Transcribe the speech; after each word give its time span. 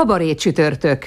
Kabaré 0.00 0.34
csütörtök. 0.34 1.06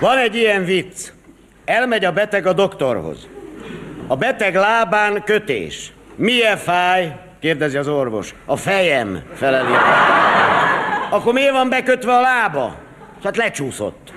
Van 0.00 0.18
egy 0.18 0.34
ilyen 0.34 0.64
vicc. 0.64 1.08
Elmegy 1.64 2.04
a 2.04 2.12
beteg 2.12 2.46
a 2.46 2.52
doktorhoz. 2.52 3.28
A 4.06 4.16
beteg 4.16 4.54
lábán 4.54 5.22
kötés. 5.24 5.92
Milyen 6.14 6.56
fáj? 6.56 7.16
kérdezi 7.40 7.76
az 7.76 7.88
orvos. 7.88 8.34
A 8.44 8.56
fejem, 8.56 9.22
feleli. 9.34 9.72
Akkor 11.10 11.32
miért 11.32 11.52
van 11.52 11.68
bekötve 11.68 12.12
a 12.12 12.20
lába? 12.20 12.76
Hát 13.22 13.36
lecsúszott. 13.36 14.12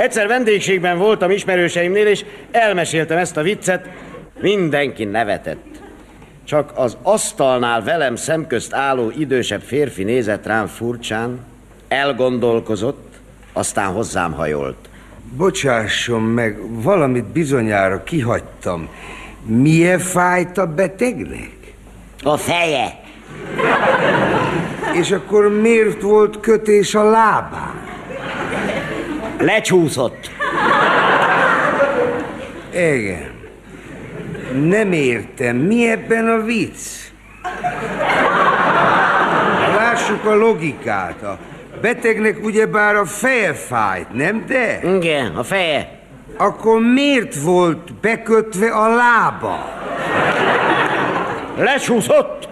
Egyszer 0.00 0.26
vendégségben 0.26 0.98
voltam 0.98 1.30
ismerőseimnél, 1.30 2.06
és 2.06 2.24
elmeséltem 2.50 3.18
ezt 3.18 3.36
a 3.36 3.42
viccet, 3.42 3.88
mindenki 4.40 5.04
nevetett. 5.04 5.80
Csak 6.44 6.72
az 6.74 6.96
asztalnál 7.02 7.82
velem 7.82 8.16
szemközt 8.16 8.74
álló 8.74 9.12
idősebb 9.18 9.62
férfi 9.62 10.02
nézett 10.02 10.46
rám 10.46 10.66
furcsán, 10.66 11.38
elgondolkozott, 11.88 13.14
aztán 13.52 13.92
hozzám 13.92 14.32
hajolt. 14.32 14.88
Bocsásson 15.36 16.22
meg, 16.22 16.58
valamit 16.82 17.24
bizonyára 17.24 18.02
kihagytam. 18.02 18.88
Milyen 19.44 19.98
fájt 19.98 20.58
a 20.58 20.66
betegnek? 20.66 21.50
A 22.22 22.36
feje. 22.36 23.00
És 24.92 25.10
akkor 25.10 25.60
miért 25.60 26.02
volt 26.02 26.40
kötés 26.40 26.94
a 26.94 27.10
lábán? 27.10 27.88
Lecsúszott. 29.38 30.30
Igen. 32.72 33.29
Nem 34.54 34.92
értem, 34.92 35.56
mi 35.56 35.90
ebben 35.90 36.28
a 36.28 36.44
vicc? 36.44 36.78
Lássuk 39.76 40.24
a 40.24 40.34
logikát. 40.34 41.22
A 41.22 41.38
betegnek 41.80 42.44
ugyebár 42.44 42.94
a 42.94 43.04
feje 43.04 43.54
fájt, 43.54 44.12
nem 44.12 44.44
de? 44.46 44.80
Igen, 44.96 45.36
a 45.36 45.42
feje. 45.42 45.98
Akkor 46.36 46.80
miért 46.80 47.34
volt 47.34 47.94
bekötve 47.94 48.70
a 48.70 48.94
lába? 48.94 49.80
Lecsúszott. 51.56 52.48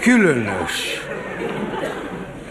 Különös. 0.00 1.00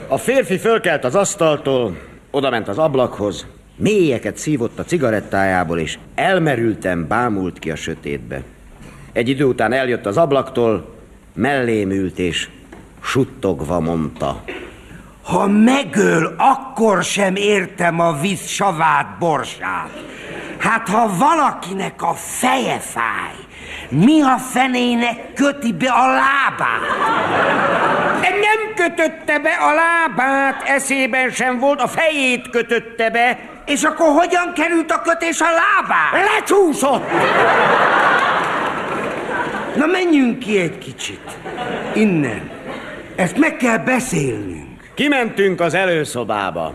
A 0.07 0.17
férfi 0.17 0.57
fölkelt 0.57 1.03
az 1.03 1.15
asztaltól, 1.15 1.97
odament 2.31 2.67
az 2.67 2.77
ablakhoz, 2.77 3.45
mélyeket 3.75 4.37
szívott 4.37 4.79
a 4.79 4.83
cigarettájából, 4.83 5.79
és 5.79 5.97
elmerülten 6.15 7.07
bámult 7.07 7.59
ki 7.59 7.71
a 7.71 7.75
sötétbe. 7.75 8.43
Egy 9.11 9.29
idő 9.29 9.43
után 9.43 9.73
eljött 9.73 10.05
az 10.05 10.17
ablaktól, 10.17 10.95
mellém 11.33 11.91
ült, 11.91 12.19
és 12.19 12.49
suttogva 13.01 13.79
mondta. 13.79 14.43
Ha 15.23 15.47
megöl, 15.47 16.35
akkor 16.37 17.03
sem 17.03 17.35
értem 17.35 17.99
a 17.99 18.13
víz 18.13 18.45
savát 18.45 19.17
borsát. 19.19 20.03
Hát 20.57 20.87
ha 20.89 21.17
valakinek 21.17 22.01
a 22.01 22.13
feje 22.13 22.79
fáj, 22.79 23.44
mi 23.89 24.21
a 24.21 24.37
fenének 24.37 25.33
köti 25.33 25.73
be 25.73 25.89
a 25.89 26.07
lábát? 26.07 26.81
De 28.21 28.29
nem 28.29 28.75
kötötte 28.75 29.39
be 29.39 29.49
a 29.49 29.73
lábát, 29.73 30.63
eszében 30.63 31.29
sem 31.29 31.59
volt, 31.59 31.81
a 31.81 31.87
fejét 31.87 32.49
kötötte 32.49 33.09
be. 33.09 33.39
És 33.65 33.83
akkor 33.83 34.07
hogyan 34.07 34.53
került 34.55 34.91
a 34.91 35.01
kötés 35.01 35.41
a 35.41 35.45
lábá? 35.45 36.25
Lecsúszott! 36.33 37.03
Na 39.75 39.85
menjünk 39.85 40.39
ki 40.39 40.59
egy 40.59 40.77
kicsit. 40.77 41.37
Innen. 41.93 42.49
Ezt 43.15 43.37
meg 43.37 43.57
kell 43.57 43.77
beszélnünk. 43.77 44.89
Kimentünk 44.95 45.61
az 45.61 45.73
előszobába. 45.73 46.73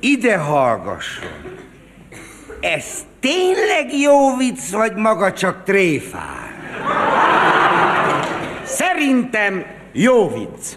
Ide 0.00 0.36
hallgasson. 0.36 1.30
Ez 2.60 2.84
tényleg 3.26 3.98
jó 3.98 4.36
vicc, 4.36 4.70
vagy 4.70 4.94
maga 4.94 5.32
csak 5.32 5.62
tréfál? 5.64 6.50
Szerintem 8.64 9.64
jó 9.92 10.28
vicc. 10.28 10.72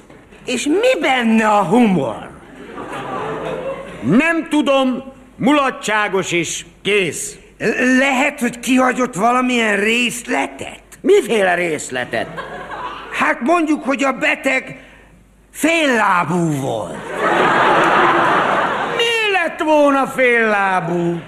És 0.45 0.65
mi 0.65 1.01
benne 1.01 1.47
a 1.47 1.63
humor? 1.63 2.29
Nem 4.01 4.47
tudom, 4.49 5.03
mulatságos 5.35 6.31
is, 6.31 6.65
kész. 6.81 7.37
Lehet, 7.99 8.39
hogy 8.39 8.59
kihagyott 8.59 9.15
valamilyen 9.15 9.75
részletet? 9.75 10.81
Miféle 11.01 11.55
részletet? 11.55 12.27
Hát 13.11 13.39
mondjuk, 13.41 13.83
hogy 13.83 14.03
a 14.03 14.11
beteg 14.11 14.79
féllábú 15.51 16.51
volt. 16.51 16.97
Mi 18.97 19.31
lett 19.31 19.59
volna 19.63 20.07
féllábú? 20.07 21.19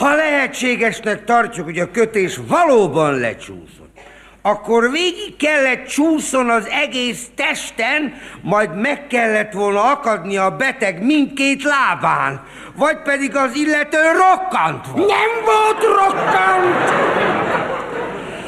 Ha 0.00 0.14
lehetségesnek 0.14 1.24
tartjuk, 1.24 1.64
hogy 1.64 1.78
a 1.78 1.90
kötés 1.90 2.40
valóban 2.48 3.14
lecsúszott, 3.14 3.98
akkor 4.42 4.90
végig 4.90 5.36
kellett 5.36 5.86
csúszon 5.86 6.50
az 6.50 6.68
egész 6.68 7.26
testen, 7.36 8.14
majd 8.42 8.76
meg 8.76 9.06
kellett 9.06 9.52
volna 9.52 9.82
akadni 9.82 10.36
a 10.36 10.56
beteg 10.56 11.04
mindkét 11.04 11.62
lábán, 11.62 12.42
vagy 12.76 13.02
pedig 13.02 13.36
az 13.36 13.54
illető 13.54 13.98
rokkant 13.98 14.86
volt. 14.86 15.06
Nem 15.06 15.44
volt 15.44 15.82
rokkant! 15.82 16.90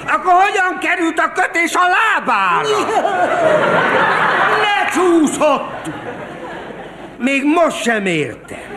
Akkor 0.07 0.33
hogyan 0.33 0.79
került 0.81 1.19
a 1.19 1.33
kötés 1.33 1.75
a 1.75 1.87
lábára? 1.89 2.69
Lecsúszott! 4.67 5.91
Még 7.19 7.45
most 7.45 7.83
sem 7.83 8.07
értem. 8.07 8.72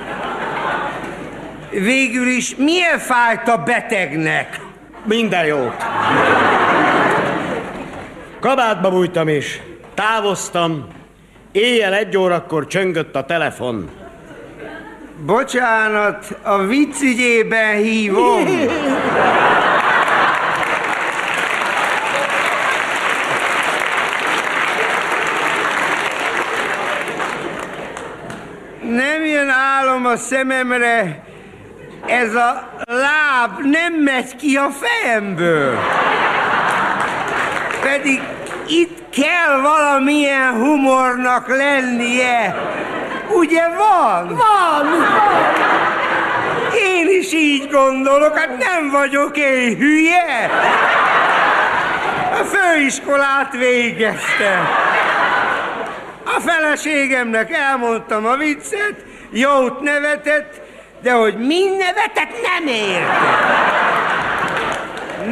Végül 1.79 2.27
is 2.27 2.55
milyen 2.55 2.99
fájt 2.99 3.47
a 3.47 3.57
betegnek? 3.57 4.59
Minden 5.03 5.45
jót. 5.45 5.83
Kabátba 8.39 8.89
bújtam 8.89 9.27
és 9.27 9.59
távoztam. 9.93 10.87
Éjjel 11.51 11.93
egy 11.93 12.17
órakor 12.17 12.67
csöngött 12.67 13.15
a 13.15 13.25
telefon. 13.25 13.89
Bocsánat, 15.25 16.39
a 16.43 16.57
vicc 16.57 17.01
ügyében 17.01 17.75
hívom. 17.75 18.43
Nem 28.81 29.25
jön 29.25 29.49
álom 29.49 30.05
a 30.05 30.15
szememre, 30.15 31.23
ez 32.07 32.35
a 32.35 32.69
láb 32.85 33.59
nem 33.63 33.93
megy 33.93 34.35
ki 34.35 34.55
a 34.55 34.69
fejemből. 34.69 35.77
Pedig 37.81 38.21
itt 38.67 39.09
kell 39.09 39.61
valamilyen 39.61 40.53
humornak 40.53 41.47
lennie. 41.47 42.55
Ugye 43.29 43.67
van? 43.67 44.27
Van! 44.27 45.05
Én 46.73 47.07
is 47.19 47.33
így 47.33 47.69
gondolok, 47.69 48.37
hát 48.37 48.57
nem 48.57 48.89
vagyok 48.91 49.37
én 49.37 49.75
hülye. 49.75 50.49
A 52.31 52.43
főiskolát 52.43 53.51
végeztem. 53.51 54.67
A 56.25 56.39
feleségemnek 56.39 57.51
elmondtam 57.51 58.25
a 58.25 58.35
viccet, 58.35 59.05
jót 59.31 59.81
nevetett, 59.81 60.64
de 61.05 61.11
hogy 61.11 61.37
mi 61.37 61.63
nevetett, 61.77 62.41
nem 62.41 62.67
értem. 62.67 63.35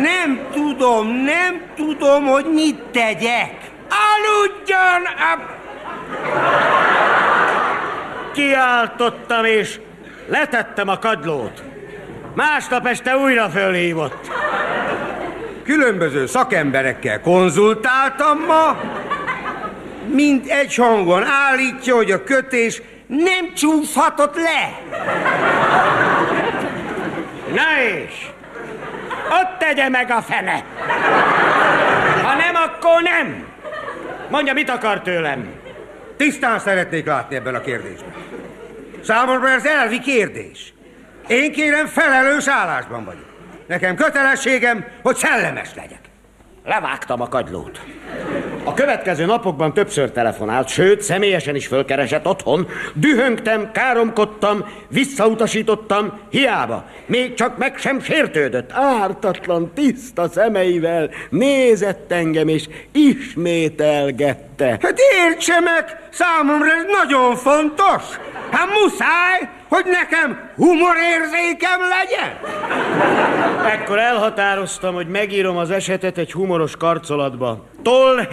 Nem 0.02 0.48
tudom, 0.52 1.08
nem 1.08 1.62
tudom, 1.76 2.26
hogy 2.26 2.46
mit 2.54 2.80
tegyek. 2.92 3.52
Aludjon 3.90 5.06
a... 5.06 5.40
Kiáltottam 8.34 9.46
és 9.46 9.80
letettem 10.28 10.88
a 10.88 11.00
kadlót. 11.00 11.64
Másnap 12.36 12.88
este 12.88 13.18
újra 13.18 13.50
fölhívott. 13.50 14.32
Különböző 15.64 16.26
szakemberekkel 16.26 17.22
konzultáltam 17.22 18.46
ma, 18.48 18.80
mint 20.08 20.50
egy 20.50 20.76
hangon 20.76 21.24
állítja, 21.24 21.96
hogy 21.96 22.12
a 22.12 22.24
kötés 22.24 22.82
nem 23.16 23.54
csúszhatott 23.54 24.36
le. 24.36 24.80
Na 27.54 27.82
és? 27.82 28.30
Ott 29.30 29.58
tegye 29.60 29.90
meg 29.90 30.12
a 30.12 30.22
fene. 30.22 30.64
Ha 32.24 32.36
nem, 32.36 32.56
akkor 32.56 33.02
nem. 33.02 33.48
Mondja, 34.30 34.54
mit 34.54 34.70
akar 34.70 35.02
tőlem? 35.02 35.54
Tisztán 36.18 36.60
szeretnék 36.60 37.06
látni 37.06 37.36
ebben 37.36 37.56
a 37.56 37.62
kérdésben. 37.62 38.14
Számomra 39.04 39.50
ez 39.50 39.66
elvi 39.66 40.00
kérdés. 40.00 40.74
Én 41.28 41.52
kérem 41.52 41.86
felelős 41.86 42.48
állásban 42.48 43.06
vagyok. 43.06 43.32
Nekem 43.68 43.96
kötelességem, 43.96 44.86
hogy 45.02 45.16
szellemes 45.16 45.70
legyek. 45.76 46.00
Levágtam 46.66 47.22
a 47.22 47.28
kagylót. 47.28 47.82
A 48.64 48.74
következő 48.74 49.26
napokban 49.26 49.74
többször 49.74 50.12
telefonált, 50.12 50.68
sőt, 50.68 51.02
személyesen 51.02 51.56
is 51.56 51.68
fölkeresett 51.68 52.28
otthon. 52.28 52.68
Dühöngtem, 52.94 53.72
káromkodtam, 53.72 54.66
visszautasítottam, 54.88 56.20
hiába. 56.30 56.86
Még 57.06 57.34
csak 57.34 57.58
meg 57.58 57.78
sem 57.78 58.02
sértődött. 58.02 58.72
Ártatlan, 58.72 59.72
tiszta 59.74 60.30
szemeivel 60.30 61.10
nézett 61.30 62.12
engem, 62.12 62.48
és 62.48 62.68
ismételgette. 62.92 64.78
Hát 64.82 65.00
értse 65.28 65.60
meg, 65.60 65.98
számomra 66.12 66.72
ez 66.72 66.86
nagyon 67.04 67.36
fontos. 67.36 68.04
Hát 68.52 68.68
muszáj, 68.84 69.50
hogy 69.70 69.86
nekem 69.86 70.50
humorérzékem 70.56 71.80
legyen. 71.80 72.38
Ekkor 73.66 74.00
elhatároztam, 74.00 74.94
hogy 74.94 75.08
megírom 75.08 75.58
az 75.58 75.72
esetet 75.72 76.18
egy 76.18 76.32
humoros 76.32 76.76
karcolatba. 76.76 77.66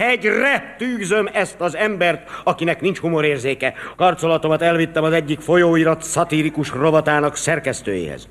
Tolhegyre 0.01 0.75
tűzöm 0.77 1.29
ezt 1.33 1.61
az 1.61 1.75
embert, 1.75 2.29
akinek 2.43 2.81
nincs 2.81 2.99
humorérzéke. 2.99 3.73
Karcolatomat 3.97 4.61
elvittem 4.61 5.03
az 5.03 5.13
egyik 5.13 5.39
folyóirat 5.39 6.03
szatirikus 6.03 6.69
rovatának 6.69 7.35
szerkesztőjéhez. 7.35 8.27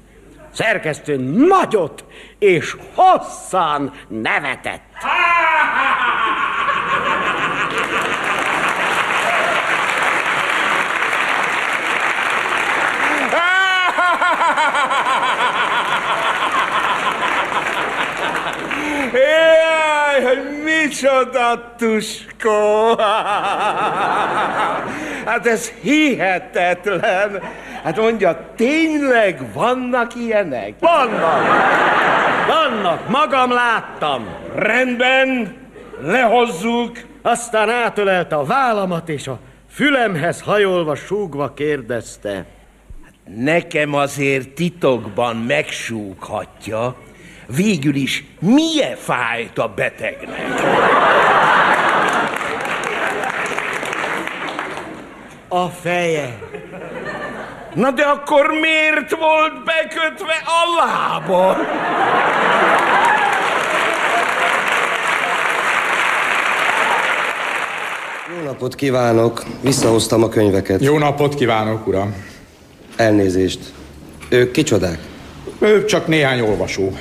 Szerkesztő 0.53 1.17
nagyot 1.49 2.05
és 2.39 2.77
hosszan 2.95 3.93
nevetett. 4.09 4.83
Jaj, 19.21 20.23
hogy 20.23 20.63
micsoda 20.65 21.75
tuskó! 21.79 22.97
Hát 25.27 25.47
ez 25.47 25.69
hihetetlen! 25.83 27.43
Hát 27.83 27.97
mondja, 27.97 28.53
tényleg 28.57 29.53
vannak 29.53 30.15
ilyenek? 30.15 30.75
Vannak! 30.81 31.47
Vannak! 32.47 33.09
Magam 33.09 33.53
láttam! 33.53 34.27
Rendben, 34.55 35.57
lehozzuk. 36.03 36.99
Aztán 37.23 37.71
átölelte 37.71 38.37
a 38.37 38.45
vállamat, 38.45 39.09
és 39.09 39.27
a 39.27 39.39
fülemhez 39.71 40.41
hajolva, 40.41 40.95
súgva 40.95 41.55
kérdezte. 41.55 42.45
Nekem 43.37 43.95
azért 43.95 44.49
titokban 44.49 45.37
megsúghatja, 45.37 46.97
végül 47.57 47.95
is 47.95 48.25
milyen 48.39 48.97
fájt 48.97 49.59
a 49.59 49.69
betegnek. 49.69 50.63
A 55.49 55.69
feje. 55.69 56.39
Na 57.75 57.91
de 57.91 58.03
akkor 58.03 58.47
miért 58.47 59.11
volt 59.11 59.65
bekötve 59.65 60.43
a 60.45 60.85
lába? 60.85 61.57
Jó 68.39 68.45
napot 68.45 68.75
kívánok! 68.75 69.45
Visszahoztam 69.61 70.23
a 70.23 70.29
könyveket. 70.29 70.81
Jó 70.83 70.99
napot 70.99 71.35
kívánok, 71.35 71.87
uram! 71.87 72.15
Elnézést. 72.97 73.61
Ők 74.29 74.51
kicsodák? 74.51 74.99
Ő 75.59 75.85
csak 75.85 76.07
néhány 76.07 76.41
olvasó. 76.41 76.93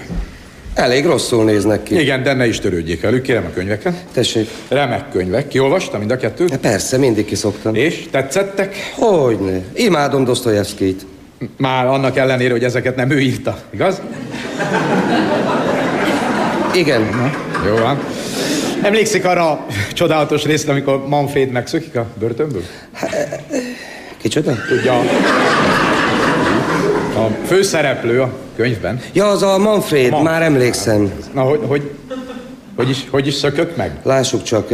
Elég 0.79 1.05
rosszul 1.05 1.43
néznek 1.43 1.83
ki. 1.83 1.99
Igen, 1.99 2.23
de 2.23 2.33
ne 2.33 2.47
is 2.47 2.59
törődjék 2.59 3.01
velük, 3.01 3.21
kérem 3.21 3.45
a 3.45 3.53
könyveket. 3.53 3.93
Tessék. 4.13 4.49
Remek 4.67 5.09
könyvek. 5.11 5.47
Kiolvasta 5.47 5.97
mind 5.97 6.11
a 6.11 6.17
kettőt? 6.17 6.57
Persze, 6.57 6.97
mindig 6.97 7.25
kiszoktam. 7.25 7.75
És 7.75 8.07
tetszettek? 8.11 8.75
Hogyne. 8.95 9.61
Imádom 9.73 10.23
Dostoyevskit. 10.23 11.05
Már 11.57 11.85
annak 11.85 12.17
ellenére, 12.17 12.51
hogy 12.51 12.63
ezeket 12.63 12.95
nem 12.95 13.09
ő 13.09 13.19
írta, 13.19 13.59
igaz? 13.69 14.01
Igen. 16.73 17.01
Na, 17.01 17.31
jó 17.67 17.75
van. 17.75 17.99
Emlékszik 18.81 19.25
arra 19.25 19.49
a 19.51 19.65
csodálatos 19.93 20.43
részre, 20.43 20.71
amikor 20.71 21.07
Manfred 21.07 21.51
megszökik 21.51 21.95
a 21.95 22.05
börtönből? 22.19 22.63
Kicsoda? 24.21 24.55
Tudja, 24.67 25.01
a, 27.19 27.29
főszereplő 27.47 28.21
a 28.21 28.33
könyvben. 28.55 29.01
Ja, 29.13 29.27
az 29.27 29.41
a 29.43 29.57
Manfred, 29.57 30.09
Man- 30.09 30.23
már 30.23 30.41
emlékszem. 30.41 31.11
Na, 31.33 31.41
hogy, 31.41 31.59
hogy, 31.67 31.91
hogy, 32.75 32.89
is, 32.89 33.07
hogy 33.09 33.27
is 33.27 33.33
szökött 33.33 33.77
meg? 33.77 33.91
Lássuk 34.03 34.43
csak. 34.43 34.69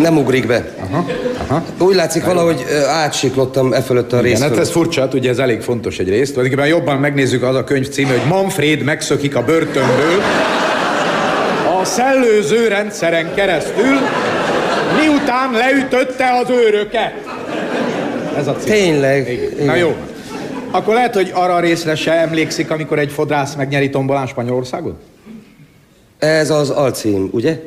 Nem 0.00 0.16
ugrik 0.18 0.46
be. 0.46 0.64
Aha, 0.90 1.06
aha. 1.46 1.62
Úgy 1.78 1.94
látszik 1.94 2.24
valahogy 2.24 2.64
ö, 2.70 2.84
átsiklottam 2.84 3.72
e 3.72 3.80
fölött 3.82 4.12
a 4.12 4.18
Igen, 4.18 4.28
részt. 4.30 4.42
hát 4.42 4.56
ez 4.58 4.70
furcsa, 4.70 5.08
ugye 5.12 5.30
ez 5.30 5.38
elég 5.38 5.60
fontos 5.60 5.98
egy 5.98 6.08
részt. 6.08 6.32
Tulajdonképpen 6.32 6.70
jobban 6.70 6.96
megnézzük 6.98 7.42
az 7.42 7.54
a 7.54 7.64
könyv 7.64 7.88
címe, 7.88 8.10
hogy 8.10 8.28
Manfred 8.28 8.82
megszökik 8.82 9.36
a 9.36 9.44
börtönből 9.44 10.22
a 11.80 11.84
szellőző 11.84 12.68
rendszeren 12.68 13.34
keresztül, 13.34 13.96
miután 15.00 15.52
leütötte 15.52 16.24
az 16.42 16.50
őröket. 16.50 17.12
Ez 18.36 18.46
a 18.46 18.56
cím. 18.56 18.72
Tényleg. 18.72 19.32
Igen. 19.32 19.66
Na 19.66 19.74
jó. 19.74 19.96
Akkor 20.70 20.94
lehet, 20.94 21.14
hogy 21.14 21.30
arra 21.34 21.54
a 21.54 21.60
részre 21.60 21.94
se 21.94 22.12
emlékszik, 22.12 22.70
amikor 22.70 22.98
egy 22.98 23.10
fodrász 23.12 23.54
megnyeri 23.54 23.90
tombolán 23.90 24.26
Spanyolországot? 24.26 24.94
Ez 26.18 26.50
az 26.50 26.70
alcím, 26.70 27.28
ugye? 27.32 27.60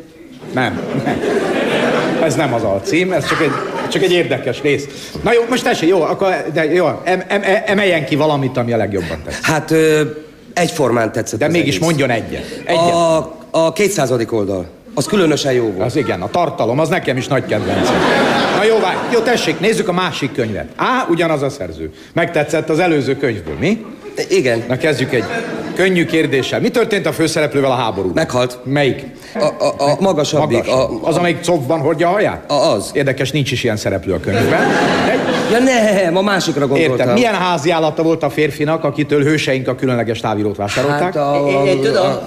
Nem, 0.53 0.81
nem. 1.03 1.22
Ez 2.24 2.36
nem 2.36 2.53
az 2.53 2.63
alcím, 2.63 3.12
ez 3.12 3.27
csak 3.27 3.41
egy, 3.41 3.51
csak 3.91 4.01
egy 4.01 4.12
érdekes 4.12 4.62
rész. 4.62 4.86
Na 5.24 5.34
jó, 5.34 5.41
most 5.50 5.63
tessék, 5.63 5.89
jó, 5.89 6.01
akkor 6.01 6.36
de 6.53 6.74
jó, 6.74 6.88
em, 7.03 7.24
em, 7.27 7.41
emeljen 7.65 8.05
ki 8.05 8.15
valamit, 8.15 8.58
ami 8.58 8.74
a 8.74 8.77
legjobban 8.77 9.22
tesz. 9.25 9.39
Hát 9.41 9.72
ö, 9.72 10.01
egyformán 10.53 11.12
tetszett 11.12 11.39
De 11.39 11.48
mégis 11.48 11.75
egész. 11.75 11.79
mondjon 11.79 12.10
egyet. 12.10 12.62
Egyet. 12.65 12.79
A, 12.93 13.36
a 13.51 13.74
200. 13.74 14.12
oldal. 14.29 14.65
Az 14.93 15.05
különösen 15.05 15.53
jó 15.53 15.63
volt. 15.72 15.86
Az 15.86 15.96
igen, 15.96 16.22
a 16.22 16.29
tartalom, 16.29 16.79
az 16.79 16.89
nekem 16.89 17.17
is 17.17 17.27
nagy 17.27 17.46
kedvencem. 17.46 17.96
Na 18.62 18.68
jó, 18.68 18.80
várj, 18.80 18.98
jó, 19.13 19.20
tessék, 19.20 19.60
nézzük 19.60 19.88
a 19.88 19.91
másik 19.91 20.34
könyvet. 20.34 20.68
Á, 20.75 21.06
ugyanaz 21.10 21.41
a 21.41 21.50
szerző. 21.50 21.91
Megtetszett 22.13 22.70
az 22.70 22.80
előző 22.80 23.18
könyvből, 23.18 23.56
mi? 23.60 23.86
Igen. 24.30 24.63
Na 24.68 24.77
kezdjük 24.77 25.13
egy 25.13 25.24
könnyű 25.75 26.06
kérdéssel. 26.06 26.60
Mi 26.60 26.70
történt 26.70 27.06
a 27.06 27.12
főszereplővel 27.12 27.72
a 27.72 27.75
háború? 27.75 28.12
Meghalt. 28.13 28.60
Melyik? 28.63 29.03
A, 29.36 29.44
a, 29.44 29.89
a 29.91 29.98
magasabbik. 30.00 30.58
Magas. 30.65 30.74
A, 30.74 31.08
Az, 31.08 31.15
amelyik 31.18 31.41
cofban 31.44 31.80
hordja 31.80 32.08
a 32.08 32.12
haját? 32.12 32.51
A- 32.51 32.53
az. 32.72 32.89
Érdekes, 32.94 33.32
nincs 33.32 33.51
is 33.51 33.63
ilyen 33.63 33.77
szereplő 33.77 34.13
a 34.13 34.20
könyvben. 34.20 34.50
De, 34.50 35.15
Ja 35.51 35.60
nem, 36.03 36.18
a 36.18 36.22
másikra 36.22 36.68
gondoltam. 36.68 36.98
értem. 37.00 37.13
Milyen 37.13 37.34
házi 37.34 37.72
állata 37.72 38.03
volt 38.03 38.24
a 38.24 38.30
férfinak, 38.30 38.84
akitől 38.84 39.24
hőseink 39.24 39.68
a 39.68 39.75
különleges 39.75 40.20
távírót 40.20 40.56
vásárolták? 40.56 41.01
Hát 41.01 41.15
a... 41.15 41.41
Tudom. 41.82 42.18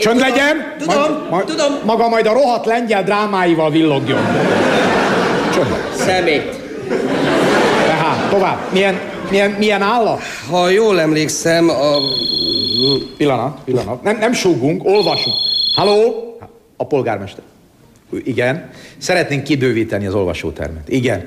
Csönd, 0.00 0.18
legyen! 0.20 0.74
Tudom, 0.78 1.42
tudom. 1.46 1.72
Maga 1.84 2.08
majd 2.08 2.26
a 2.26 2.32
rohadt 2.32 2.66
lengyel 2.66 3.02
drámáival 3.02 3.70
villogjon. 3.70 4.18
Szemét. 6.04 6.60
Tehát, 7.86 8.30
tovább. 8.30 8.58
Milyen, 8.72 9.00
milyen, 9.30 9.50
milyen 9.50 9.82
állat? 9.82 10.20
Ha 10.50 10.68
jól 10.68 11.00
emlékszem, 11.00 11.68
a... 11.68 11.96
Pillanat, 13.16 13.58
pillanat. 13.64 14.02
Nem, 14.02 14.18
nem 14.18 14.32
súgunk, 14.32 14.84
olvasunk. 14.84 15.36
Halló? 15.74 16.22
A 16.76 16.86
polgármester. 16.86 17.44
Igen. 18.24 18.70
Szeretnénk 18.98 19.42
kibővíteni 19.42 20.06
az 20.06 20.14
olvasótermet. 20.14 20.88
Igen. 20.88 21.26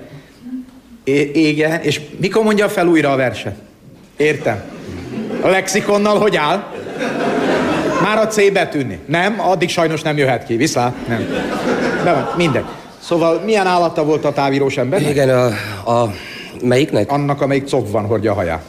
I- 1.04 1.48
igen. 1.48 1.82
És 1.82 2.02
mikor 2.20 2.44
mondja 2.44 2.70
fel 2.70 2.88
újra 2.88 3.12
a 3.12 3.16
verset? 3.16 3.56
Értem. 4.18 4.62
A 5.42 5.48
lexikonnal 5.48 6.20
hogy 6.20 6.36
áll? 6.36 6.64
Már 8.02 8.18
a 8.18 8.28
C 8.28 8.52
betűni. 8.52 9.00
Nem, 9.06 9.40
addig 9.40 9.70
sajnos 9.70 10.02
nem 10.02 10.18
jöhet 10.18 10.46
ki. 10.46 10.56
Viszlát? 10.56 11.08
Nem. 11.08 11.26
De 12.04 12.14
van, 12.14 12.30
mindegy. 12.38 12.66
Szóval 13.08 13.42
milyen 13.46 13.68
állata 13.68 14.04
volt 14.04 14.26
a 14.26 14.34
távírós 14.34 14.78
ember? 14.78 15.02
Igen, 15.02 15.30
a... 15.30 15.46
a 15.92 16.14
melyiknek? 16.62 17.12
Annak, 17.12 17.42
amelyik 17.42 17.68
copvan 17.68 18.06
hordja 18.06 18.32
a 18.32 18.36
haját. 18.36 18.64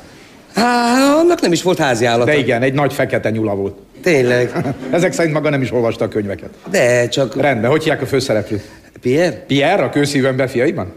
Há, 0.54 1.14
annak 1.14 1.40
nem 1.40 1.52
is 1.52 1.62
volt 1.62 1.78
házi 1.78 2.04
állata. 2.04 2.24
De 2.24 2.36
igen, 2.36 2.62
egy 2.62 2.72
nagy 2.72 2.92
fekete 2.92 3.30
nyula 3.30 3.54
volt. 3.54 3.76
Tényleg. 4.02 4.52
Ezek 4.90 5.12
szerint 5.12 5.34
maga 5.34 5.50
nem 5.50 5.62
is 5.62 5.72
olvasta 5.72 6.04
a 6.04 6.08
könyveket. 6.08 6.50
De 6.70 7.08
csak... 7.08 7.40
Rendben, 7.40 7.70
hogy 7.70 7.82
hívják 7.82 8.02
a 8.02 8.06
főszereplőt? 8.06 8.68
Pierre? 9.00 9.44
Pierre, 9.46 9.82
a 9.82 9.88
kőszívű 9.88 10.26
ember 10.26 10.48
fiaiban? 10.48 10.92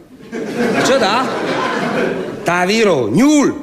Csoda? 0.86 1.07
Távíró, 2.43 3.07
nyúl, 3.13 3.55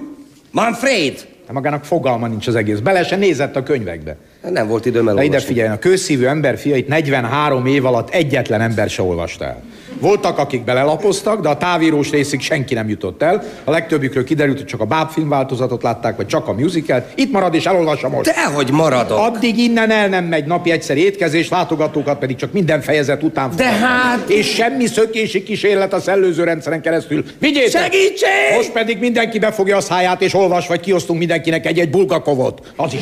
Manfred. 0.51 1.28
De 1.49 1.55
magának 1.55 1.85
fogalma 1.85 2.27
nincs 2.27 2.47
az 2.47 2.55
egész. 2.55 2.79
Bele 2.79 3.05
se 3.05 3.17
nézett 3.17 3.57
a 3.57 3.63
könyvekbe. 3.63 4.17
Nem 4.51 4.69
volt 4.69 4.87
időm 4.87 5.05
De 5.05 5.11
ide 5.11 5.21
elolvasni. 5.21 5.47
figyeljen, 5.47 5.73
a 5.73 5.79
kőszívű 5.79 6.25
ember 6.25 6.59
fiait 6.59 6.89
43 6.89 7.67
év 7.67 7.85
alatt 7.85 8.11
egyetlen 8.11 8.61
ember 8.61 8.91
se 8.91 9.03
olvasta 9.03 9.45
el. 9.45 9.63
Voltak, 10.01 10.39
akik 10.39 10.65
belelapoztak, 10.65 11.41
de 11.41 11.49
a 11.49 11.57
távírós 11.57 12.11
részig 12.11 12.41
senki 12.41 12.75
nem 12.75 12.89
jutott 12.89 13.23
el. 13.23 13.43
A 13.65 13.71
legtöbbükről 13.71 14.25
kiderült, 14.25 14.57
hogy 14.57 14.67
csak 14.67 14.81
a 14.81 14.85
bábfilm 14.85 15.29
változatot 15.29 15.83
látták, 15.83 16.17
vagy 16.17 16.27
csak 16.27 16.49
a 16.49 16.53
musicalt. 16.53 17.05
Itt 17.15 17.33
marad 17.33 17.55
és 17.55 17.65
elolvassa 17.67 18.09
most. 18.09 18.31
Dehogy 18.35 18.71
maradok. 18.71 19.19
Addig 19.19 19.59
innen 19.59 19.91
el 19.91 20.09
nem 20.09 20.25
megy 20.25 20.45
napi 20.45 20.71
egyszer 20.71 20.97
étkezés, 20.97 21.49
látogatókat 21.49 22.19
pedig 22.19 22.37
csak 22.37 22.53
minden 22.53 22.81
fejezet 22.81 23.23
után 23.23 23.51
De 23.57 23.65
fogadnak. 23.65 23.89
hát- 23.91 24.29
És 24.29 24.47
semmi 24.55 24.87
szökési 24.87 25.43
kísérlet 25.43 25.93
a 25.93 26.01
szellőző 26.01 26.45
rendszeren 26.45 26.81
keresztül. 26.81 27.25
Vigyétek! 27.39 27.83
Segítség! 27.83 28.29
Most 28.57 28.73
pedig 28.73 28.99
mindenki 28.99 29.39
befogja 29.39 29.77
a 29.77 29.81
száját 29.81 30.23
és 30.23 30.35
olvas, 30.35 30.67
vagy 30.67 30.81
kiosztunk 30.81 31.19
mindenkinek 31.19 31.67
egy-egy 31.67 31.91
bulgakovot. 31.91 32.73
Az 32.77 32.95
is. 32.95 33.01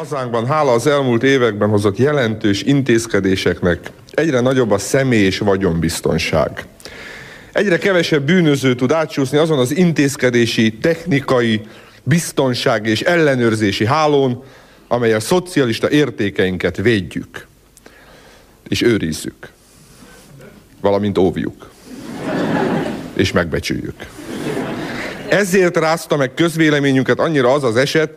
Hazánkban 0.00 0.46
hála 0.46 0.72
az 0.72 0.86
elmúlt 0.86 1.22
években 1.22 1.68
hozott 1.68 1.96
jelentős 1.96 2.62
intézkedéseknek 2.62 3.90
egyre 4.10 4.40
nagyobb 4.40 4.70
a 4.70 4.78
személy 4.78 5.24
és 5.24 5.38
vagyonbiztonság. 5.38 6.64
Egyre 7.52 7.78
kevesebb 7.78 8.22
bűnöző 8.22 8.74
tud 8.74 8.92
átsúszni 8.92 9.38
azon 9.38 9.58
az 9.58 9.76
intézkedési, 9.76 10.72
technikai, 10.72 11.60
biztonság 12.02 12.86
és 12.86 13.00
ellenőrzési 13.00 13.86
hálón, 13.86 14.42
amely 14.88 15.12
a 15.12 15.20
szocialista 15.20 15.90
értékeinket 15.90 16.76
védjük 16.76 17.46
és 18.68 18.82
őrizzük, 18.82 19.48
valamint 20.80 21.18
óvjuk 21.18 21.70
és 23.14 23.32
megbecsüljük. 23.32 24.06
Ezért 25.28 25.76
rázta 25.76 26.16
meg 26.16 26.34
közvéleményünket 26.34 27.18
annyira 27.18 27.52
az 27.52 27.64
az 27.64 27.76
eset, 27.76 28.10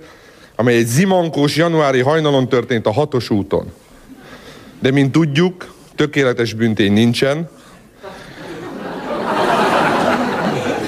amely 0.64 0.76
egy 0.76 0.88
zimankós 0.88 1.56
januári 1.56 2.00
hajnalon 2.00 2.50
történt 2.50 2.86
a 2.86 2.92
hatos 2.92 3.30
úton. 3.30 3.72
De 4.80 4.92
mint 4.92 5.12
tudjuk, 5.12 5.74
tökéletes 5.96 6.54
büntény 6.54 6.94
nincsen, 6.94 7.50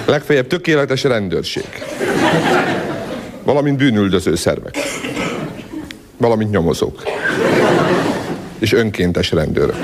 legfeljebb 0.05 0.47
tökéletes 0.47 1.03
rendőrség, 1.03 1.67
valamint 3.43 3.77
bűnüldöző 3.77 4.35
szervek, 4.35 4.77
valamint 6.17 6.51
nyomozók, 6.51 7.03
és 8.59 8.73
önkéntes 8.73 9.31
rendőrök, 9.31 9.77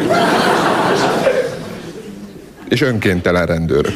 és 2.70 2.82
önkéntelen 2.82 3.46
rendőrök. 3.46 3.96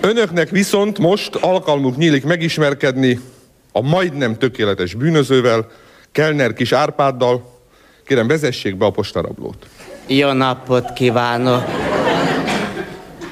Önöknek 0.00 0.50
viszont 0.50 0.98
most 0.98 1.34
alkalmuk 1.34 1.96
nyílik 1.96 2.24
megismerkedni 2.24 3.20
a 3.72 3.80
majdnem 3.80 4.38
tökéletes 4.38 4.94
bűnözővel, 4.94 5.66
Kellner 6.12 6.52
kis 6.52 6.72
Árpáddal. 6.72 7.60
Kérem, 8.06 8.26
vezessék 8.26 8.76
be 8.76 8.84
a 8.84 8.90
postarablót. 8.90 9.66
Jó 10.06 10.32
napot 10.32 10.92
kívánok! 10.92 11.64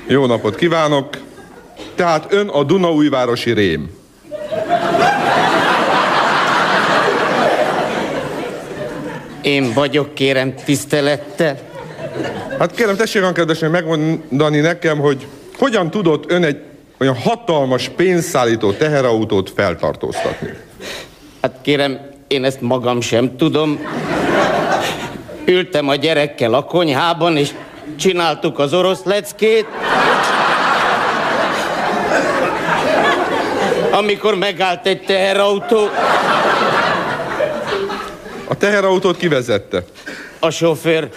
Jó 0.07 0.27
napot 0.27 0.55
kívánok! 0.55 1.09
Tehát 1.95 2.33
ön 2.33 2.49
a 2.49 2.65
Dunaújvárosi 2.65 3.53
rém. 3.53 3.91
Én 9.43 9.73
vagyok, 9.73 10.15
kérem, 10.15 10.55
tisztelettel. 10.55 11.59
Hát 12.59 12.75
kérem, 12.75 12.97
tessék 12.97 13.33
kedvesen 13.33 13.71
megmondani 13.71 14.61
nekem, 14.61 14.99
hogy 14.99 15.27
hogyan 15.59 15.91
tudott 15.91 16.31
ön 16.31 16.45
egy 16.45 16.70
olyan 17.01 17.17
hatalmas 17.17 17.89
pénzszállító 17.89 18.73
teherautót 18.73 19.51
feltartóztatni? 19.57 20.53
Hát 21.43 21.55
kérem, 21.63 22.01
én 22.27 22.45
ezt 22.45 22.61
magam 22.61 23.01
sem 23.01 23.37
tudom. 23.37 23.81
Ültem 25.45 25.89
a 25.89 25.95
gyerekkel 25.95 26.55
a 26.55 26.63
konyhában, 26.65 27.37
és 27.37 27.51
csináltuk 27.97 28.59
az 28.59 28.75
orosz 28.75 29.03
leckét. 29.05 29.67
Amikor 33.91 34.35
megállt 34.35 34.87
egy 34.87 35.03
teherautó, 35.05 35.89
A 38.49 38.55
teherautót 38.55 39.17
kivezette. 39.17 39.83
a 40.39 40.51
sofőr 40.51 41.09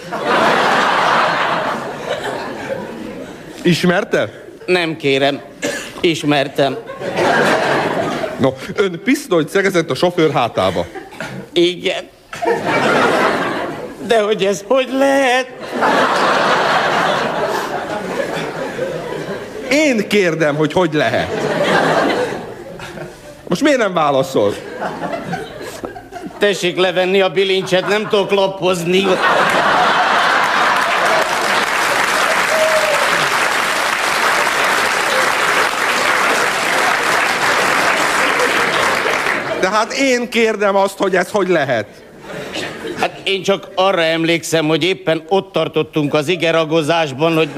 Ismerte? 3.62 4.43
Nem 4.66 4.98
kérem, 4.98 5.42
ismertem. 6.02 6.78
No, 8.40 8.50
ön 8.76 9.02
pisztolyt 9.04 9.50
szegezett 9.50 9.90
a 9.90 9.96
sofőr 9.96 10.32
hátába. 10.32 10.86
Igen. 11.54 12.10
De 14.08 14.22
hogy 14.22 14.46
ez 14.46 14.64
hogy 14.68 14.90
lehet? 14.98 15.48
Én 19.72 20.08
kérdem, 20.08 20.56
hogy 20.56 20.74
hogy 20.74 20.94
lehet. 20.94 21.28
Most 23.48 23.62
miért 23.62 23.78
nem 23.78 23.94
válaszol? 23.94 24.56
Tessék 26.38 26.78
levenni 26.78 27.22
a 27.22 27.30
bilincset, 27.30 27.88
nem 27.88 28.08
tudok 28.08 28.32
lapozni. 28.32 29.06
Hát 39.74 39.94
én 39.94 40.30
kérdem 40.30 40.76
azt, 40.76 40.98
hogy 40.98 41.16
ez 41.16 41.30
hogy 41.30 41.48
lehet. 41.48 41.86
Hát 43.00 43.20
én 43.24 43.44
csak 43.44 43.68
arra 43.76 44.02
emlékszem, 44.02 44.68
hogy 44.68 44.84
éppen 44.84 45.24
ott 45.28 45.52
tartottunk 45.52 46.14
az 46.14 46.28
igeragozásban, 46.28 47.36
hogy 47.36 47.50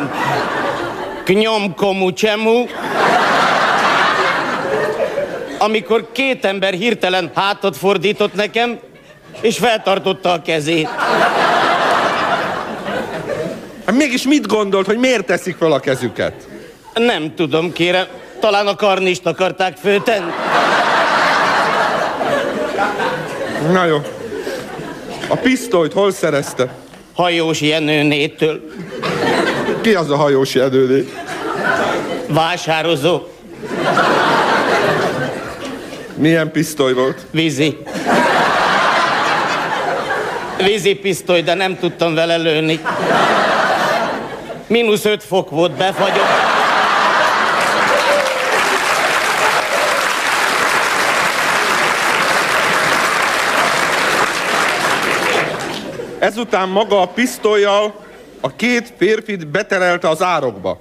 knyom 1.24 1.76
komu 1.76 2.14
csemu, 2.14 2.66
amikor 5.58 6.12
két 6.12 6.46
ember 6.46 6.74
hirtelen 6.74 7.32
hátat 7.36 7.78
fordított 7.78 8.34
nekem, 8.34 8.80
és 9.42 9.58
feltartotta 9.58 10.32
a 10.32 10.42
kezét. 10.42 10.90
Hát 13.86 13.96
mégis 13.96 14.24
mit 14.24 14.48
gondolt, 14.48 14.86
hogy 14.86 14.98
miért 14.98 15.26
teszik 15.26 15.56
fel 15.58 15.72
a 15.72 15.80
kezüket? 15.80 16.34
Nem 16.94 17.36
tudom, 17.36 17.72
kérem, 17.72 18.06
talán 18.40 18.68
a 18.68 18.76
karnist 18.76 19.26
akarták 19.26 19.78
főtenni. 19.78 20.32
Na 23.72 23.86
jó. 23.86 24.02
A 25.28 25.36
pisztolyt 25.36 25.94
hol 25.94 26.12
szerezte? 26.12 26.74
Hajós 27.14 27.62
Jenőnétől. 27.62 28.62
Ki 29.82 29.94
az 29.94 30.10
a 30.10 30.16
hajós 30.16 30.54
jelölé? 30.54 31.14
Vásározó. 32.28 33.22
Milyen 36.16 36.52
pisztoly 36.52 36.94
volt? 36.94 37.26
Vízi. 37.32 37.78
Vízi 40.64 40.96
pisztoly, 40.96 41.42
de 41.42 41.54
nem 41.54 41.78
tudtam 41.80 42.14
vele 42.14 42.36
lőni. 42.36 42.80
Mínusz 44.68 45.06
öt 45.06 45.24
fok 45.24 45.50
volt, 45.50 45.72
befagyott. 45.72 46.55
Ezután 56.26 56.70
maga 56.70 57.02
a 57.02 57.06
pisztolyjal 57.08 57.94
a 58.42 58.56
két 58.56 58.94
férfit 58.98 59.48
beterelte 59.48 60.10
az 60.10 60.22
árokba. 60.22 60.80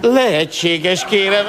Lehetséges, 0.00 1.04
kérem. 1.04 1.46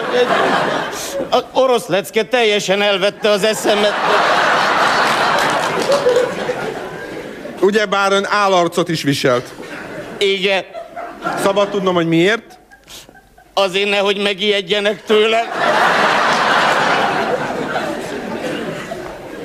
A 1.31 1.39
orosz 1.53 1.87
lecke 1.87 2.23
teljesen 2.23 2.81
elvette 2.81 3.29
az 3.29 3.43
eszemet. 3.43 3.93
Ugyebár 7.61 8.11
ön 8.11 8.25
állarcot 8.29 8.89
is 8.89 9.01
viselt. 9.03 9.53
Igen, 10.17 10.65
Szabad 11.43 11.69
tudnom, 11.69 11.95
hogy 11.95 12.07
miért? 12.07 12.59
azért 13.53 13.89
nehogy 13.89 14.21
megijedjenek 14.21 15.03
tőle. 15.03 15.43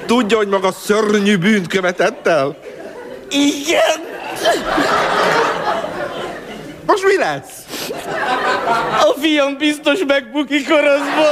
Tudja, 0.07 0.37
hogy 0.37 0.49
maga 0.49 0.73
szörnyű 0.73 1.37
bűnt 1.37 1.67
követett 1.67 2.27
el? 2.27 2.57
Igen. 3.33 4.01
Most 6.87 7.05
mi 7.05 7.17
lesz? 7.17 7.65
A 9.01 9.15
fiam 9.21 9.57
biztos 9.57 9.99
megbukik 10.07 10.71
oroszba. 10.71 11.27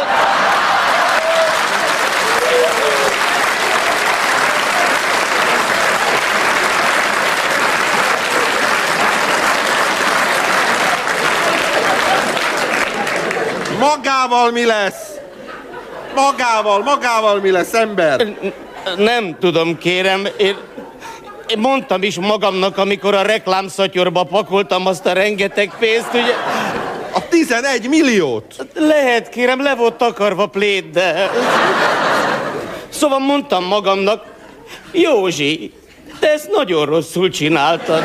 Magával 13.79 14.51
mi 14.51 14.65
lesz? 14.65 15.11
Magával, 16.15 16.83
magával 16.83 17.41
mi 17.41 17.51
lesz, 17.51 17.75
ember? 17.75 18.27
Nem 18.97 19.37
tudom, 19.41 19.79
kérem. 19.79 20.27
Én, 20.37 20.57
én 21.51 21.59
mondtam 21.59 22.03
is 22.03 22.19
magamnak, 22.19 22.79
amikor 22.79 23.15
a 23.15 23.23
reklámszatyorba 23.23 24.25
pakoltam 24.25 24.87
azt 24.87 25.07
a 25.07 25.13
rengeteg 25.13 25.73
pénzt, 25.79 26.09
ugye... 26.13 26.35
A 27.15 27.29
11 27.29 27.89
milliót? 27.89 28.67
Lehet, 28.75 29.29
kérem, 29.29 29.63
le 29.63 29.75
volt 29.75 29.95
takarva 29.95 30.47
plét, 30.47 30.91
de... 30.91 31.31
Szóval 32.89 33.19
mondtam 33.19 33.65
magamnak, 33.65 34.25
Józsi, 34.93 35.73
te 36.19 36.33
ezt 36.33 36.51
nagyon 36.51 36.87
rosszul 36.87 37.29
csináltad. 37.29 38.03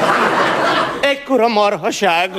Ekkora 1.02 1.48
marhaság. 1.48 2.32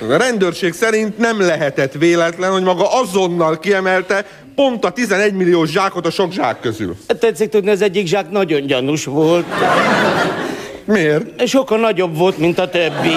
A 0.00 0.16
rendőrség 0.16 0.72
szerint 0.72 1.18
nem 1.18 1.40
lehetett 1.40 1.92
véletlen, 1.92 2.52
hogy 2.52 2.62
maga 2.62 3.00
azonnal 3.00 3.58
kiemelte 3.58 4.26
pont 4.54 4.84
a 4.84 4.90
11 4.90 5.32
millió 5.32 5.64
zsákot 5.64 6.06
a 6.06 6.10
sok 6.10 6.32
zsák 6.32 6.60
közül. 6.60 6.96
Tetszik 7.20 7.48
tudni, 7.48 7.70
az 7.70 7.82
egyik 7.82 8.06
zsák 8.06 8.30
nagyon 8.30 8.66
gyanús 8.66 9.04
volt. 9.04 9.46
Miért? 10.84 11.46
Sokkal 11.46 11.78
nagyobb 11.78 12.16
volt, 12.16 12.38
mint 12.38 12.58
a 12.58 12.68
többi. 12.68 13.14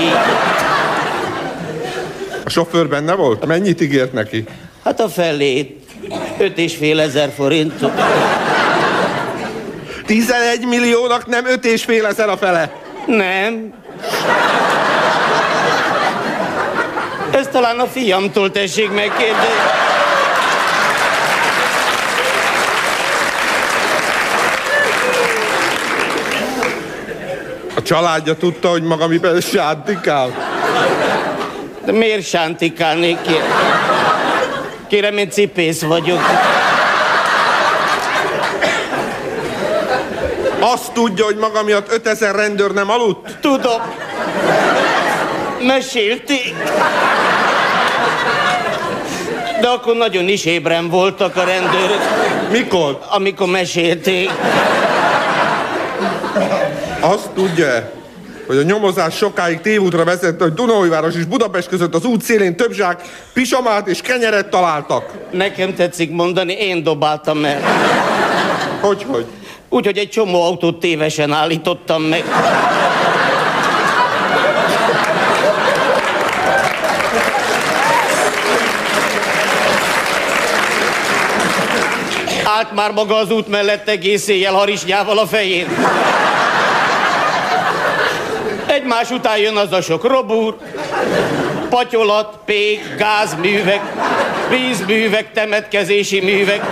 A 2.45 2.49
sofőr 2.49 2.87
benne 2.87 3.13
volt? 3.13 3.45
Mennyit 3.45 3.81
ígért 3.81 4.13
neki? 4.13 4.43
Hát 4.83 4.99
a 4.99 5.09
felét. 5.09 5.85
Öt 6.39 6.57
és 6.57 6.75
fél 6.75 6.99
ezer 6.99 7.31
forint. 7.35 7.73
11 10.05 10.65
milliónak 10.67 11.27
nem 11.27 11.45
öt 11.45 11.65
és 11.65 11.83
fél 11.83 12.05
ezer 12.05 12.29
a 12.29 12.37
fele. 12.37 12.71
Nem. 13.05 13.73
Ezt 17.31 17.48
talán 17.61 17.79
a 17.79 17.87
fiamtól 17.87 18.51
tessék 18.51 18.91
megkérdezni. 18.91 19.47
A 27.75 27.81
családja 27.81 28.35
tudta, 28.35 28.69
hogy 28.69 28.83
maga 28.83 29.07
miben 29.07 29.41
sántikál? 29.41 30.31
De 31.85 31.91
miért 31.91 32.25
sántikálnék 32.25 33.21
ki? 33.21 33.35
Kérem, 34.87 35.17
én 35.17 35.29
cipész 35.29 35.81
vagyok. 35.81 36.21
Azt 40.59 40.91
tudja, 40.91 41.25
hogy 41.25 41.37
maga 41.37 41.63
miatt 41.63 41.91
5000 41.91 42.35
rendőr 42.35 42.71
nem 42.71 42.89
aludt? 42.89 43.37
Tudom. 43.41 43.81
Mesélték. 45.61 46.55
De 49.61 49.67
akkor 49.67 49.95
nagyon 49.95 50.27
is 50.27 50.45
ébren 50.45 50.89
voltak 50.89 51.35
a 51.35 51.43
rendőrök. 51.43 52.01
Mikor? 52.51 52.99
Amikor 53.09 53.47
mesélték. 53.47 54.29
Azt 56.99 57.29
tudja, 57.35 57.91
hogy 58.47 58.57
a 58.57 58.61
nyomozás 58.61 59.15
sokáig 59.15 59.61
tévútra 59.61 60.03
vezetett, 60.03 60.41
hogy 60.41 60.53
Dunaújváros 60.53 61.15
és 61.15 61.25
Budapest 61.25 61.67
között 61.67 61.95
az 61.95 62.05
út 62.05 62.21
szélén 62.21 62.55
több 62.55 62.71
zsák 62.71 63.01
pisamát 63.33 63.87
és 63.87 64.01
kenyeret 64.01 64.49
találtak. 64.49 65.11
Nekem 65.31 65.75
tetszik 65.75 66.11
mondani, 66.11 66.53
én 66.53 66.83
dobáltam 66.83 67.45
el. 67.45 67.61
Hogy, 68.81 69.05
hogy? 69.07 69.25
Úgy, 69.69 69.85
hogy 69.85 69.97
egy 69.97 70.09
csomó 70.09 70.43
autót 70.43 70.79
tévesen 70.79 71.31
állítottam 71.31 72.01
meg. 72.01 72.23
Állt 82.69 82.77
már 82.77 82.91
maga 82.91 83.15
az 83.15 83.31
út 83.31 83.47
mellett 83.47 83.89
egész 83.89 84.27
éjjel 84.27 84.53
harisnyával 84.53 85.17
a 85.17 85.27
fején. 85.27 85.67
Egymás 88.65 89.09
után 89.09 89.37
jön 89.37 89.55
az 89.55 89.71
a 89.71 89.81
sok 89.81 90.07
robúr, 90.07 90.57
patyolat, 91.69 92.37
pék, 92.45 92.95
gázművek, 92.97 93.81
vízművek, 94.49 95.31
temetkezési 95.31 96.19
művek. 96.19 96.65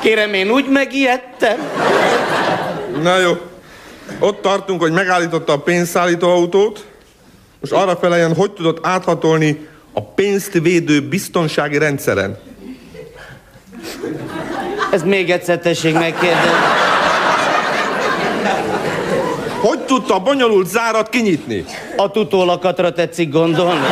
Kérem, 0.00 0.34
én 0.34 0.50
úgy 0.50 0.68
megijedtem. 0.68 1.58
Na 3.02 3.18
jó. 3.18 3.32
Ott 4.18 4.42
tartunk, 4.42 4.80
hogy 4.80 4.92
megállította 4.92 5.52
a 5.52 5.58
pénzszállító 5.58 6.28
autót. 6.28 6.84
Most 7.60 7.72
arra 7.72 7.96
feleljen, 7.96 8.34
hogy 8.34 8.50
tudott 8.50 8.86
áthatolni 8.86 9.68
a 9.92 10.02
pénzt 10.02 10.52
védő 10.52 11.00
biztonsági 11.00 11.78
rendszeren. 11.78 12.38
Ez 14.90 15.02
még 15.02 15.30
egyszer 15.30 15.58
tessék 15.58 15.94
megkérdezni. 15.94 16.50
Hogy 19.60 19.78
tudta 19.78 20.14
a 20.14 20.18
bonyolult 20.18 20.68
zárat 20.68 21.08
kinyitni? 21.08 21.64
A 21.96 22.10
tutólakatra 22.10 22.92
tetszik 22.92 23.30
gondolni? 23.30 23.86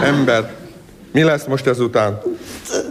Ember, 0.00 0.50
mi 1.12 1.22
lesz 1.22 1.44
most 1.44 1.66
ezután? 1.66 2.22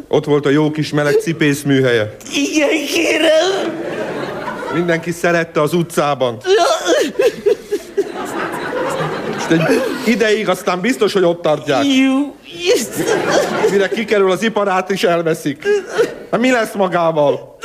Ott 0.08 0.26
volt 0.26 0.46
a 0.46 0.50
jó 0.50 0.72
kis 0.72 0.92
meleg 0.92 1.14
cipész 1.14 1.62
műhelye. 1.62 2.16
Igen, 2.34 2.70
kérem. 2.94 3.84
Mindenki 4.74 5.12
szerette 5.12 5.62
az 5.62 5.74
utcában. 5.74 6.38
Most 9.50 9.62
egy 9.62 9.82
ideig 10.06 10.50
aztán 10.50 10.82
biztos, 10.82 11.14
hogy 11.14 11.24
ott 11.24 11.42
tartják. 11.42 11.84
Jó. 11.86 12.36
Mire 13.72 13.90
kikerül 13.90 14.32
az 14.32 14.44
iparát 14.44 14.90
is 14.90 15.04
elveszik. 15.04 15.64
Hát 16.32 16.40
mi 16.40 16.52
lesz 16.52 16.74
magával? 16.74 17.58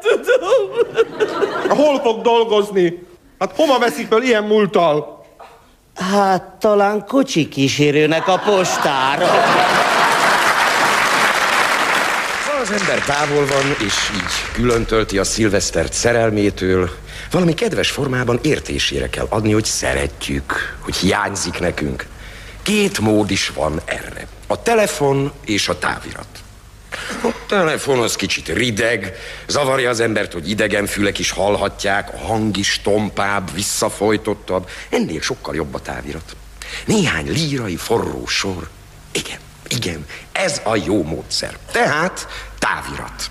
Nem 0.00 0.20
tudom. 0.22 1.78
Hol 1.78 2.00
fog 2.00 2.20
dolgozni? 2.20 3.06
Hát 3.38 3.52
hova 3.56 3.78
veszik 3.78 4.06
fel 4.08 4.22
ilyen 4.22 4.42
múltal? 4.44 5.24
Hát 6.12 6.42
talán 6.42 7.04
kocsi 7.06 7.48
kísérőnek 7.48 8.28
a 8.28 8.38
postára. 8.44 9.26
Az 12.64 12.70
ember 12.70 13.04
távol 13.04 13.46
van, 13.46 13.76
és 13.86 13.94
így 14.14 14.52
külön 14.52 14.84
tölti 14.84 15.18
a 15.18 15.24
szilvesztert 15.24 15.92
szerelmétől, 15.92 16.90
valami 17.30 17.54
kedves 17.54 17.90
formában 17.90 18.38
értésére 18.42 19.08
kell 19.08 19.26
adni, 19.28 19.52
hogy 19.52 19.64
szeretjük, 19.64 20.76
hogy 20.80 20.96
hiányzik 20.96 21.58
nekünk. 21.58 22.06
Két 22.62 22.98
mód 22.98 23.30
is 23.30 23.48
van 23.48 23.80
erre. 23.84 24.26
A 24.46 24.62
telefon 24.62 25.32
és 25.44 25.68
a 25.68 25.78
távirat. 25.78 26.26
A 27.22 27.32
telefon 27.48 27.98
az 27.98 28.16
kicsit 28.16 28.48
rideg, 28.48 29.16
zavarja 29.46 29.90
az 29.90 30.00
embert, 30.00 30.32
hogy 30.32 30.50
idegen 30.50 30.86
fülek 30.86 31.18
is 31.18 31.30
hallhatják, 31.30 32.12
a 32.12 32.18
hang 32.18 32.56
is 32.56 32.80
tompább, 32.82 33.54
visszafolytottabb. 33.54 34.68
Ennél 34.88 35.20
sokkal 35.20 35.54
jobb 35.54 35.74
a 35.74 35.80
távirat. 35.80 36.36
Néhány 36.84 37.30
lírai 37.30 37.76
forró 37.76 38.26
sor. 38.26 38.68
Igen, 39.12 39.38
igen, 39.68 40.06
ez 40.32 40.60
a 40.64 40.76
jó 40.76 41.02
módszer. 41.02 41.58
Tehát 41.72 42.26
távirat. 42.58 43.30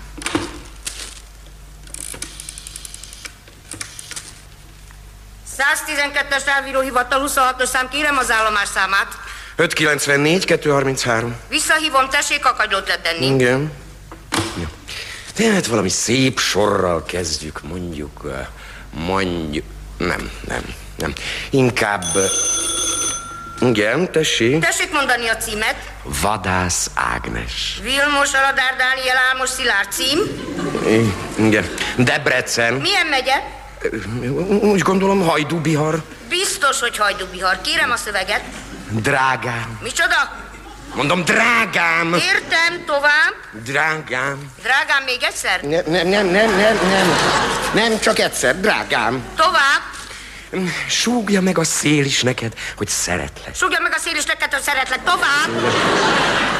es 6.34 6.46
elvíróhivatal 6.46 7.22
26-os 7.26 7.66
szám, 7.66 7.88
kérem 7.88 8.16
az 8.16 8.30
állomás 8.30 8.68
számát. 8.68 9.18
594, 9.56 10.44
233. 10.44 11.36
Visszahívom, 11.48 12.08
tessék 12.08 12.46
a 12.46 12.54
kagylót 12.54 12.88
letenni. 12.88 13.26
Igen. 13.26 13.72
Jó. 14.56 14.64
Tehát 15.34 15.66
valami 15.66 15.88
szép 15.88 16.38
sorral 16.38 17.04
kezdjük, 17.04 17.62
mondjuk, 17.62 18.20
eh, 18.24 18.46
mondjuk, 18.90 19.64
nem, 19.98 20.30
nem, 20.48 20.62
nem. 20.96 21.12
Inkább, 21.50 22.04
eh, 22.16 22.24
igen, 23.60 24.12
tessék. 24.12 24.60
Tessék 24.60 24.92
mondani 24.92 25.28
a 25.28 25.36
címet. 25.36 25.76
Vadász 26.02 26.90
Ágnes. 26.94 27.78
Vilmos 27.82 28.32
Aladár 28.32 28.74
Dániel 28.78 29.16
Álmos 29.30 29.48
Szilárd 29.48 29.92
cím. 29.92 30.18
Igen. 31.36 31.74
Debrecen. 31.96 32.74
Milyen 32.74 33.06
megye? 33.06 33.42
Úgy 34.60 34.80
gondolom, 34.80 35.26
Hajdú-Bihar. 35.26 36.02
Biztos, 36.28 36.80
hogy 36.80 36.96
Hajdú-Bihar. 36.96 37.60
Kérem 37.60 37.90
a 37.90 37.96
szöveget. 37.96 38.42
Drágám. 38.90 39.78
Micsoda? 39.82 40.42
Mondom, 40.94 41.24
drágám. 41.24 42.14
Értem, 42.14 42.84
tovább. 42.86 43.34
Drágám. 43.64 44.52
Drágám, 44.62 45.02
még 45.04 45.22
egyszer? 45.22 45.60
Nem, 45.60 45.82
nem, 45.86 46.06
nem, 46.08 46.26
nem, 46.26 46.56
nem, 46.56 46.78
nem. 46.90 47.16
Nem, 47.74 47.98
csak 48.00 48.18
egyszer, 48.18 48.60
drágám. 48.60 49.24
Tovább. 49.36 49.82
Súgja 50.88 51.40
meg 51.40 51.58
a 51.58 51.64
szél 51.64 52.04
is 52.04 52.22
neked, 52.22 52.52
hogy 52.76 52.88
szeretlek. 52.88 53.54
Súgja 53.54 53.78
meg 53.82 53.92
a 53.96 53.98
szél 53.98 54.16
is 54.16 54.24
neked, 54.24 54.52
hogy 54.52 54.62
szeretlek 54.62 55.00
tovább. 55.04 55.72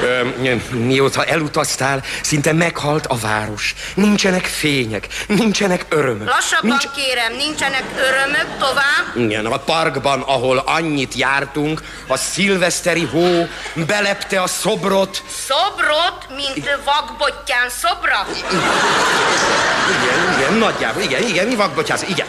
Ö, 0.03 0.55
mióta 0.71 1.25
elutaztál, 1.25 2.03
szinte 2.23 2.53
meghalt 2.53 3.07
a 3.07 3.17
város. 3.17 3.75
Nincsenek 3.95 4.45
fények, 4.45 5.09
nincsenek 5.27 5.85
örömök. 5.89 6.29
Lassabban 6.29 6.69
Nincs... 6.71 6.89
kérem, 6.97 7.33
nincsenek 7.37 7.85
örömök 7.97 8.47
tovább. 8.59 9.17
Igen, 9.29 9.47
a 9.47 9.59
parkban, 9.59 10.21
ahol 10.21 10.59
annyit 10.59 11.15
jártunk, 11.15 11.83
a 12.07 12.17
szilveszteri 12.17 13.05
hó 13.05 13.49
belepte 13.75 14.43
a 14.43 14.47
szobrot. 14.47 15.23
Szobrot, 15.47 16.27
mint 16.37 16.79
vakbottyán 16.85 17.69
szobra? 17.69 18.27
Igen, 19.89 20.39
igen, 20.39 20.55
nagyjából, 20.55 21.03
igen, 21.03 21.23
igen, 21.23 21.47
mi 21.47 21.55
vakbottyán, 21.55 21.99
igen. 22.09 22.27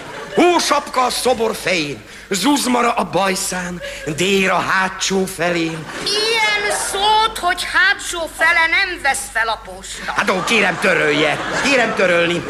Hósapka 0.56 1.04
a 1.04 1.10
szobor 1.10 1.56
fején, 1.62 2.04
zuzmara 2.30 2.94
a 2.94 3.04
bajszán, 3.04 3.82
dér 4.16 4.50
a 4.50 4.60
hátsó 4.60 5.26
felén. 5.26 5.86
Ilyen 6.06 6.78
szót, 6.92 7.38
hogy 7.38 7.64
hátsó 7.74 8.30
fele 8.38 8.68
nem 8.70 9.02
vesz 9.02 9.24
fel 9.34 9.48
a 9.48 9.62
posta. 9.66 10.12
Hát 10.16 10.30
ó, 10.30 10.44
kérem 10.44 10.80
törölje, 10.80 11.38
kérem 11.64 11.96
törölni. 11.96 12.44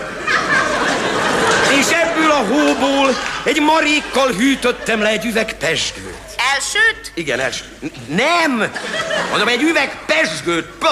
És 1.79 1.85
ebből 1.87 2.31
a 2.31 2.45
hóból 2.45 3.15
egy 3.43 3.61
marékkal 3.61 4.31
hűtöttem 4.31 5.01
le 5.01 5.09
egy 5.09 5.25
üveg 5.25 5.57
pesgőt. 5.57 6.35
Elsőt? 6.53 7.11
Igen, 7.13 7.39
els. 7.39 7.63
Nem! 8.07 8.71
Mondom, 9.29 9.47
egy 9.47 9.61
üveg 9.61 9.97
pesgőt. 10.05 10.65
P, 10.65 10.85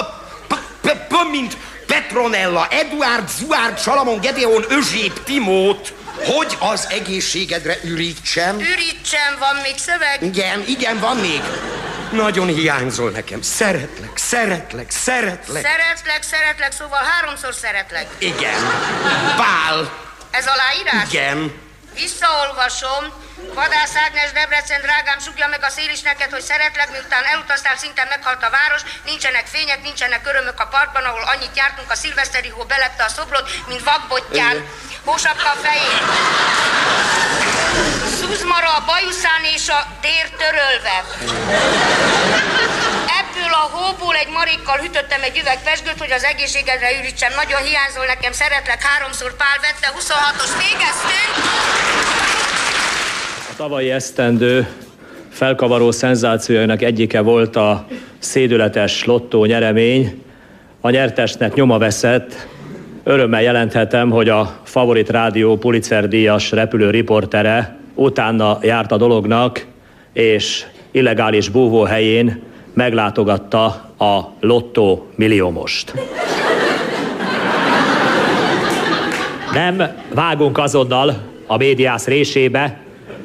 p, 0.46 0.54
p, 0.80 0.88
p, 1.08 1.30
mint 1.30 1.56
Petronella, 1.86 2.66
Eduard, 2.70 3.28
Zuárd, 3.28 3.78
Salamon, 3.78 4.20
Gedeon, 4.20 4.64
Özsép, 4.68 5.22
Timót. 5.24 5.92
Hogy 6.16 6.56
az 6.58 6.86
egészségedre 6.90 7.76
ürítsem? 7.84 8.58
Ürítsem, 8.58 9.36
van 9.38 9.56
még 9.62 9.78
szöveg? 9.78 10.22
Igen, 10.22 10.64
igen, 10.66 10.98
van 10.98 11.16
még. 11.16 11.42
Nagyon 12.12 12.46
hiányzol 12.46 13.10
nekem. 13.10 13.42
Szeretlek, 13.42 14.16
szeretlek, 14.16 14.90
szeretlek. 14.90 15.66
Szeretlek, 15.66 16.22
szeretlek, 16.22 16.72
szóval 16.72 17.00
háromszor 17.02 17.54
szeretlek. 17.54 18.06
Igen. 18.18 18.60
Pál. 19.36 20.02
Ez 20.30 20.44
aláírás? 20.46 21.12
Igen. 21.12 21.63
Visszaolvasom. 21.94 23.04
Vadász 23.54 23.96
Ágnes 23.96 24.32
Debrecen, 24.32 24.80
drágám, 24.80 25.18
sugja 25.18 25.46
meg 25.48 25.62
a 25.62 25.68
szél 25.68 25.90
is 25.90 26.00
neked, 26.00 26.30
hogy 26.30 26.42
szeretlek, 26.42 26.90
miután 26.90 27.24
elutaztál, 27.24 27.76
szinte 27.76 28.04
meghalt 28.04 28.42
a 28.42 28.50
város, 28.50 28.82
nincsenek 29.04 29.46
fények, 29.46 29.82
nincsenek 29.82 30.26
örömök 30.26 30.60
a 30.60 30.66
parkban, 30.66 31.04
ahol 31.04 31.22
annyit 31.22 31.56
jártunk, 31.56 31.90
a 31.90 31.94
szilveszteri 31.94 32.48
hó 32.48 32.62
belepte 32.64 33.04
a 33.04 33.08
szobrot, 33.08 33.50
mint 33.66 33.84
vakbottyán, 33.84 34.68
hósapka 35.04 35.48
a 35.50 35.56
fején. 35.62 36.04
Szuzmara 38.20 38.74
a 38.74 38.84
bajuszán 38.86 39.44
és 39.54 39.68
a 39.68 39.86
dér 40.00 40.28
törölve. 40.30 40.96
A 43.62 43.68
hóból 43.76 44.14
egy 44.14 44.32
marikkal 44.38 44.78
hűtöttem 44.82 45.22
egy 45.22 45.38
üveg 45.42 45.58
pesgőt, 45.64 45.98
hogy 45.98 46.12
az 46.12 46.24
egészségedre 46.24 46.88
ürítsem. 47.00 47.32
Nagyon 47.42 47.62
hiányzol 47.68 48.06
nekem, 48.06 48.32
szeretlek, 48.32 48.82
háromszor 48.82 49.36
pál 49.36 49.58
vette, 49.66 49.88
26-os 49.98 50.52
végeztünk. 50.64 51.32
A 53.50 53.54
tavalyi 53.56 53.90
esztendő 53.90 54.68
felkavaró 55.30 55.90
szenzációjának 55.90 56.82
egyike 56.82 57.20
volt 57.20 57.56
a 57.56 57.86
szédületes 58.18 59.04
lottó 59.04 59.44
nyeremény. 59.44 60.22
A 60.80 60.90
nyertesnek 60.90 61.54
nyoma 61.54 61.78
veszett. 61.78 62.46
Örömmel 63.04 63.42
jelenthetem, 63.42 64.10
hogy 64.10 64.28
a 64.28 64.60
Favorit 64.64 65.10
Rádió 65.10 65.56
Pulitzer 65.56 66.08
díjas 66.08 66.50
repülő 66.50 66.90
riportere 66.90 67.76
utána 67.94 68.58
járt 68.62 68.92
a 68.92 68.96
dolognak, 68.96 69.66
és 70.12 70.64
illegális 70.90 71.48
búvóhelyén 71.48 72.52
meglátogatta 72.74 73.64
a 73.98 74.32
lottó 74.40 75.06
milliómost. 75.14 75.94
Nem 79.52 79.82
vágunk 80.14 80.58
azonnal 80.58 81.14
a 81.46 81.56
médiász 81.56 82.06
résébe, 82.06 82.78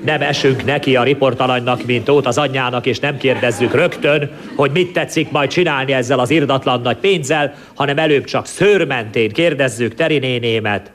nem 0.06 0.22
esünk 0.22 0.66
neki 0.66 0.96
a 0.96 1.04
riportalanynak, 1.04 1.86
mint 1.86 2.10
ót 2.10 2.28
az 2.28 2.38
anyjának, 2.38 2.86
és 2.86 3.00
nem 3.00 3.18
kérdezzük 3.18 3.74
rögtön, 3.74 4.32
hogy 4.56 4.72
mit 4.72 4.94
tetszik 4.94 5.32
majd 5.32 5.50
csinálni 5.50 5.94
ezzel 5.94 6.20
az 6.20 6.30
irdatlan 6.30 6.82
nagy 6.82 6.98
pénzzel, 6.98 7.54
hanem 7.76 7.98
előbb 7.98 8.24
csak 8.24 8.46
szőrmentén 8.46 9.32
kérdezzük 9.32 9.96
Teri 9.96 10.18
nénémet, 10.18 10.92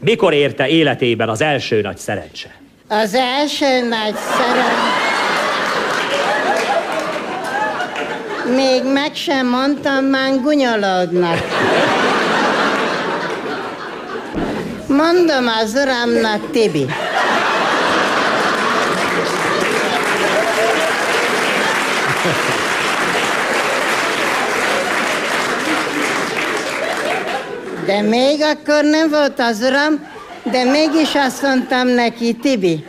mikor 0.00 0.32
érte 0.32 0.68
életében 0.68 1.28
az 1.28 1.40
első 1.40 1.80
nagy 1.80 1.98
szerencse? 1.98 2.54
Az 2.88 3.14
első 3.14 3.88
nagy 3.88 4.14
szerencse... 4.14 5.09
Még 8.54 8.82
meg 8.92 9.14
sem 9.14 9.46
mondtam, 9.46 10.04
már 10.04 10.40
gunyolódnak. 10.40 11.38
Mondom 14.86 15.46
az 15.62 15.74
uramnak, 15.74 16.50
Tibi. 16.50 16.86
De 27.86 28.00
még 28.00 28.42
akkor 28.42 28.84
nem 28.84 29.10
volt 29.10 29.40
az 29.40 29.60
uram, 29.60 30.06
de 30.42 30.64
mégis 30.64 31.14
azt 31.14 31.42
mondtam 31.42 31.88
neki, 31.88 32.34
Tibi. 32.34 32.84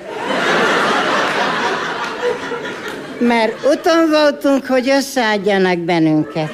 Mert 3.28 3.66
uton 3.66 4.10
voltunk, 4.10 4.66
hogy 4.66 4.90
összeadjanak 4.90 5.78
bennünket. 5.78 6.50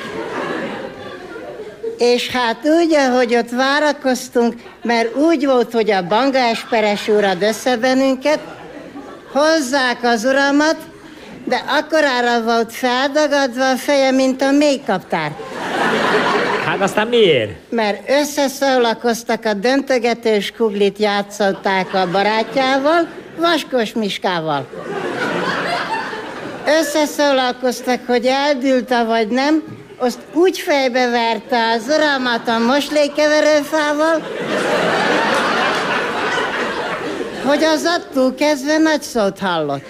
És 1.97 2.29
hát 2.29 2.57
úgy, 2.63 2.93
ahogy 2.93 3.35
ott 3.35 3.49
várakoztunk, 3.49 4.53
mert 4.83 5.15
úgy 5.15 5.45
volt, 5.45 5.71
hogy 5.71 5.91
a 5.91 6.07
Banga 6.07 6.37
Esperes 6.37 7.07
úr 7.07 7.23
ad 7.23 7.41
össze 7.41 7.77
bennünket, 7.77 8.39
hozzák 9.31 9.97
az 10.03 10.25
uramat, 10.25 10.75
de 11.43 11.63
akkorára 11.67 12.41
volt 12.43 12.73
feldagadva 12.73 13.69
a 13.69 13.75
feje, 13.75 14.11
mint 14.11 14.41
a 14.41 14.51
mélykaptár. 14.51 15.31
Hát 16.65 16.81
aztán 16.81 17.07
miért? 17.07 17.51
Mert 17.69 18.09
összeszólakoztak 18.09 19.45
a 19.45 19.53
döntögetős 19.53 20.53
kuglit 20.57 20.97
játszották 20.97 21.93
a 21.93 22.11
barátjával, 22.11 23.07
Vaskos 23.37 23.93
Miskával. 23.93 24.67
Összeszólalkoztak, 26.67 27.99
hogy 28.07 28.25
eldült 28.25 28.89
vagy 29.05 29.27
nem, 29.27 29.63
azt 29.97 30.19
úgy 30.33 30.59
fejbe 30.59 31.09
verte 31.09 31.71
az 31.71 31.83
uramat 31.95 32.47
a 32.47 32.57
moslékeverőfával, 32.57 34.21
hogy 37.45 37.63
az 37.63 37.85
attól 37.85 38.33
kezdve 38.35 38.77
nagy 38.77 39.01
szót 39.01 39.39
hallott. 39.39 39.85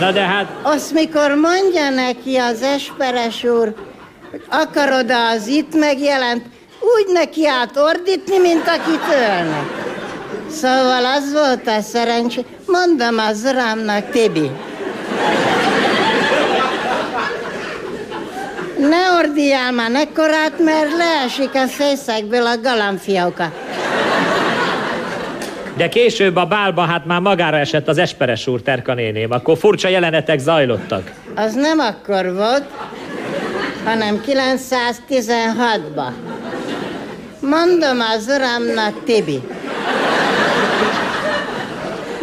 Na 0.00 0.12
de 0.12 0.20
hát... 0.20 0.46
Azt 0.62 0.92
mikor 0.92 1.34
mondja 1.34 1.90
neki 1.90 2.36
az 2.36 2.62
esperes 2.62 3.44
úr, 3.44 3.74
hogy 4.30 4.42
akarod 4.48 5.10
az 5.10 5.46
itt 5.46 5.74
megjelent, 5.74 6.44
úgy 6.80 7.12
neki 7.12 7.46
át 7.46 7.76
ordítni, 7.76 8.38
mint 8.38 8.68
akit 8.68 9.14
ölnek. 9.14 9.95
Szóval 10.50 11.04
az 11.04 11.32
volt 11.32 11.68
a 11.68 11.80
szerencsé. 11.80 12.44
Mondom 12.66 13.18
az 13.18 13.50
rámnak, 13.52 14.10
Tibi. 14.10 14.50
Ne 18.78 19.18
ordiál 19.18 19.72
már 19.72 19.90
nekkorát, 19.90 20.52
mert 20.58 20.96
leesik 20.96 21.54
a 21.54 21.66
fészekből 21.66 22.46
a 22.46 22.60
galambfióka. 22.62 23.52
De 25.76 25.88
később 25.88 26.36
a 26.36 26.44
bálba 26.44 26.82
hát 26.82 27.06
már 27.06 27.20
magára 27.20 27.56
esett 27.58 27.88
az 27.88 27.98
Esperes 27.98 28.46
úr 28.46 28.62
Terka 28.62 28.94
néném, 28.94 29.30
akkor 29.30 29.58
furcsa 29.58 29.88
jelenetek 29.88 30.38
zajlottak. 30.38 31.12
Az 31.34 31.54
nem 31.54 31.78
akkor 31.78 32.34
volt, 32.34 32.64
hanem 33.84 34.20
916-ban. 34.26 36.12
Mondom 37.40 38.00
az 38.16 38.26
uramnak, 38.36 39.04
Tibi. 39.04 39.40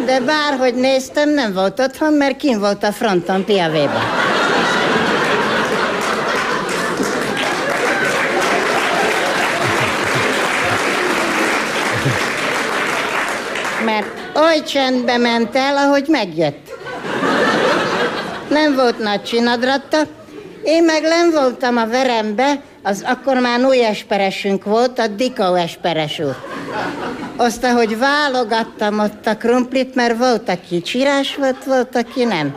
De 0.04 0.20
bárhogy 0.20 0.74
néztem, 0.74 1.30
nem 1.30 1.52
volt 1.52 1.80
otthon, 1.80 2.12
mert 2.12 2.36
kim 2.36 2.58
volt 2.58 2.82
a 2.82 2.92
fronton 2.92 3.44
piavéban. 3.44 4.02
Mert 13.84 14.06
oly 14.36 14.62
csendbe 14.62 15.16
ment 15.16 15.56
el, 15.56 15.76
ahogy 15.76 16.06
megjött. 16.08 16.70
Nem 18.48 18.74
volt 18.74 18.98
nagy 18.98 19.22
csinadratta, 19.22 19.98
én 20.62 20.84
meg 20.84 21.02
nem 21.02 21.30
voltam 21.30 21.76
a 21.76 21.86
verembe, 21.86 22.60
az 22.86 23.04
akkor 23.06 23.38
már 23.38 23.64
új 23.64 23.84
esperesünk 23.84 24.64
volt, 24.64 24.98
a 24.98 25.06
Dikau 25.06 25.54
esperes 25.54 26.18
úr. 26.18 26.36
Azt, 27.36 27.64
ahogy 27.64 27.98
válogattam 27.98 28.98
ott 28.98 29.26
a 29.26 29.36
krumplit, 29.36 29.94
mert 29.94 30.18
volt, 30.18 30.48
aki 30.48 30.82
csirás 30.82 31.36
volt, 31.36 31.64
volt, 31.64 31.96
aki 31.96 32.24
nem. 32.24 32.56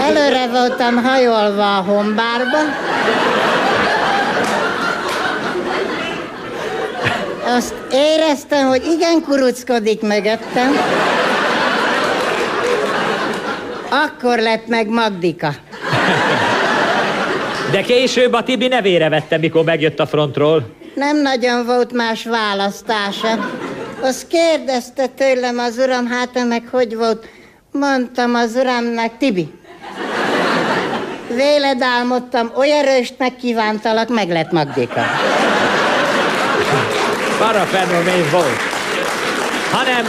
Előre 0.00 0.46
voltam 0.46 1.04
hajolva 1.04 1.76
a 1.76 1.82
hombárba, 1.82 2.58
azt 7.56 7.74
éreztem, 7.92 8.68
hogy 8.68 8.84
igen 8.84 9.22
kuruckodik 9.22 10.00
mögöttem. 10.02 10.76
Akkor 13.90 14.38
lett 14.38 14.66
meg 14.66 14.88
Magdika. 14.88 15.54
De 17.72 17.80
később 17.80 18.32
a 18.32 18.42
Tibi 18.42 18.68
nevére 18.68 19.08
vette, 19.08 19.38
mikor 19.38 19.64
megjött 19.64 20.00
a 20.00 20.06
frontról. 20.06 20.64
Nem 20.94 21.22
nagyon 21.22 21.66
volt 21.66 21.92
más 21.92 22.24
választása. 22.24 23.50
Azt 24.00 24.26
kérdezte 24.26 25.06
tőlem 25.06 25.58
az 25.58 25.78
uram, 25.78 26.06
hát 26.06 26.44
meg 26.48 26.62
hogy 26.70 26.96
volt? 26.96 27.26
Mondtam 27.70 28.34
az 28.34 28.54
uramnak, 28.54 29.16
Tibi. 29.18 29.50
Véled 31.28 31.82
álmodtam, 31.82 32.52
olyan 32.56 32.82
röstnek 32.82 33.36
kívántalak, 33.36 34.08
meg 34.08 34.28
lett 34.28 34.50
Magdika. 34.50 35.00
Parafenomény 37.38 38.30
volt. 38.32 38.60
Hanem, 39.70 40.04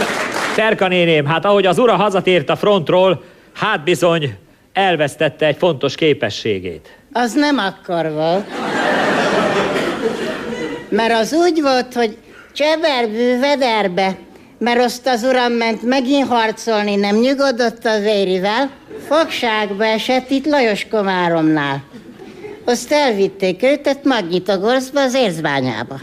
Terka 0.54 0.88
néném, 0.88 1.26
hát 1.26 1.44
ahogy 1.44 1.66
az 1.66 1.78
ura 1.78 1.96
hazatért 1.96 2.50
a 2.50 2.56
frontról, 2.56 3.24
hát 3.54 3.84
bizony 3.84 4.34
elvesztette 4.72 5.46
egy 5.46 5.56
fontos 5.56 5.94
képességét. 5.94 6.88
Az 7.16 7.32
nem 7.32 7.58
akkor 7.58 8.12
volt. 8.12 8.46
Mert 10.88 11.12
az 11.12 11.32
úgy 11.32 11.62
volt, 11.62 11.94
hogy 11.94 12.16
cseverbű 12.52 13.38
vederbe, 13.38 14.16
mert 14.58 14.80
azt 14.80 15.06
az 15.06 15.22
uram 15.22 15.52
ment 15.52 15.82
megint 15.82 16.28
harcolni, 16.28 16.94
nem 16.94 17.16
nyugodott 17.16 17.84
a 17.84 17.98
vérivel, 18.00 18.70
fogságba 19.08 19.84
esett 19.84 20.30
itt 20.30 20.46
Lajos 20.46 20.86
Komáromnál. 20.90 21.82
Azt 22.64 22.92
elvitték 22.92 23.62
őt 23.62 24.04
Magnitogorszba, 24.04 25.00
az 25.00 25.14
érzbányába. 25.14 26.00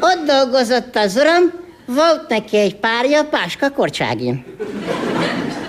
Ott 0.00 0.26
dolgozott 0.26 0.96
az 0.96 1.16
uram, 1.16 1.52
volt 1.86 2.28
neki 2.28 2.56
egy 2.56 2.76
párja, 2.76 3.24
Páska 3.24 3.70
Korcságin. 3.70 4.44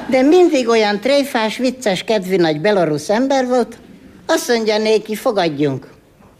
De 0.09 0.21
mindig 0.21 0.67
olyan 0.67 0.99
tréfás, 0.99 1.57
vicces, 1.57 2.03
kedvű 2.03 2.35
nagy 2.35 2.61
belorusz 2.61 3.09
ember 3.09 3.47
volt, 3.47 3.77
azt 4.25 4.47
mondja 4.47 4.77
néki, 4.77 5.15
fogadjunk. 5.15 5.87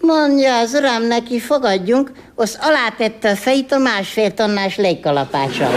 Mondja 0.01 0.57
az 0.57 0.73
uram 0.73 1.03
neki, 1.03 1.39
fogadjunk, 1.39 2.11
az 2.35 2.57
alátette 2.61 3.29
a 3.29 3.35
fejét 3.35 3.71
a 3.71 3.77
másfél 3.77 4.33
tonnás 4.33 4.77
légkalapással. 4.77 5.71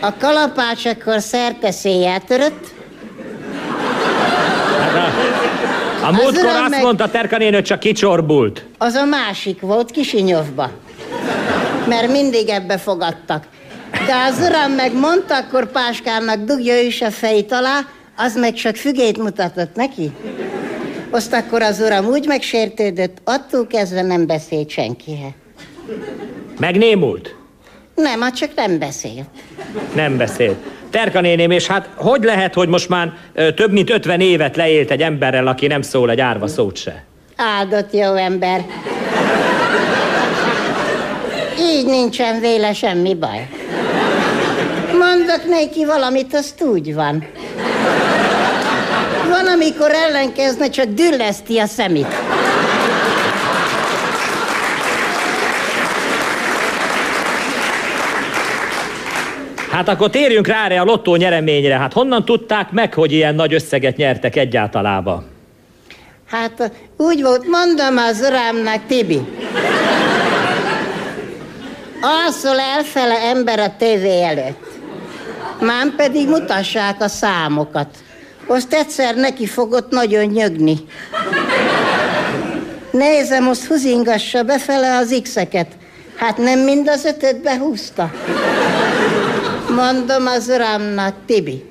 A 0.00 0.16
kalapács 0.18 0.86
akkor 0.86 1.20
szerte 1.20 1.70
széjjel 1.70 2.20
törött, 2.20 2.74
A 6.02 6.12
múltkor 6.12 6.46
azt 6.46 6.70
meg... 6.70 6.82
mondta 6.82 7.10
Terka 7.10 7.36
nénő, 7.36 7.62
csak 7.62 7.78
kicsorbult. 7.78 8.64
Az 8.78 8.94
a 8.94 9.04
másik 9.04 9.60
volt 9.60 9.90
Kisinyovba. 9.90 10.70
Mert 11.88 12.10
mindig 12.10 12.48
ebbe 12.48 12.78
fogadtak. 12.78 13.44
De 13.90 14.14
az 14.30 14.38
uram 14.48 14.72
meg 14.72 14.92
mondta, 14.94 15.36
akkor 15.36 15.70
Páskának 15.70 16.44
dugja 16.44 16.80
is 16.80 17.02
a 17.02 17.10
fejét 17.10 17.52
alá, 17.52 17.80
az 18.16 18.36
meg 18.36 18.52
csak 18.52 18.76
fügét 18.76 19.18
mutatott 19.18 19.74
neki. 19.74 20.10
Azt 21.10 21.32
akkor 21.32 21.62
az 21.62 21.80
uram 21.80 22.06
úgy 22.06 22.26
megsértődött, 22.26 23.16
attól 23.24 23.66
kezdve 23.66 24.02
nem 24.02 24.26
beszélt 24.26 24.70
senkihez. 24.70 25.32
Megnémult? 26.58 27.34
Nem, 27.94 28.32
csak 28.32 28.50
nem 28.56 28.78
beszélt. 28.78 29.28
Nem 29.94 30.16
beszélt. 30.16 30.56
Terka 30.90 31.20
néném, 31.20 31.50
és 31.50 31.66
hát 31.66 31.88
hogy 31.94 32.24
lehet, 32.24 32.54
hogy 32.54 32.68
most 32.68 32.88
már 32.88 33.12
ö, 33.32 33.52
több 33.52 33.72
mint 33.72 33.90
50 33.90 34.20
évet 34.20 34.56
leélt 34.56 34.90
egy 34.90 35.02
emberrel, 35.02 35.46
aki 35.46 35.66
nem 35.66 35.82
szól 35.82 36.10
egy 36.10 36.20
árva 36.20 36.46
szót 36.46 36.76
se? 36.76 37.04
Áldott 37.36 37.92
jó 37.92 38.14
ember. 38.14 38.64
Így 41.60 41.86
nincsen 41.86 42.40
véle 42.40 42.72
semmi 42.72 43.14
baj. 43.14 43.48
Mondok 45.06 45.48
neki 45.48 45.84
valamit, 45.84 46.34
azt 46.34 46.62
úgy 46.62 46.94
van. 46.94 47.26
Van, 49.28 49.46
amikor 49.46 49.90
ellenkezne, 49.90 50.68
csak 50.68 50.86
dülleszti 50.86 51.58
a 51.58 51.66
szemét. 51.66 52.14
Hát 59.70 59.88
akkor 59.88 60.10
térjünk 60.10 60.46
rá 60.46 60.64
erre 60.64 60.80
a 60.80 60.84
lottó 60.84 61.16
nyereményre. 61.16 61.78
Hát 61.78 61.92
honnan 61.92 62.24
tudták 62.24 62.70
meg, 62.70 62.94
hogy 62.94 63.12
ilyen 63.12 63.34
nagy 63.34 63.54
összeget 63.54 63.96
nyertek 63.96 64.36
egyáltalában? 64.36 65.26
Hát 66.30 66.72
úgy 66.96 67.22
volt, 67.22 67.46
mondom 67.48 67.96
az 67.96 68.20
urámnak, 68.28 68.86
Tibi. 68.86 69.20
Alszol 72.00 72.58
elfele 72.58 73.18
ember 73.18 73.58
a 73.58 73.76
tévé 73.78 74.22
előtt. 74.22 74.65
Már 75.60 75.94
pedig 75.96 76.28
mutassák 76.28 77.02
a 77.02 77.08
számokat. 77.08 77.88
Azt 78.46 78.72
egyszer 78.72 79.14
neki 79.14 79.46
fogott 79.46 79.90
nagyon 79.90 80.24
nyögni. 80.24 80.78
Nézem, 82.90 83.48
azt 83.48 83.66
húzingassa 83.66 84.42
befele 84.42 84.96
az 84.96 85.20
x-eket. 85.22 85.66
Hát 86.16 86.36
nem 86.36 86.58
mind 86.58 86.88
az 86.88 87.04
ötöt 87.04 87.42
behúzta. 87.42 88.10
Mondom 89.74 90.26
az 90.26 90.48
uramnak, 90.48 91.14
Tibi. 91.26 91.64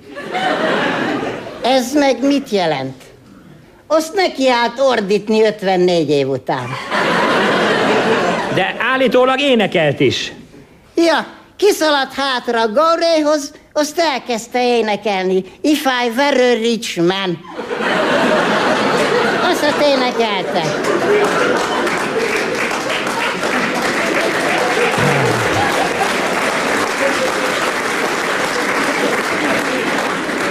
Ez 1.63 1.93
meg 1.93 2.21
mit 2.21 2.49
jelent? 2.49 3.03
Azt 3.87 4.13
neki 4.13 4.49
állt 4.49 4.79
ordítni 4.79 5.43
54 5.43 6.09
év 6.09 6.29
után. 6.29 6.67
De 8.55 8.75
állítólag 8.93 9.39
énekelt 9.39 9.99
is. 9.99 10.33
Ja, 10.95 11.25
kiszaladt 11.57 12.13
hátra 12.13 12.61
a 12.61 12.71
Gauréhoz, 12.71 13.51
azt 13.73 13.99
elkezdte 13.99 14.77
énekelni. 14.77 15.43
If 15.61 15.85
I 15.85 16.09
were 16.15 16.51
a 16.51 16.53
rich 16.53 16.97
man. 16.97 17.39
Azt 19.49 19.75
énekelte. 19.81 20.61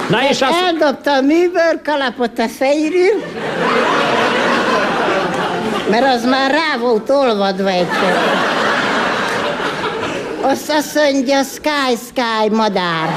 Na 0.08 0.28
és 0.28 0.42
az... 0.42 0.48
Eldobta 0.66 1.12
a 1.12 1.20
műbőr 1.20 1.80
kalapot 1.84 2.38
a 2.38 2.48
fejről, 2.48 3.22
mert 5.90 6.14
az 6.14 6.24
már 6.24 6.50
rá 6.50 6.78
volt 6.80 7.10
olvadva 7.10 7.68
egyszer. 7.68 8.53
Azt 10.46 10.70
azt 10.70 10.94
mondja, 10.94 11.42
Sky, 11.42 11.96
Sky, 12.08 12.54
madár. 12.54 13.08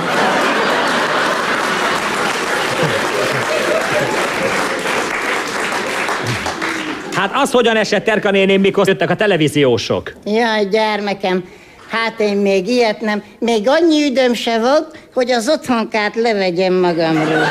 Hát 7.13 7.31
az 7.33 7.51
hogyan 7.51 7.75
esett 7.75 8.03
Terka 8.03 8.31
néném, 8.31 8.61
mikor 8.61 8.87
jöttek 8.87 9.09
a 9.09 9.15
televíziósok? 9.15 10.13
Jaj, 10.25 10.65
gyermekem, 10.65 11.43
Hát 11.89 12.19
én 12.19 12.37
még 12.37 12.67
ilyet 12.67 13.01
nem. 13.01 13.23
Még 13.39 13.69
annyi 13.69 14.05
üdöm 14.05 14.33
se 14.33 14.59
volt, 14.59 14.97
hogy 15.13 15.31
az 15.31 15.49
otthonkát 15.49 16.15
levegyem 16.15 16.73
magamról. 16.73 17.45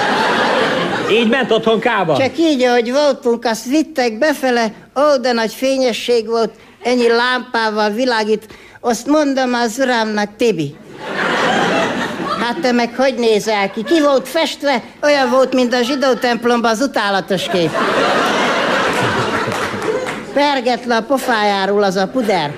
Így 1.11 1.29
ment 1.29 1.51
otthonkába? 1.51 2.17
Csak 2.17 2.39
így, 2.39 2.63
ahogy 2.63 2.93
voltunk, 2.93 3.45
azt 3.45 3.65
vittek 3.65 4.19
befele, 4.19 4.73
ó, 4.97 5.17
de 5.17 5.33
nagy 5.33 5.53
fényesség 5.53 6.27
volt, 6.27 6.51
ennyi 6.83 7.09
lámpával 7.09 7.91
világít. 7.91 8.47
Azt 8.89 9.07
mondom 9.07 9.55
az 9.55 9.79
urámnak, 9.79 10.29
Tibi. 10.37 10.75
Hát 12.41 12.61
te 12.61 12.73
meg 12.73 12.95
hogy 12.97 13.15
nézel 13.15 13.71
ki? 13.71 13.83
Ki 13.83 14.01
volt 14.01 14.29
festve? 14.29 14.83
Olyan 15.03 15.31
volt, 15.31 15.55
mint 15.55 15.75
a 15.75 15.83
zsidó 15.83 16.13
templomban 16.13 16.71
az 16.71 16.81
utálatos 16.81 17.49
kép. 17.49 17.71
Perget 20.33 20.85
le 20.85 20.97
a 20.97 21.03
pofájáról 21.03 21.83
az 21.83 21.97
a 21.97 22.09
puder. 22.09 22.55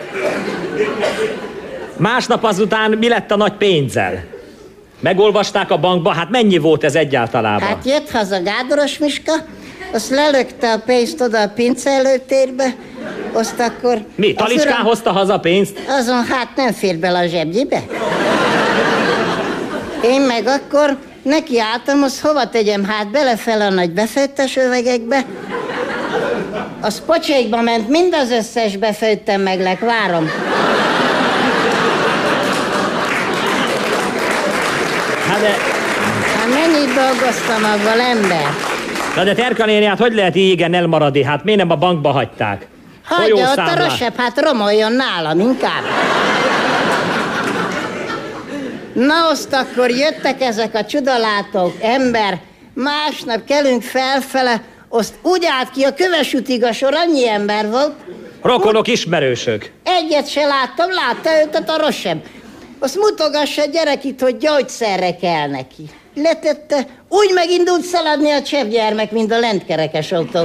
Másnap 1.96 2.44
azután 2.44 2.90
mi 2.90 3.08
lett 3.08 3.30
a 3.30 3.36
nagy 3.36 3.56
pénzzel? 3.56 4.24
Megolvasták 5.00 5.70
a 5.70 5.78
bankba, 5.78 6.12
hát 6.12 6.30
mennyi 6.30 6.58
volt 6.58 6.84
ez 6.84 6.94
egyáltalában? 6.94 7.68
Hát 7.68 7.84
jött 7.84 8.10
haza 8.10 8.42
Gádoros 8.42 8.98
Miska, 8.98 9.32
azt 9.92 10.10
lelökte 10.10 10.72
a 10.72 10.78
pénzt 10.78 11.20
oda 11.20 11.40
a 11.40 11.48
pince 11.48 11.90
előtérbe, 11.90 12.74
azt 13.32 13.60
akkor... 13.60 14.04
Mi, 14.14 14.34
talicskán 14.34 14.72
uram, 14.72 14.86
hozta 14.86 15.12
haza 15.12 15.34
a 15.34 15.40
pénzt? 15.40 15.78
Azon 15.88 16.24
hát 16.24 16.48
nem 16.56 16.72
fér 16.72 16.96
bele 16.96 17.18
a 17.18 17.26
zsebjébe. 17.26 17.82
Én 20.02 20.20
meg 20.20 20.46
akkor 20.46 20.96
Neki 21.22 21.60
álltam, 21.60 22.02
azt 22.02 22.20
hova 22.20 22.48
tegyem? 22.48 22.84
Hát 22.84 23.10
belefele 23.10 23.66
a 23.66 23.70
nagy 23.70 23.90
befőttes 23.90 24.56
övegekbe. 24.56 25.24
Az 26.80 27.02
pocsékba 27.06 27.60
ment, 27.60 27.88
mind 27.88 28.14
az 28.14 28.30
összes 28.30 28.76
befőttem 28.76 29.40
meglek, 29.40 29.80
várom. 29.80 30.30
Hát 35.28 35.40
de, 35.40 35.56
Hát 36.38 36.48
mennyit 36.48 36.94
dolgoztam 36.94 37.64
avval, 37.64 38.00
ember? 38.00 38.67
Na 39.18 39.24
de 39.24 39.34
Terka 39.34 39.64
néni, 39.64 39.84
hát 39.84 39.98
hogy 39.98 40.14
lehet 40.14 40.36
így 40.36 40.50
igen 40.50 40.74
elmaradni? 40.74 41.22
Hát 41.22 41.44
miért 41.44 41.60
nem 41.60 41.70
a 41.70 41.76
bankba 41.76 42.10
hagyták? 42.10 42.66
Hagyja 43.04 43.34
ott 43.34 43.40
a 43.40 43.44
Folyószámlát. 43.44 43.88
rosebb, 43.88 44.16
hát 44.16 44.40
romoljon 44.40 44.92
nálam 44.92 45.40
inkább. 45.40 45.82
Na, 48.92 49.28
azt 49.28 49.52
akkor 49.52 49.90
jöttek 49.90 50.40
ezek 50.40 50.74
a 50.74 50.84
csodalátók, 50.84 51.74
ember, 51.80 52.38
másnap 52.74 53.44
kelünk 53.44 53.82
felfele, 53.82 54.62
azt 54.88 55.14
úgy 55.22 55.46
állt 55.58 55.70
ki 55.70 55.82
a 55.84 55.94
kövesütig 55.94 56.64
a 56.64 56.72
sor, 56.72 56.94
annyi 56.94 57.28
ember 57.28 57.70
volt. 57.70 57.94
Rokonok, 58.42 58.88
ismerősök. 58.88 59.70
Egyet 59.82 60.30
se 60.30 60.46
láttam, 60.46 60.90
látta 60.90 61.30
őt 61.42 61.68
a 61.68 61.78
rosebb. 61.78 62.22
Azt 62.78 62.96
mutogassa 62.96 63.62
a 63.62 63.66
gyerek 63.66 64.04
itt, 64.04 64.20
hogy 64.20 64.36
gyógyszerre 64.36 65.16
kell 65.16 65.48
neki. 65.48 65.90
Letette, 66.22 66.86
úgy 67.08 67.30
megindult 67.34 67.82
szaladni 67.82 68.30
a 68.30 68.42
cseppgyermek, 68.42 69.10
mint 69.12 69.32
a 69.32 69.38
lentkerekes 69.38 70.12
autó. 70.12 70.40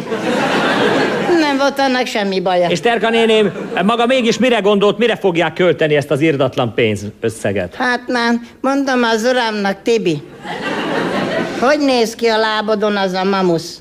Nem 1.40 1.58
volt 1.58 1.80
annak 1.80 2.06
semmi 2.06 2.40
baja. 2.40 2.70
És 2.70 2.80
Terka 2.80 3.10
néném, 3.10 3.52
maga 3.86 4.06
mégis 4.06 4.38
mire 4.38 4.60
gondolt, 4.60 4.98
mire 4.98 5.16
fogják 5.16 5.54
költeni 5.54 5.96
ezt 5.96 6.12
az 6.12 6.22
irdatlan 6.22 6.74
pénzösszeget? 6.74 7.76
Hát 7.76 8.02
már 8.08 8.34
mondom 8.62 9.04
az 9.04 9.24
uramnak, 9.24 9.82
Tibi. 9.82 10.22
Hogy 11.60 11.80
néz 11.80 12.16
ki 12.16 12.28
a 12.28 12.38
lábodon 12.38 12.98
az 12.98 13.14
a 13.14 13.24
mamusz? 13.24 13.78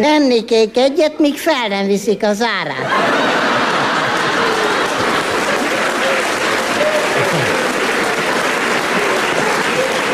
Ennikék 0.00 0.76
egyet, 0.76 1.18
míg 1.18 1.36
fel 1.36 1.68
nem 1.68 1.86
viszik 1.86 2.22
az 2.22 2.42
árát. 2.60 2.88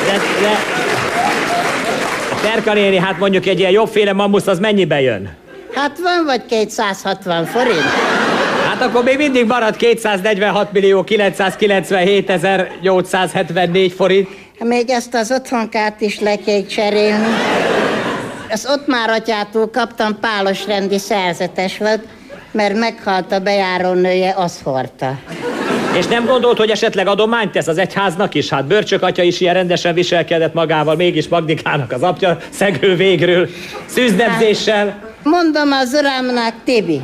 De, 0.07 0.21
de... 0.41 0.59
Terka 2.43 2.73
néni, 2.73 2.97
hát 2.97 3.19
mondjuk 3.19 3.47
egy 3.47 3.59
ilyen 3.59 3.71
jobbféle 3.71 4.13
mamusz, 4.13 4.47
az 4.47 4.59
mennyibe 4.59 5.01
jön? 5.01 5.37
Hát 5.75 5.99
van 5.99 6.25
vagy 6.25 6.47
260 6.47 7.45
forint? 7.45 7.83
Hát 8.69 8.83
akkor 8.83 9.05
még 9.05 9.17
mindig 9.17 9.47
marad 9.47 9.77
246 9.77 10.73
millió 10.73 11.05
997 11.05 12.31
ezer 12.31 12.71
874 12.83 13.93
forint. 13.93 14.29
Még 14.59 14.91
ezt 14.91 15.15
az 15.15 15.31
otthonkát 15.33 16.01
is 16.01 16.21
le 16.21 16.37
kell 16.37 16.67
cserélni. 16.67 17.27
Az 18.51 18.67
ott 18.71 18.87
már 18.87 19.11
atyától 19.11 19.71
kaptam 19.71 20.19
pálos 20.21 20.67
rendi 20.67 20.99
szerzetes 20.99 21.79
volt, 21.79 22.03
mert 22.51 22.79
meghalt 22.79 23.33
a 23.33 23.39
bejárónője, 23.39 24.35
az 24.37 24.61
hordta. 24.63 25.19
És 25.99 26.07
nem 26.07 26.27
gondolt, 26.27 26.59
hogy 26.59 26.71
esetleg 26.71 27.07
adományt 27.07 27.53
tesz 27.53 27.67
az 27.67 27.79
egyháznak 27.79 28.35
is? 28.35 28.49
Hát 28.49 28.65
Börcsök 28.65 29.03
atya 29.03 29.23
is 29.23 29.41
ilyen 29.41 29.55
rendesen 29.55 29.95
viselkedett 29.95 30.55
magával, 30.55 30.97
mégis 30.97 31.29
Magdikának 31.29 31.93
az 31.93 32.03
apja 32.03 32.39
szegő 32.51 32.97
végről, 32.97 33.49
szűznebzéssel. 33.87 35.03
Mondom 35.23 35.73
az 35.73 35.93
urámnak, 35.93 36.55
Tibi, 36.65 37.01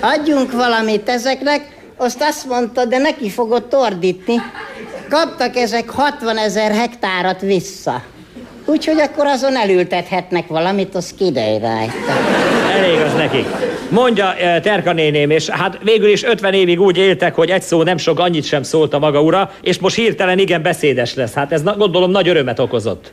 adjunk 0.00 0.52
valamit 0.52 1.08
ezeknek, 1.08 1.60
azt 1.96 2.22
azt 2.22 2.46
mondta, 2.46 2.84
de 2.84 2.98
neki 2.98 3.30
fogott 3.30 3.74
ordítni. 3.74 4.34
Kaptak 5.08 5.56
ezek 5.56 5.90
60 5.90 6.36
ezer 6.36 6.70
hektárat 6.70 7.40
vissza. 7.40 8.02
Úgyhogy 8.64 9.00
akkor 9.00 9.26
azon 9.26 9.56
elültethetnek 9.56 10.46
valamit, 10.46 10.94
az 10.94 11.14
kidej 11.18 11.58
rajta. 11.58 11.92
Elég 12.76 13.00
az 13.00 13.14
nekik. 13.14 13.46
Mondja 13.88 14.34
eh, 14.34 14.60
Terka 14.60 14.92
néném, 14.92 15.30
és 15.30 15.48
hát 15.48 15.78
végül 15.82 16.08
is 16.08 16.24
50 16.24 16.52
évig 16.52 16.80
úgy 16.80 16.96
éltek, 16.96 17.34
hogy 17.34 17.50
egy 17.50 17.62
szó 17.62 17.82
nem 17.82 17.96
sok, 17.96 18.18
annyit 18.18 18.44
sem 18.44 18.62
szólt 18.62 18.94
a 18.94 18.98
maga 18.98 19.22
ura, 19.22 19.50
és 19.62 19.78
most 19.78 19.96
hirtelen 19.96 20.38
igen 20.38 20.62
beszédes 20.62 21.14
lesz. 21.14 21.32
Hát 21.32 21.52
ez 21.52 21.62
gondolom 21.62 22.10
nagy 22.10 22.28
örömet 22.28 22.58
okozott. 22.58 23.12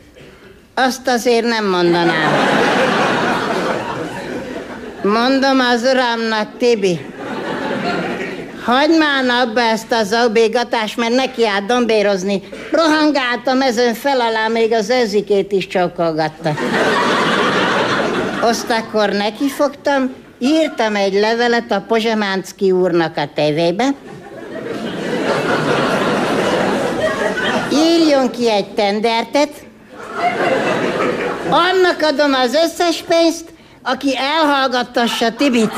Azt 0.74 1.08
azért 1.08 1.46
nem 1.46 1.70
mondanám. 1.70 2.32
Mondom 5.04 5.60
az 5.60 5.82
uramnak, 5.94 6.58
Tibi, 6.58 7.00
hagyd 8.70 8.98
már 8.98 9.24
abba 9.42 9.62
ezt 9.62 9.92
az 9.92 10.12
aubégatást, 10.12 10.98
mert 10.98 11.16
neki 11.16 11.48
állt 11.48 11.66
dombérozni. 11.66 12.42
Rohangált 12.72 13.48
a 13.48 13.54
mezőn 13.54 13.94
fel 13.94 14.22
alá, 14.22 14.48
még 14.48 14.74
az 14.74 14.90
ezikét 14.90 15.52
is 15.52 15.68
csókolgatta. 15.68 16.54
Azt 18.42 18.70
akkor 18.70 19.10
nekifogtam, 19.10 20.14
írtam 20.40 20.96
egy 20.96 21.14
levelet 21.14 21.72
a 21.72 21.84
Pozsemánszki 21.88 22.72
úrnak 22.72 23.18
a 23.18 23.30
tévébe. 23.36 23.90
Írjon 27.72 28.32
ki 28.32 28.52
egy 28.52 28.68
tendertet, 28.74 29.52
annak 31.50 32.02
adom 32.02 32.34
az 32.34 32.54
összes 32.54 33.04
pénzt, 33.08 33.46
aki 33.84 34.18
elhallgattassa 34.18 35.34
Tibit. 35.36 35.74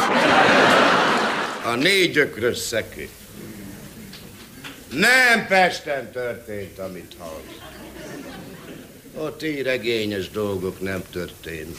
A 1.64 1.76
négy 1.76 2.18
ökrös 2.18 2.58
szekély. 2.58 3.10
Nem 4.90 5.48
Pesten 5.48 6.12
történt, 6.12 6.80
amit 6.80 7.16
hallsz. 7.18 7.58
Ott 9.16 9.44
íregényes 9.44 10.30
dolgok 10.30 10.80
nem 10.82 11.04
történnek. 11.12 11.76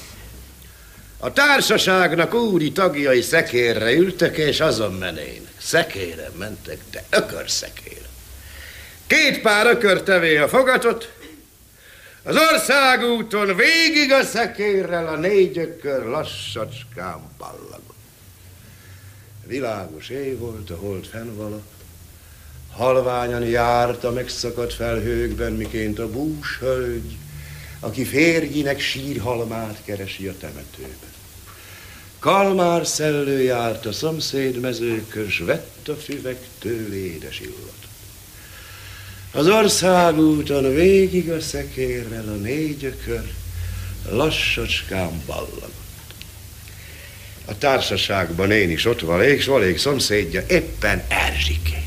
A 1.18 1.32
társaságnak 1.32 2.34
úri 2.34 2.72
tagjai 2.72 3.20
szekérre 3.20 3.92
ültek, 3.92 4.36
és 4.36 4.60
azon 4.60 4.92
menének. 4.92 5.52
Szekére 5.58 6.30
mentek, 6.38 6.78
de 6.90 7.04
ökörszekére. 7.10 8.08
Két 9.06 9.40
pár 9.40 9.66
ökörtevé 9.66 10.36
a 10.36 10.48
fogatot, 10.48 11.12
az 12.22 12.36
országúton 12.36 13.56
végig 13.56 14.12
a 14.12 14.22
szekérrel 14.22 15.06
a 15.06 15.16
négy 15.16 15.58
ökör 15.58 16.04
lassacskán 16.04 17.20
ballagott. 17.38 18.01
Világos 19.46 20.08
éj 20.08 20.34
volt, 20.34 20.70
a 20.70 20.76
hold 20.76 21.06
fennvala, 21.06 21.60
halványan 22.70 23.46
járt 23.46 24.04
a 24.04 24.12
megszakadt 24.12 24.74
felhőkben, 24.74 25.52
miként 25.52 25.98
a 25.98 26.10
bús 26.10 26.58
hölgy, 26.58 27.16
aki 27.80 28.04
férjének 28.04 28.80
sírhalmát 28.80 29.82
keresi 29.84 30.26
a 30.26 30.36
temetőben. 30.38 31.10
Kalmár 32.18 32.86
szellő 32.86 33.42
járt 33.42 33.86
a 33.86 33.92
szomszéd 33.92 34.60
mezőkön, 34.60 35.28
s 35.28 35.38
vett 35.38 35.88
a 35.88 35.94
füvektől 35.94 36.92
édes 36.92 37.40
illat. 37.40 37.82
Az 39.32 39.48
országúton 39.48 40.74
végig 40.74 41.30
a 41.30 41.40
szekérrel 41.40 42.28
a 42.28 42.34
négy 42.34 42.84
ökör 42.84 43.32
lassacskán 44.10 45.22
ballagott. 45.26 45.81
A 47.44 47.58
társaságban 47.58 48.50
én 48.50 48.70
is 48.70 48.84
ott 48.84 49.00
valék, 49.00 49.40
s 49.40 49.46
valék 49.46 49.78
szomszédja 49.78 50.42
éppen 50.48 51.02
Erzsikének. 51.08 51.80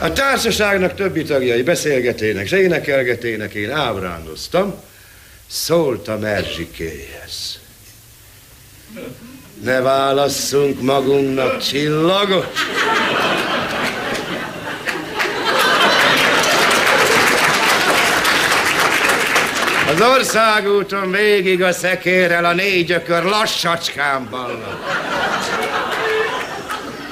A 0.00 0.12
társaságnak 0.12 0.94
többi 0.94 1.22
tagjai 1.22 1.62
beszélgetének, 1.62 2.46
s 2.46 2.52
énekelgetének, 2.52 3.54
én 3.54 3.70
ábrándoztam, 3.70 4.74
szóltam 5.46 6.24
Erzsikéhez. 6.24 7.60
Ne 9.62 9.80
válasszunk 9.80 10.80
magunknak 10.80 11.62
csillagot. 11.62 12.52
Az 19.88 20.00
országúton 20.00 21.10
végig 21.10 21.62
a 21.62 21.72
szekérrel 21.72 22.44
a 22.44 22.54
négy 22.54 22.90
ökör 22.90 23.22
lassacskán 23.22 24.28
ballag. 24.30 24.78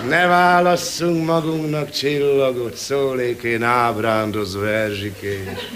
Ne 0.09 0.27
válasszunk 0.27 1.25
magunknak 1.25 1.91
csillagot, 1.91 2.75
szólékén 2.75 3.63
ábrándozva 3.63 4.69
Erzsikés. 4.69 5.71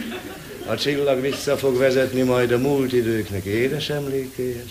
A 0.67 0.75
csillag 0.75 1.21
vissza 1.21 1.57
fog 1.57 1.79
vezetni 1.79 2.23
majd 2.23 2.53
a 2.53 2.59
múlt 2.59 2.93
időknek 2.93 3.45
édes 3.45 3.89
emlékéhez, 3.89 4.69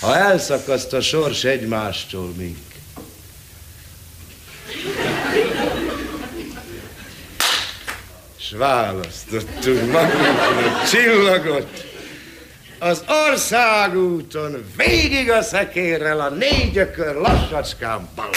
ha 0.00 0.16
elszakaszt 0.16 0.92
a 0.92 1.00
sors 1.00 1.44
egymástól 1.44 2.32
mink. 2.36 2.65
S 8.46 8.50
választottunk 8.50 9.92
magunknak 9.92 10.88
csillagot, 10.88 11.84
Az 12.78 13.04
országúton 13.28 14.64
végig 14.76 15.30
a 15.30 15.42
szekérrel 15.42 16.20
a 16.20 16.28
négy 16.28 16.76
ökör 16.78 17.14
lassacskán 17.14 18.08
ballad. 18.14 18.34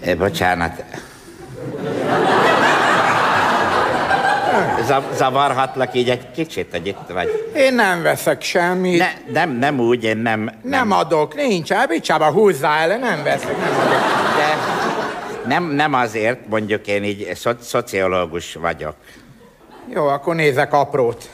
É, 0.00 0.14
bocsánat. 0.14 0.84
Zav- 4.86 5.14
zavarhatlak 5.16 5.94
így 5.94 6.10
egy 6.10 6.30
kicsit, 6.30 6.66
hogy 6.70 6.86
itt 6.86 6.98
vagy. 7.12 7.50
Én 7.56 7.74
nem 7.74 8.02
veszek 8.02 8.42
semmit. 8.42 8.98
Ne, 8.98 9.12
nem, 9.32 9.50
nem 9.50 9.80
úgy, 9.80 10.04
én 10.04 10.16
nem... 10.16 10.40
Nem, 10.40 10.54
Nem 10.62 10.90
adok, 10.92 11.34
nincs, 11.34 11.70
Bicsába 11.88 12.30
húzzá 12.30 12.78
el, 12.78 12.98
nem 12.98 13.22
veszek, 13.22 13.56
nem 13.58 13.74
adok. 13.78 14.36
De 14.36 14.56
nem, 15.46 15.64
nem 15.64 15.94
azért, 15.94 16.48
mondjuk 16.48 16.86
én 16.86 17.04
így 17.04 17.30
szo- 17.34 17.62
szociológus 17.62 18.54
vagyok. 18.54 18.94
Jó, 19.94 20.06
akkor 20.06 20.34
nézek 20.34 20.72
aprót. 20.72 21.28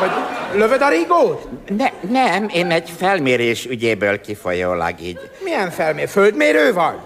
Vagy 0.00 0.10
lövöd 0.54 0.82
a 0.82 0.88
rigót? 0.88 1.48
Ne, 1.76 1.88
nem, 2.10 2.48
én 2.52 2.70
egy 2.70 2.90
felmérés 2.96 3.66
ügyéből 3.66 4.20
kifolyólag 4.20 5.00
így. 5.00 5.18
Milyen 5.44 5.70
felmér? 5.70 6.08
Földmérő 6.08 6.72
vagy? 6.72 6.96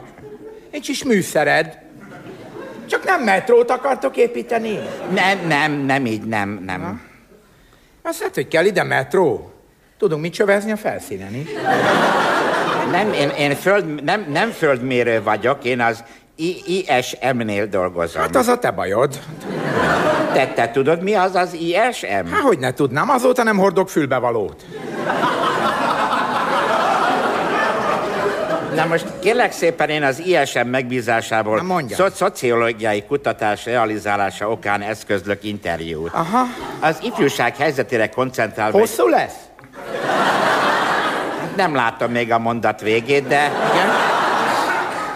Nincs 0.72 0.88
is 0.88 1.04
műszered. 1.04 1.78
Csak 2.86 3.04
nem 3.04 3.22
metrót 3.22 3.70
akartok 3.70 4.16
építeni? 4.16 4.78
Nem, 5.12 5.46
nem, 5.46 5.72
nem 5.72 6.06
így, 6.06 6.22
nem, 6.22 6.62
nem. 6.66 7.00
Azt 8.02 8.22
hát, 8.22 8.34
hogy 8.34 8.48
kell 8.48 8.64
ide 8.64 8.82
metró. 8.82 9.52
Tudunk 9.98 10.22
mit 10.22 10.32
csövezni 10.32 10.72
a 10.72 10.76
felszínen 10.76 11.34
is. 11.34 11.48
Nem, 12.90 13.12
én, 13.12 13.28
én 13.28 13.54
föld, 13.54 14.04
nem, 14.04 14.26
nem 14.28 14.50
földmérő 14.50 15.22
vagyok, 15.22 15.64
én 15.64 15.80
az 15.80 16.04
ISM-nél 16.66 17.66
dolgozom. 17.66 18.22
Hát 18.22 18.36
az 18.36 18.48
a 18.48 18.58
te 18.58 18.70
bajod. 18.70 19.18
Te, 20.32 20.46
te 20.46 20.70
tudod, 20.70 21.02
mi 21.02 21.14
az 21.14 21.34
az 21.34 21.52
ISM? 21.52 22.26
Hát, 22.30 22.40
hogy 22.42 22.58
ne 22.58 22.72
tudnám, 22.72 23.10
azóta 23.10 23.42
nem 23.42 23.56
hordok 23.56 23.88
fülbevalót. 23.88 24.64
Na 28.74 28.84
most 28.86 29.06
kérlek 29.20 29.52
szépen 29.52 29.88
én 29.88 30.02
az 30.02 30.18
ISM 30.18 30.66
megbízásából 30.66 31.84
szo- 31.90 32.14
szociológiai 32.14 33.02
kutatás 33.02 33.64
realizálása 33.64 34.50
okán 34.50 34.82
eszközlök 34.82 35.44
interjút. 35.44 36.10
Aha. 36.12 36.42
Az 36.80 36.98
ifjúság 37.02 37.56
helyzetére 37.56 38.08
koncentrálva... 38.08 38.78
Hosszú 38.78 39.08
lesz? 39.08 39.34
Nem 41.56 41.74
látom 41.74 42.10
még 42.10 42.32
a 42.32 42.38
mondat 42.38 42.80
végét, 42.80 43.26
de... 43.26 43.50
Igen? 43.72 43.88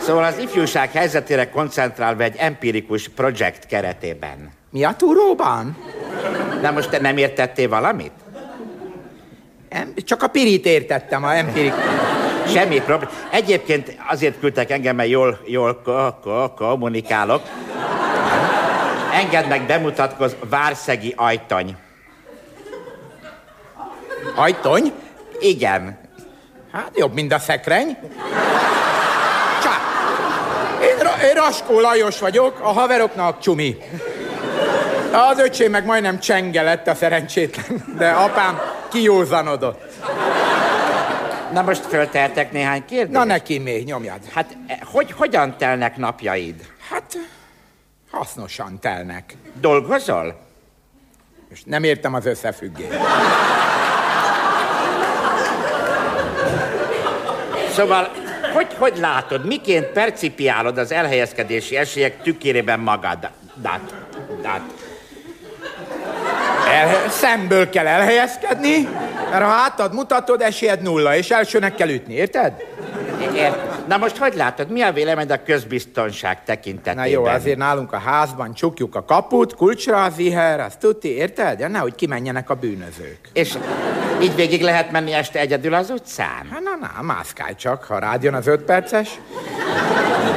Szóval 0.01 0.25
az 0.25 0.39
ifjúság 0.39 0.91
helyzetére 0.93 1.51
koncentrálva 1.51 2.23
egy 2.23 2.37
empirikus 2.37 3.09
projekt 3.09 3.67
keretében. 3.67 4.51
Mi 4.71 4.85
a 4.85 4.93
túróban? 4.97 5.77
Na 6.63 6.71
most 6.71 6.91
te 6.91 7.01
nem 7.01 7.17
értettél 7.17 7.69
valamit? 7.69 8.13
Em, 9.69 9.95
csak 10.05 10.23
a 10.23 10.29
pirit 10.29 10.67
értettem, 10.67 11.25
a 11.25 11.35
empirik. 11.35 11.73
Semmi 12.53 12.81
probléma. 12.81 13.13
Egyébként 13.31 13.97
azért 14.09 14.39
küldtek 14.41 14.71
engem, 14.71 14.97
mert 14.97 15.09
jól, 15.09 15.39
jól 15.45 15.81
ko- 15.85 16.15
ko- 16.23 16.55
kommunikálok. 16.55 17.43
Engedd 19.13 19.47
meg 19.49 19.67
bemutatkoz 19.67 20.37
Várszegi 20.51 21.15
Ajtony. 21.17 21.77
Ajtony? 24.35 24.93
Igen. 25.41 25.99
Hát 26.73 26.91
jobb, 26.95 27.15
mint 27.15 27.33
a 27.33 27.39
szekrény. 27.39 27.97
Csá! 29.63 29.71
Én, 30.83 30.99
Ra- 31.03 31.23
én 31.23 31.35
Raskó 31.35 31.81
Lajos 31.81 32.19
vagyok, 32.19 32.59
a 32.63 32.73
haveroknak 32.73 33.41
csumi. 33.41 33.77
Az 35.13 35.39
öcsém 35.39 35.71
meg 35.71 35.85
majdnem 35.85 36.19
csenge 36.19 36.63
lett 36.63 36.87
a 36.87 36.95
szerencsétlen, 36.95 37.85
de 37.99 38.09
apám 38.09 38.61
kijózanodott. 38.91 39.83
Na 41.53 41.63
most 41.63 41.87
föltehetek 41.87 42.53
néhány 42.53 42.85
kérdést? 42.85 43.13
Na 43.19 43.25
neki 43.25 43.59
még, 43.59 43.85
nyomjad. 43.85 44.21
Hát 44.33 44.57
e, 44.67 44.79
hogy, 44.85 45.13
hogyan 45.13 45.57
telnek 45.57 45.97
napjaid? 45.97 46.67
Hát, 46.91 47.19
hasznosan 48.11 48.79
telnek. 48.81 49.37
Dolgozol? 49.61 50.47
És 51.51 51.63
nem 51.65 51.85
értem 51.85 52.15
az 52.15 52.27
összefüggést. 52.27 52.99
Szóval, 57.73 58.11
hogy, 58.55 58.75
hogy 58.79 58.97
látod, 58.99 59.47
miként 59.47 59.87
percipiálod 59.87 60.79
az 60.79 60.93
elhelyezkedési 60.93 61.77
esélyek 61.77 62.23
tükérében 62.23 62.81
magadat? 62.81 63.33
Dat, 63.55 63.95
dat. 64.43 64.61
El, 66.69 67.09
szemből 67.09 67.71
kell 67.71 67.87
elhelyezkedni, 67.87 68.89
mert 69.31 69.45
ha 69.45 69.51
hátad 69.51 69.95
mutatod, 69.95 70.41
esélyed 70.41 70.83
nulla, 70.83 71.17
és 71.17 71.31
elsőnek 71.31 71.75
kell 71.75 71.89
ütni, 71.89 72.15
érted? 72.15 72.53
Ért. 73.35 73.68
Na 73.89 73.97
most 73.97 74.17
hogy 74.17 74.35
látod, 74.35 74.71
mi 74.71 74.83
a 74.83 74.93
véleményed 74.93 75.31
a 75.31 75.43
közbiztonság 75.43 76.45
tekintetében? 76.45 76.97
Na 76.97 77.05
jó, 77.05 77.25
azért 77.25 77.57
nálunk 77.57 77.93
a 77.93 77.99
házban 77.99 78.55
csukjuk 78.55 78.95
a 78.95 79.05
kaput, 79.05 79.55
kulcsra 79.55 80.05
az 80.05 80.19
iher, 80.19 80.61
az 80.61 80.77
tuti, 80.81 81.09
érted? 81.09 81.59
Ja, 81.59 81.69
nehogy 81.69 81.95
kimenjenek 81.95 82.51
a 82.51 82.55
bűnözők. 82.55 83.19
És 83.33 83.59
így 84.23 84.35
végig 84.35 84.63
lehet 84.63 84.91
menni 84.91 85.13
este 85.13 85.39
egyedül 85.39 85.75
az 85.75 85.91
utcán? 85.91 86.49
Hát 86.51 86.61
na, 86.61 86.77
na, 86.81 87.03
mászkálj 87.03 87.55
csak, 87.55 87.85
ha 87.85 87.99
rád 87.99 88.23
jön 88.23 88.35
az 88.35 88.47
öt 88.47 88.63
perces. 88.63 89.21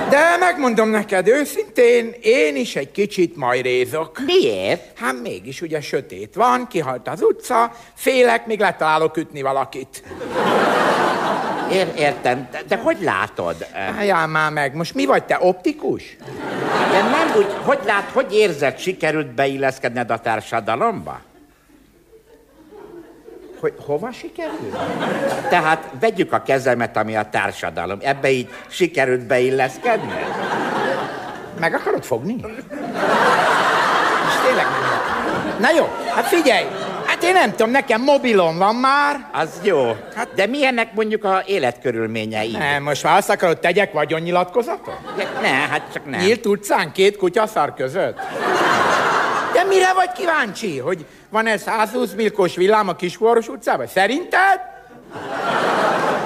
De 0.10 0.38
megmondom 0.40 0.90
neked 0.90 1.28
őszintén, 1.28 2.14
én 2.22 2.56
is 2.56 2.76
egy 2.76 2.92
kicsit 2.92 3.36
majrézok. 3.36 4.20
Miért? 4.26 5.00
Hát 5.00 5.22
mégis 5.22 5.62
ugye 5.62 5.82
sötét 5.82 6.36
van, 6.36 6.68
kihalt 6.68 7.08
az 7.08 7.22
utca, 7.22 7.72
félek, 7.94 8.46
még 8.46 8.60
letalálok 8.60 9.18
ütni 9.18 9.42
valakit. 9.42 10.04
Ér, 11.72 11.92
értem, 11.96 12.48
de, 12.52 12.62
de 12.68 12.76
hogy 12.76 12.98
látod? 13.02 13.66
Álljál 13.98 14.28
már 14.28 14.52
meg, 14.52 14.76
most 14.76 14.94
mi 14.94 15.06
vagy 15.06 15.24
te, 15.24 15.38
optikus? 15.40 16.16
De 16.92 17.02
nem 17.02 17.32
úgy, 17.38 17.56
hogy 17.64 17.80
lát, 17.86 18.10
hogy 18.14 18.34
érzed, 18.36 18.80
sikerült 18.80 19.28
beilleszkedned 19.28 20.12
a 20.12 20.18
társadalomba? 20.20 21.22
Hogy 23.60 23.74
hova 23.86 24.12
sikerült? 24.12 24.78
Tehát 25.50 25.90
vegyük 26.00 26.34
a 26.34 26.42
kezemet, 26.42 26.98
ami 26.98 27.16
a 27.16 27.30
társadalom. 27.30 28.00
Ebbe 28.02 28.32
így 28.32 28.50
sikerült 28.68 29.26
beilleszkedni? 29.26 30.14
Meg 31.60 31.74
akarod 31.74 32.04
fogni? 32.04 32.36
És 34.28 34.36
tényleg. 34.46 34.66
Na 35.60 35.72
jó, 35.78 35.90
hát 36.16 36.26
figyelj, 36.26 36.66
hát 37.22 37.30
én 37.30 37.34
nem 37.34 37.52
tudom, 37.52 37.72
nekem 37.72 38.02
mobilom 38.02 38.58
van 38.58 38.76
már. 38.76 39.30
Az 39.32 39.50
jó. 39.64 39.96
Hát, 40.16 40.34
de 40.34 40.46
milyenek 40.46 40.94
mondjuk 40.94 41.24
a 41.24 41.44
életkörülményei? 41.46 42.52
Nem, 42.52 42.84
most 42.84 43.04
már 43.04 43.18
azt 43.18 43.30
akarod, 43.30 43.60
tegyek 43.60 43.94
vagyonnyilatkozatot? 43.94 45.00
Ne, 45.42 45.48
hát 45.48 45.82
csak 45.94 46.10
nem. 46.10 46.20
Nyílt 46.20 46.46
utcán 46.46 46.92
két 46.92 47.18
kutyaszar 47.18 47.74
között? 47.74 48.18
De 49.54 49.64
mire 49.64 49.94
vagy 49.94 50.12
kíváncsi? 50.12 50.78
Hogy 50.78 51.06
van 51.30 51.48
ez 51.48 51.62
120 51.62 52.12
milkos 52.14 52.56
villám 52.56 52.88
a 52.88 52.96
Kisváros 52.96 53.48
utcában? 53.48 53.88
Szerinted? 53.88 54.60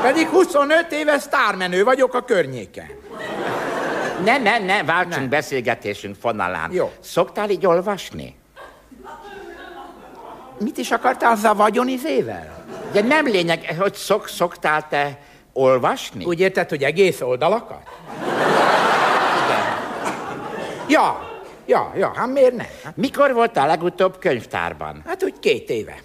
Pedig 0.02 0.28
25 0.28 0.92
éve 0.92 1.20
sztármenő 1.20 1.84
vagyok 1.84 2.14
a 2.14 2.22
környéken. 2.22 2.88
Ne, 4.24 4.38
ne, 4.38 4.58
ne, 4.58 4.84
váltsunk 4.84 5.24
ne. 5.24 5.28
beszélgetésünk 5.30 6.16
fonalán. 6.22 6.72
Jó. 6.72 6.92
Szoktál 7.00 7.50
így 7.50 7.66
olvasni? 7.66 8.36
Mit 10.60 10.78
is 10.78 10.92
akartál 10.92 11.32
azzal 11.32 11.52
a 11.52 11.56
vagyonizével? 11.56 12.66
De 12.92 13.02
nem 13.02 13.26
lényeg, 13.26 13.76
hogy 13.80 13.94
szok, 13.94 14.28
szoktál 14.28 14.88
te 14.90 15.20
olvasni? 15.54 16.26
Úgy 16.26 16.40
érted, 16.40 16.70
hogy 16.70 16.84
egész 16.84 17.22
oldalakat? 17.22 17.82
Ja, 20.88 21.30
ja, 21.66 21.94
ja, 21.98 22.14
hát 22.16 22.28
miért 22.28 22.56
ne? 22.56 22.66
Hát, 22.84 22.96
Mikor 22.98 23.34
voltál 23.34 23.68
legutóbb 23.68 24.20
könyvtárban? 24.20 25.04
hát 25.08 25.24
úgy 25.24 25.40
két 25.40 25.70
éve. 25.70 25.96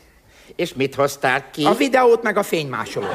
És 0.56 0.74
mit 0.74 0.94
hoztál 0.94 1.50
ki? 1.50 1.64
A 1.64 1.72
videót 1.72 2.22
meg 2.22 2.36
a 2.36 2.42
fénymásolót. 2.42 3.14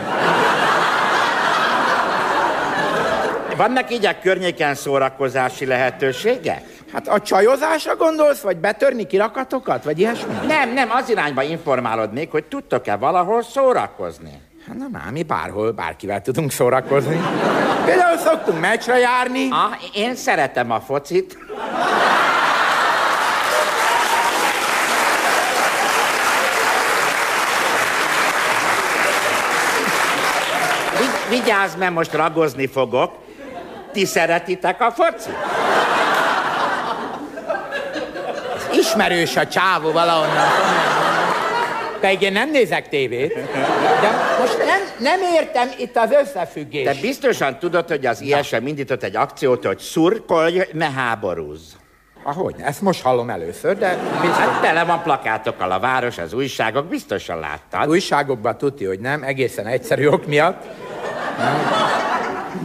Vannak 3.58 3.92
így 3.92 4.06
a 4.06 4.20
környéken 4.20 4.76
szórakozási 4.76 5.66
lehetőségek? 5.66 6.64
Hát 6.96 7.08
a 7.08 7.22
csajozásra 7.22 7.96
gondolsz, 7.96 8.40
vagy 8.42 8.58
betörni 8.58 9.08
kirakatokat, 9.08 9.84
vagy 9.84 10.00
ilyesmi? 10.00 10.34
Nem, 10.48 10.74
nem, 10.74 10.92
az 10.92 11.10
irányba 11.10 11.44
informálodnék, 11.44 12.32
hogy 12.32 12.44
tudtok-e 12.44 12.96
valahol 12.96 13.44
szórakozni. 13.44 14.42
Hát 14.68 14.78
na, 14.78 14.86
na, 14.92 15.12
mi 15.12 15.24
bárhol, 15.24 15.72
bárkivel 15.72 16.22
tudunk 16.22 16.52
szórakozni. 16.52 17.22
Például 17.86 18.18
szoktunk 18.18 18.60
meccsre 18.60 18.98
járni. 18.98 19.48
Ah, 19.52 19.72
én 19.94 20.16
szeretem 20.16 20.72
a 20.72 20.80
focit. 20.80 21.38
Vi- 31.00 31.40
vigyázz, 31.40 31.76
mert 31.76 31.94
most 31.94 32.14
ragozni 32.14 32.68
fogok. 32.68 33.14
Ti 33.92 34.06
szeretitek 34.06 34.82
a 34.82 34.92
focit? 34.92 35.36
Ismerős 38.86 39.36
a 39.36 39.48
csávó 39.48 39.92
valahonnan. 39.92 40.48
Pedig 42.00 42.22
én 42.22 42.32
nem 42.32 42.52
nézek 42.52 42.90
tévét. 42.90 43.34
De 44.02 44.10
most 44.40 44.58
nem, 44.58 44.82
nem 45.00 45.20
értem 45.34 45.70
itt 45.78 45.98
az 45.98 46.12
összefüggés. 46.12 46.84
Te 46.84 47.02
biztosan 47.02 47.60
tudod, 47.60 47.88
hogy 47.88 48.06
az 48.06 48.22
ISM 48.22 48.66
indított 48.66 49.04
egy 49.04 49.16
akciót, 49.16 49.66
hogy 49.66 49.80
szurkolj, 49.80 50.62
ne 50.72 50.92
háborúzz. 50.92 51.72
Ahogy? 52.24 52.56
Ezt 52.58 52.82
most 52.82 53.02
hallom 53.02 53.30
először, 53.30 53.78
de 53.78 53.98
biztos. 54.22 54.38
Hát 54.38 54.62
tele 54.62 54.84
van 54.84 55.04
plakátokkal 55.04 55.72
a 55.72 55.80
város, 55.80 56.18
az 56.18 56.34
újságok, 56.34 56.86
biztosan 56.86 57.40
láttad. 57.40 57.90
Újságokban 57.90 58.58
tudti, 58.58 58.86
hogy 58.86 59.00
nem, 59.00 59.24
egészen 59.24 59.66
egyszerű 59.66 60.08
ok 60.08 60.26
miatt. 60.26 60.64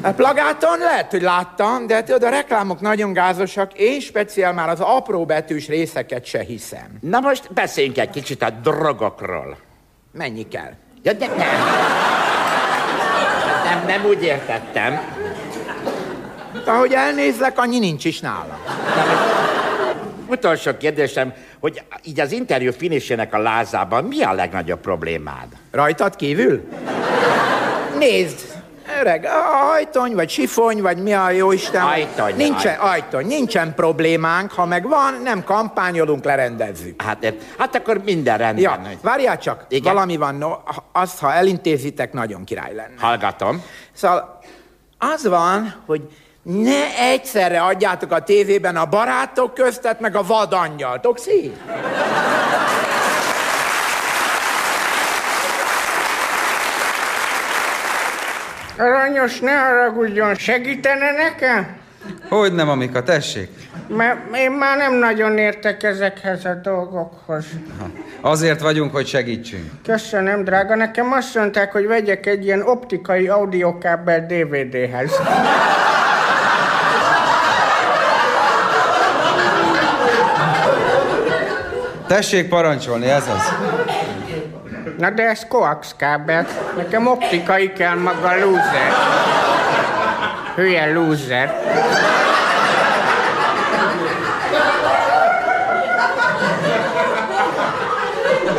A 0.02 0.10
plagáton 0.12 0.78
lehet, 0.78 1.10
hogy 1.10 1.22
láttam, 1.22 1.86
de 1.86 2.02
tudod, 2.02 2.22
a 2.22 2.28
reklámok 2.28 2.80
nagyon 2.80 3.12
gázosak, 3.12 3.72
én 3.72 4.00
speciál 4.00 4.52
már 4.52 4.68
az 4.68 4.80
apró 4.80 5.24
betűs 5.24 5.68
részeket 5.68 6.24
se 6.24 6.40
hiszem. 6.40 6.98
Na 7.00 7.20
most 7.20 7.52
beszéljünk 7.52 7.98
egy 7.98 8.10
kicsit 8.10 8.42
a 8.42 8.50
drogokról. 8.50 9.56
Mennyi 10.12 10.48
kell? 10.48 10.72
Ja, 11.02 11.12
de 11.12 11.26
nem. 11.26 11.38
Nem, 13.64 13.86
nem 13.86 14.04
úgy 14.04 14.22
értettem. 14.22 15.00
Ahogy 16.64 16.92
elnézlek, 16.92 17.58
annyi 17.58 17.78
nincs 17.78 18.04
is 18.04 18.20
nála. 18.20 18.58
Utolsó 20.26 20.76
kérdésem, 20.76 21.32
hogy 21.58 21.82
így 22.04 22.20
az 22.20 22.32
interjú 22.32 22.72
finisének 22.72 23.34
a 23.34 23.38
lázában 23.38 24.04
mi 24.04 24.22
a 24.22 24.32
legnagyobb 24.32 24.80
problémád? 24.80 25.46
Rajtad 25.70 26.16
kívül? 26.16 26.68
Nézd, 27.98 28.49
öreg, 29.00 29.28
ajtony, 29.74 30.14
vagy 30.14 30.30
sifony, 30.30 30.82
vagy 30.82 31.02
mi 31.02 31.12
a 31.12 31.30
jó 31.30 31.52
Isten? 31.52 31.82
Ajtony, 31.82 32.36
Nincsen, 32.36 32.78
ajtony, 32.78 33.26
nincsen 33.26 33.74
problémánk, 33.74 34.52
ha 34.52 34.64
meg 34.64 34.88
van, 34.88 35.20
nem 35.22 35.44
kampányolunk, 35.44 36.24
lerendezzük. 36.24 37.02
Hát, 37.02 37.34
hát 37.58 37.74
akkor 37.74 38.00
minden 38.04 38.38
rendben. 38.38 38.62
Ja, 38.62 38.96
várjál 39.02 39.38
csak, 39.38 39.64
Igen? 39.68 39.94
valami 39.94 40.16
van, 40.16 40.34
no, 40.34 40.50
azt, 40.92 41.18
ha 41.18 41.32
elintézitek, 41.32 42.12
nagyon 42.12 42.44
király 42.44 42.74
lenne. 42.74 42.94
Hallgatom. 42.98 43.62
Szóval 43.92 44.38
az 44.98 45.26
van, 45.28 45.74
hogy 45.86 46.02
ne 46.42 46.96
egyszerre 46.98 47.62
adjátok 47.62 48.12
a 48.12 48.22
tévében 48.22 48.76
a 48.76 48.86
barátok 48.86 49.54
köztet, 49.54 50.00
meg 50.00 50.16
a 50.16 50.22
vadangyalt. 50.22 51.06
Oxi? 51.06 51.52
Aranyos, 58.80 59.40
ne 59.40 59.52
haragudjon, 59.52 60.34
segítene 60.34 61.10
nekem? 61.10 61.76
Hogy 62.28 62.52
nem, 62.52 62.68
Amika, 62.68 63.02
tessék? 63.02 63.48
Mert 63.88 64.36
én 64.36 64.50
már 64.50 64.76
nem 64.76 64.94
nagyon 64.94 65.38
értek 65.38 65.82
ezekhez 65.82 66.44
a 66.44 66.54
dolgokhoz. 66.62 67.44
Azért 68.20 68.60
vagyunk, 68.60 68.92
hogy 68.92 69.06
segítsünk. 69.06 69.70
Köszönöm, 69.84 70.44
drága. 70.44 70.74
Nekem 70.74 71.12
azt 71.12 71.34
mondták, 71.34 71.72
hogy 71.72 71.86
vegyek 71.86 72.26
egy 72.26 72.44
ilyen 72.44 72.62
optikai 72.62 73.28
audiokábel 73.28 74.26
DVD-hez. 74.26 75.20
Tessék 82.06 82.48
parancsolni, 82.48 83.06
ez 83.06 83.28
az. 83.28 83.52
Na 85.00 85.10
de 85.10 85.22
ez 85.22 85.46
coax 85.48 85.94
kábel. 85.96 86.46
Nekem 86.76 87.06
optikai 87.06 87.72
kell 87.72 87.94
maga 87.94 88.34
loser. 88.38 88.92
Hülye 90.54 90.92
loser. 90.92 91.54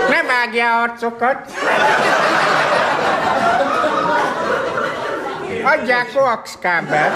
Ne 0.10 0.22
vágjál 0.28 0.82
arcokat! 0.82 1.38
Adják 5.64 6.12
coax 6.14 6.58
kábel. 6.62 7.12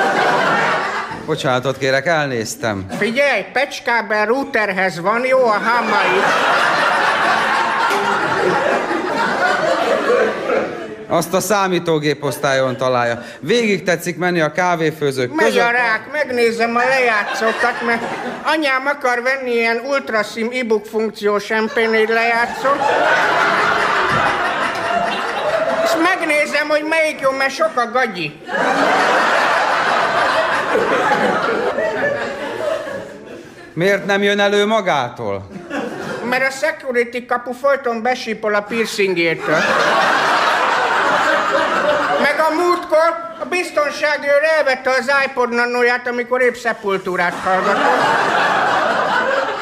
Bocsánatot 1.25 1.77
kérek, 1.77 2.05
elnéztem. 2.05 2.85
Figyelj, 2.97 3.45
pecskábel 3.53 4.25
routerhez 4.25 4.99
van, 4.99 5.25
jó 5.25 5.45
a 5.45 5.59
hámai. 5.59 6.21
Azt 11.07 11.33
a 11.33 11.39
számítógép 11.39 12.23
osztályon 12.23 12.77
találja. 12.77 13.21
Végig 13.39 13.83
tetszik 13.83 14.17
menni 14.17 14.41
a 14.41 14.51
kávéfőzők 14.51 15.35
Megy 15.35 15.45
között. 15.45 15.61
a 15.63 15.71
rák, 15.71 16.11
megnézem 16.11 16.75
a 16.75 16.83
lejátszókat, 16.87 17.81
mert 17.85 18.03
anyám 18.45 18.85
akar 18.85 19.21
venni 19.21 19.51
ilyen 19.51 19.81
ultrasim 19.89 20.49
e-book 20.53 20.85
funkciós 20.85 21.45
MP4 21.49 22.07
lejátszót. 22.07 22.79
És 25.83 25.91
megnézem, 26.03 26.67
hogy 26.67 26.83
melyik 26.89 27.19
jó, 27.19 27.31
mert 27.31 27.53
sok 27.53 27.71
a 27.75 27.91
gagyi. 27.91 28.39
Miért 33.73 34.05
nem 34.05 34.23
jön 34.23 34.39
elő 34.39 34.65
magától? 34.65 35.47
Mert 36.29 36.47
a 36.47 36.51
security 36.51 37.25
kapu 37.25 37.51
folyton 37.51 38.01
besípol 38.01 38.55
a 38.55 38.61
piercingjétől. 38.61 39.57
Meg 42.21 42.39
a 42.39 42.53
múltkor 42.53 43.33
a 43.39 43.45
biztonsági 43.45 44.27
őr 44.27 44.43
elvette 44.57 44.89
az 44.89 45.11
iPod 45.25 45.53
nanóját, 45.53 46.07
amikor 46.07 46.41
épp 46.41 46.53
szepultúrát 46.53 47.33
hallgatott. 47.33 47.83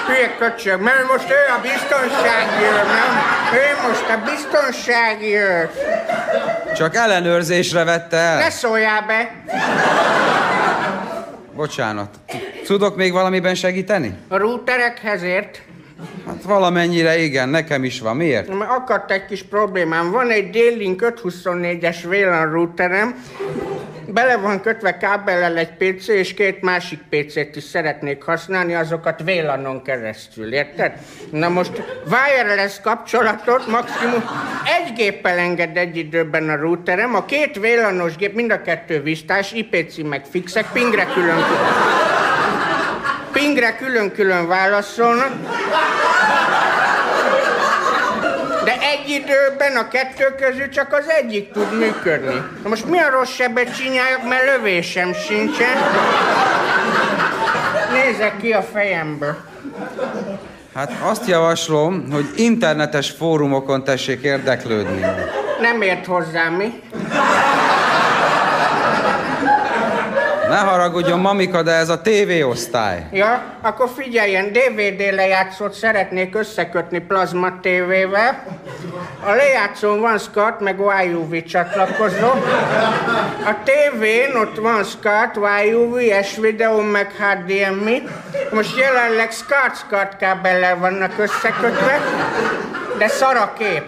Hülye 0.08 0.36
köcsög, 0.38 0.82
mert 0.82 1.08
most 1.08 1.30
ő 1.30 1.54
a 1.58 1.62
biztonsági 1.62 2.64
őr, 2.64 2.86
nem? 2.86 3.22
Ő 3.54 3.88
most 3.88 4.10
a 4.10 4.32
biztonsági 4.32 5.36
őr. 5.36 5.70
Csak 6.76 6.96
ellenőrzésre 6.96 7.84
vette 7.84 8.18
el. 8.18 8.38
Ne 8.38 8.50
szóljál 8.50 9.02
be! 9.02 9.32
Bocsánat. 11.54 12.10
Tudok 12.66 12.96
még 12.96 13.12
valamiben 13.14 13.56
segíteni? 13.56 14.18
A 14.28 14.38
routerekhez 14.38 15.22
ért. 15.24 15.62
Hát 16.28 16.43
valamennyire 16.43 17.18
igen, 17.18 17.49
nekem 17.49 17.84
is 17.84 17.99
van. 17.99 18.16
Miért? 18.16 18.58
Mert 18.58 18.72
akadt 18.72 19.12
egy 19.12 19.26
kis 19.26 19.43
problémám. 19.43 20.12
Van 20.12 20.30
egy 20.30 20.49
D-Link 20.49 21.14
524-es 21.16 21.97
VLAN 22.04 22.51
routerem, 22.51 23.16
bele 24.08 24.38
van 24.38 24.62
kötve 24.62 24.97
kábellel 24.97 25.58
egy 25.58 25.74
PC, 25.74 26.08
és 26.08 26.34
két 26.34 26.62
másik 26.62 26.99
PC-t 27.10 27.56
is 27.56 27.64
szeretnék 27.64 28.24
használni, 28.24 28.74
azokat 28.74 29.22
VLAN-on 29.24 29.82
keresztül, 29.82 30.54
érted? 30.54 30.91
Na 31.32 31.49
most 31.49 31.84
wireless 32.06 32.82
kapcsolatot 32.82 33.68
maximum 33.68 34.24
egy 34.64 34.93
géppel 34.93 35.38
enged 35.38 35.78
egy 35.78 35.97
időben 35.97 36.49
a 36.49 36.56
routerem, 36.56 37.16
a 37.16 37.26
két 37.26 37.58
VLAN-os 37.58 38.16
gép, 38.16 38.36
mind 38.36 38.51
a 38.51 38.62
kettő 38.62 39.01
visztás, 39.01 39.51
IP 39.51 39.89
címek 39.89 40.26
fixek, 40.26 40.66
pingre 40.74 41.06
külön 41.06 41.43
Pingre 43.44 43.76
külön-külön 43.76 44.48
válaszolnak. 44.48 45.32
De 48.64 48.72
egy 48.72 49.10
időben 49.10 49.76
a 49.76 49.88
kettő 49.88 50.36
közül 50.39 50.70
csak 50.70 50.94
az 50.94 51.06
egyik 51.08 51.52
tud 51.52 51.78
működni. 51.78 52.41
Na 52.64 52.70
most 52.70 52.86
mi 52.86 53.00
a 53.00 53.10
rossz 53.10 53.30
sebet 53.30 53.78
csináljak, 53.78 54.28
mert 54.28 54.46
lövésem 54.46 55.14
sincsen. 55.14 55.78
Nézek 57.91 58.38
ki 58.38 58.52
a 58.52 58.62
fejemből. 58.62 59.38
Hát 60.76 60.91
azt 61.02 61.28
javaslom, 61.28 62.12
hogy 62.12 62.26
internetes 62.36 63.10
fórumokon 63.10 63.84
tessék 63.84 64.22
érdeklődni. 64.22 65.06
Nem 65.62 65.82
ért 65.82 66.06
hozzám, 66.06 66.54
mi? 66.54 66.82
Ne 70.54 70.60
haragudjon, 70.60 71.20
mamika, 71.20 71.64
de 71.64 71.72
ez 71.72 71.89
a 71.89 72.01
TV-osztály. 72.01 73.08
Ja, 73.12 73.43
akkor 73.62 73.89
figyeljen, 73.95 74.51
DVD 74.51 75.14
lejátszót 75.14 75.74
szeretnék 75.74 76.36
összekötni 76.36 76.99
plazma 76.99 77.60
tévével. 77.62 78.43
A 79.26 79.32
lejátszón 79.32 79.99
van 79.99 80.18
SCART 80.18 80.60
meg 80.60 80.78
YUV 81.06 81.43
csatlakozó. 81.43 82.28
A 83.45 83.56
tévén 83.64 84.36
ott 84.36 84.58
van 84.58 84.84
SCART, 84.84 85.36
YUV, 85.70 85.97
S-videó 86.24 86.82
meg 86.82 87.12
HDMI. 87.18 88.04
Most 88.51 88.78
jelenleg 88.78 89.32
SCART-SCART 89.32 90.18
kábellel 90.18 90.78
vannak 90.78 91.14
összekötve, 91.18 92.01
de 92.97 93.08
szar 93.08 93.36
a 93.36 93.54
kép. 93.58 93.84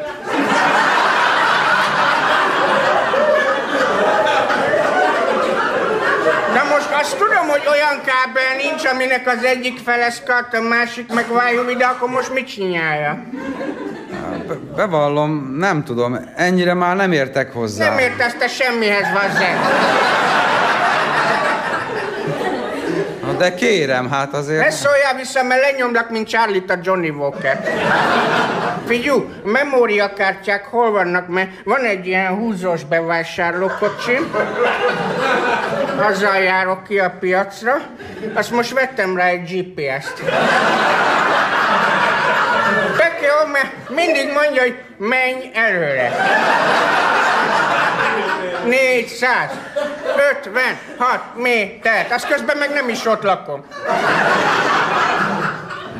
Na 6.56 6.64
most 6.64 6.92
azt 7.02 7.18
tudom, 7.18 7.48
hogy 7.48 7.64
olyan 7.86 8.02
kábel 8.04 8.56
nincs, 8.58 8.86
aminek 8.86 9.28
az 9.28 9.44
egyik 9.44 9.80
fele 9.80 10.08
a 10.52 10.62
másik 10.62 11.14
meg 11.14 11.26
YUV, 11.54 11.78
de 11.78 11.86
akkor 11.86 12.10
most 12.10 12.34
mit 12.34 12.48
csinálja? 12.48 13.24
Be- 14.48 14.56
bevallom, 14.76 15.56
nem 15.58 15.84
tudom, 15.84 16.18
ennyire 16.36 16.74
már 16.74 16.96
nem 16.96 17.12
értek 17.12 17.54
hozzá. 17.54 17.90
Nem 17.90 17.98
értesz 17.98 18.34
te 18.40 18.48
semmihez, 18.48 19.08
vazzeg. 19.14 19.56
De 23.38 23.54
kérem, 23.54 24.10
hát 24.10 24.34
azért... 24.34 24.64
Ne 24.64 24.70
szóljál 24.70 25.16
vissza, 25.16 25.44
mert 25.44 25.62
lenyomlak, 25.62 26.10
mint 26.10 26.28
charlie 26.28 26.64
a 26.68 26.74
Johnny 26.82 27.10
Walker. 27.10 27.64
Figyú, 28.86 29.30
memóriakártyák 29.44 30.66
hol 30.66 30.92
vannak, 30.92 31.28
mert 31.28 31.50
van 31.64 31.84
egy 31.84 32.08
ilyen 32.08 32.36
húzós 32.36 32.84
bevásárlókocsim. 32.84 34.32
Azzal 36.00 36.38
járok 36.38 36.84
ki 36.84 37.00
a 37.00 37.10
piacra. 37.20 37.82
Azt 38.34 38.52
most 38.52 38.74
vettem 38.74 39.18
rá 39.18 39.26
egy 39.26 39.44
GPS-t. 39.44 40.18
Tök 42.98 43.20
mert 43.52 43.90
mindig 43.90 44.32
mondja, 44.32 44.62
hogy 44.62 44.76
menj 44.98 45.52
előre. 45.54 46.12
456 48.66 51.22
métert. 51.36 52.12
Azt 52.12 52.28
közben 52.28 52.58
meg 52.58 52.74
nem 52.74 52.90
is 52.90 53.06
ott 53.06 53.24
lakom. 53.24 53.66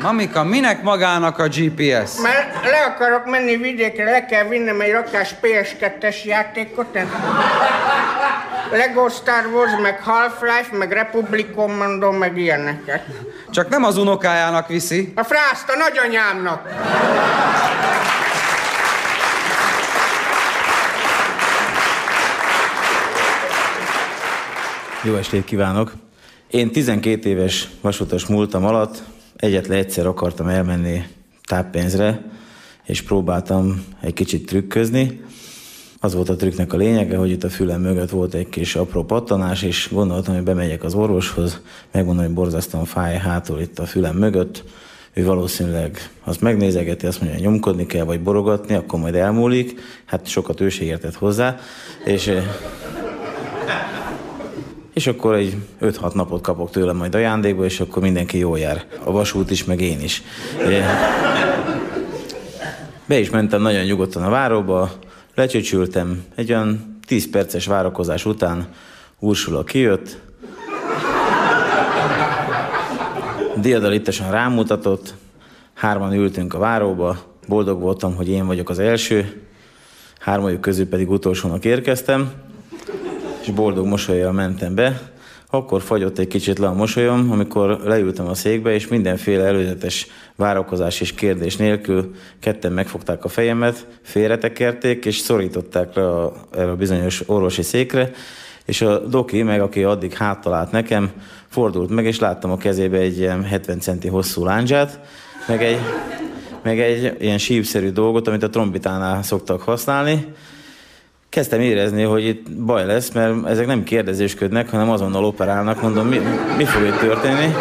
Mamika, 0.02 0.44
minek 0.44 0.82
magának 0.82 1.38
a 1.38 1.48
GPS? 1.48 2.20
Mert 2.20 2.64
le 2.64 2.84
akarok 2.84 3.26
menni 3.30 3.56
vidékre, 3.56 4.04
le 4.10 4.24
kell 4.24 4.48
vinnem 4.48 4.80
egy 4.80 4.90
rakás 4.90 5.34
PS2-es 5.42 6.24
játékot. 6.24 6.98
Lego 8.70 9.08
Star 9.08 9.46
Wars, 9.46 9.70
meg 9.82 10.02
Half-Life, 10.02 10.76
meg 10.76 10.92
Republic 10.92 11.46
Commando, 11.54 12.10
meg 12.12 12.36
ilyeneket. 12.38 13.02
Csak 13.50 13.68
nem 13.68 13.84
az 13.84 13.96
unokájának 13.96 14.68
viszi. 14.68 15.12
A 15.14 15.22
frászt, 15.22 15.68
a 15.68 15.76
nagyanyámnak. 15.76 16.68
Jó 25.02 25.14
estét 25.14 25.44
kívánok! 25.44 25.92
Én 26.50 26.70
12 26.70 27.28
éves 27.28 27.68
vasutas 27.80 28.26
múltam 28.26 28.64
alatt 28.64 29.02
egyetlen 29.36 29.78
egyszer 29.78 30.06
akartam 30.06 30.48
elmenni 30.48 31.06
táppénzre, 31.44 32.22
és 32.84 33.02
próbáltam 33.02 33.84
egy 34.00 34.12
kicsit 34.12 34.46
trükközni. 34.46 35.20
Az 36.00 36.14
volt 36.14 36.28
a 36.28 36.36
trükknek 36.36 36.72
a 36.72 36.76
lényege, 36.76 37.16
hogy 37.16 37.30
itt 37.30 37.44
a 37.44 37.48
fülem 37.48 37.80
mögött 37.80 38.10
volt 38.10 38.34
egy 38.34 38.48
kis 38.48 38.76
apró 38.76 39.04
pattanás, 39.04 39.62
és 39.62 39.88
gondoltam, 39.92 40.34
hogy 40.34 40.44
bemegyek 40.44 40.84
az 40.84 40.94
orvoshoz, 40.94 41.60
megmondom, 41.92 42.24
hogy 42.24 42.34
borzasztóan 42.34 42.84
fáj 42.84 43.16
hátul 43.16 43.60
itt 43.60 43.78
a 43.78 43.86
fülem 43.86 44.16
mögött. 44.16 44.64
Ő 45.12 45.24
valószínűleg 45.24 46.10
azt 46.24 46.40
megnézegeti, 46.40 47.06
azt 47.06 47.20
mondja, 47.20 47.38
hogy 47.38 47.46
nyomkodni 47.46 47.86
kell, 47.86 48.04
vagy 48.04 48.20
borogatni, 48.20 48.74
akkor 48.74 49.00
majd 49.00 49.14
elmúlik. 49.14 49.80
Hát 50.04 50.26
sokat 50.26 50.60
ő 50.60 50.68
se 50.68 50.84
értett 50.84 51.14
hozzá. 51.14 51.58
És 52.04 52.32
és 54.96 55.06
akkor 55.06 55.34
egy 55.34 55.56
5-6 55.80 56.14
napot 56.14 56.42
kapok 56.42 56.70
tőle 56.70 56.92
majd 56.92 57.14
ajándékba, 57.14 57.64
és 57.64 57.80
akkor 57.80 58.02
mindenki 58.02 58.38
jól 58.38 58.58
jár. 58.58 58.84
A 59.04 59.10
vasút 59.10 59.50
is, 59.50 59.64
meg 59.64 59.80
én 59.80 60.00
is. 60.00 60.22
Be 63.06 63.18
is 63.18 63.30
mentem 63.30 63.62
nagyon 63.62 63.84
nyugodtan 63.84 64.22
a 64.22 64.30
váróba, 64.30 64.90
lecsöcsültem, 65.34 66.24
egy 66.34 66.52
olyan 66.52 66.98
10 67.06 67.30
perces 67.30 67.66
várakozás 67.66 68.24
után 68.24 68.68
Ursula 69.18 69.64
kijött, 69.64 70.18
diadalittasan 73.56 74.30
rámutatott, 74.30 75.14
hárman 75.74 76.12
ültünk 76.12 76.54
a 76.54 76.58
váróba, 76.58 77.18
boldog 77.48 77.80
voltam, 77.80 78.14
hogy 78.14 78.28
én 78.28 78.46
vagyok 78.46 78.68
az 78.68 78.78
első, 78.78 79.42
hármajuk 80.18 80.60
közül 80.60 80.88
pedig 80.88 81.10
utolsónak 81.10 81.64
érkeztem, 81.64 82.32
és 83.46 83.52
boldog 83.52 83.86
mosolyjal 83.86 84.32
mentem 84.32 84.74
be. 84.74 85.00
Akkor 85.50 85.82
fagyott 85.82 86.18
egy 86.18 86.26
kicsit 86.26 86.58
le 86.58 86.66
a 86.66 86.72
mosolyom, 86.72 87.30
amikor 87.30 87.80
leültem 87.84 88.26
a 88.26 88.34
székbe, 88.34 88.74
és 88.74 88.88
mindenféle 88.88 89.44
előzetes 89.44 90.06
várakozás 90.36 91.00
és 91.00 91.14
kérdés 91.14 91.56
nélkül 91.56 92.14
ketten 92.40 92.72
megfogták 92.72 93.24
a 93.24 93.28
fejemet, 93.28 93.86
félretekerték, 94.02 95.04
és 95.04 95.18
szorították 95.18 95.94
le 95.94 96.08
a, 96.08 96.32
erre 96.56 96.70
a 96.70 96.76
bizonyos 96.76 97.22
orvosi 97.26 97.62
székre, 97.62 98.10
és 98.64 98.80
a 98.80 98.98
doki, 98.98 99.42
meg 99.42 99.60
aki 99.60 99.82
addig 99.84 100.12
háttalált 100.12 100.70
nekem, 100.70 101.10
fordult 101.48 101.90
meg, 101.90 102.04
és 102.04 102.18
láttam 102.18 102.50
a 102.50 102.56
kezébe 102.56 102.98
egy 102.98 103.18
ilyen 103.18 103.44
70 103.44 103.80
centi 103.80 104.08
hosszú 104.08 104.44
láncsát, 104.44 105.00
meg 105.48 105.62
egy, 105.62 105.78
meg 106.62 106.80
egy 106.80 107.16
ilyen 107.18 107.38
sípszerű 107.38 107.90
dolgot, 107.90 108.28
amit 108.28 108.42
a 108.42 108.50
trombitánál 108.50 109.22
szoktak 109.22 109.62
használni, 109.62 110.26
kezdtem 111.36 111.60
érezni, 111.60 112.02
hogy 112.02 112.24
itt 112.24 112.50
baj 112.52 112.86
lesz, 112.86 113.10
mert 113.10 113.46
ezek 113.46 113.66
nem 113.66 113.84
kérdezésködnek, 113.84 114.70
hanem 114.70 114.90
azonnal 114.90 115.24
operálnak. 115.24 115.82
Mondom, 115.82 116.06
mi, 116.06 116.20
mi 116.56 116.64
fog 116.64 116.82
itt 116.82 116.98
történni? 116.98 117.54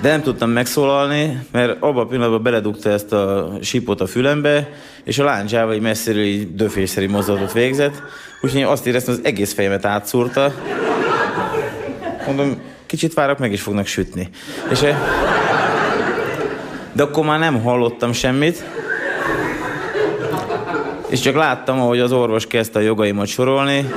De 0.00 0.08
nem 0.08 0.22
tudtam 0.22 0.50
megszólalni, 0.50 1.46
mert 1.52 1.76
abban 1.82 2.04
a 2.04 2.06
pillanatban 2.06 2.42
beledugta 2.42 2.90
ezt 2.90 3.12
a 3.12 3.52
sípot 3.60 4.00
a 4.00 4.06
fülembe, 4.06 4.68
és 5.04 5.18
a 5.18 5.24
láncsával 5.24 5.72
egy 5.74 5.80
messziről 5.80 6.22
így 6.22 6.54
döfésszerű 6.54 7.08
mozdulatot 7.08 7.52
végzett. 7.52 8.02
Úgyhogy 8.40 8.60
én 8.60 8.66
azt 8.66 8.86
éreztem, 8.86 9.14
hogy 9.14 9.22
az 9.22 9.30
egész 9.30 9.54
fejemet 9.54 9.84
átszúrta. 9.84 10.52
Mondom, 12.26 12.60
kicsit 12.86 13.14
várok, 13.14 13.38
meg 13.38 13.52
is 13.52 13.60
fognak 13.60 13.86
sütni. 13.86 14.28
És, 14.70 14.80
de 16.92 17.02
akkor 17.02 17.24
már 17.24 17.38
nem 17.38 17.62
hallottam 17.62 18.12
semmit, 18.12 18.64
és 21.08 21.20
csak 21.20 21.34
láttam, 21.34 21.80
ahogy 21.80 21.98
az 21.98 22.12
orvos 22.12 22.46
kezdte 22.46 22.78
a 22.78 22.82
jogaimat 22.82 23.26
sorolni. 23.26 23.90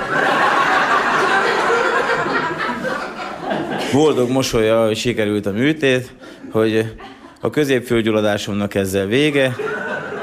Boldog 3.93 4.29
mosolya, 4.29 4.85
hogy 4.85 4.97
sikerült 4.97 5.45
a 5.45 5.51
műtét, 5.51 6.13
hogy 6.51 6.93
a 7.41 7.49
középfőgyulladásomnak 7.49 8.75
ezzel 8.75 9.05
vége, 9.05 9.55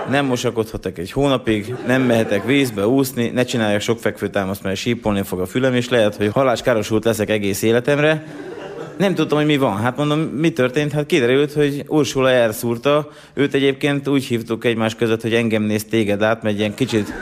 nem 0.09 0.24
mosakodhatok 0.24 0.99
egy 0.99 1.12
hónapig, 1.12 1.74
nem 1.87 2.03
mehetek 2.03 2.45
vízbe 2.45 2.87
úszni, 2.87 3.28
ne 3.28 3.45
csináljak 3.45 3.80
sok 3.80 3.99
fekvőtámaszt, 3.99 4.62
mert 4.62 4.76
sípolni 4.76 5.22
fog 5.22 5.41
a 5.41 5.47
fülem, 5.47 5.74
és 5.74 5.89
lehet, 5.89 6.16
hogy 6.16 6.30
haláskárosult 6.32 7.05
leszek 7.05 7.30
egész 7.30 7.62
életemre. 7.62 8.24
Nem 8.97 9.14
tudtam, 9.14 9.38
hogy 9.38 9.47
mi 9.47 9.57
van. 9.57 9.76
Hát 9.76 9.97
mondom, 9.97 10.18
mi 10.18 10.51
történt? 10.51 10.92
Hát 10.92 11.07
kiderült, 11.07 11.53
hogy 11.53 11.84
Ursula 11.86 12.30
elszúrta. 12.30 13.09
Őt 13.34 13.55
egyébként 13.55 14.09
úgy 14.09 14.24
hívtuk 14.24 14.64
egymás 14.64 14.94
között, 14.94 15.22
hogy 15.22 15.34
engem 15.34 15.62
néz 15.62 15.84
téged 15.84 16.22
át, 16.22 16.42
mert 16.42 16.61
egy 16.61 16.74
kicsit 16.74 17.12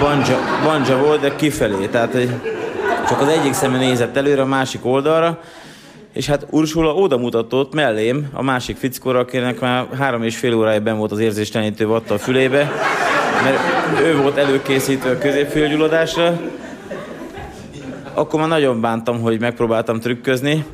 banja, 0.00 0.38
banja 0.64 0.98
volt, 0.98 1.20
de 1.20 1.36
kifelé. 1.36 1.86
Tehát 1.86 2.12
hogy 2.12 2.30
csak 3.08 3.20
az 3.20 3.28
egyik 3.28 3.52
szeme 3.52 3.78
nézett 3.78 4.16
előre, 4.16 4.40
a 4.40 4.46
másik 4.46 4.84
oldalra. 4.84 5.40
És 6.12 6.26
hát 6.26 6.46
Ursula 6.50 6.94
oda 6.94 7.16
mutatott 7.16 7.74
mellém 7.74 8.28
a 8.32 8.42
másik 8.42 8.76
fickóra, 8.76 9.18
akinek 9.18 9.60
már 9.60 9.86
három 9.98 10.22
és 10.22 10.36
fél 10.36 10.54
órája 10.54 10.80
ben 10.80 10.96
volt 10.96 11.12
az 11.12 11.18
érzéstelenítő 11.18 11.86
vatta 11.86 12.14
a 12.14 12.18
fülébe, 12.18 12.72
mert 13.42 13.58
ő 14.00 14.16
volt 14.16 14.36
előkészítő 14.36 15.10
a 15.10 15.18
középfülgyulladásra. 15.18 16.40
Akkor 18.14 18.40
már 18.40 18.48
nagyon 18.48 18.80
bántam, 18.80 19.20
hogy 19.20 19.40
megpróbáltam 19.40 20.00
trükközni, 20.00 20.64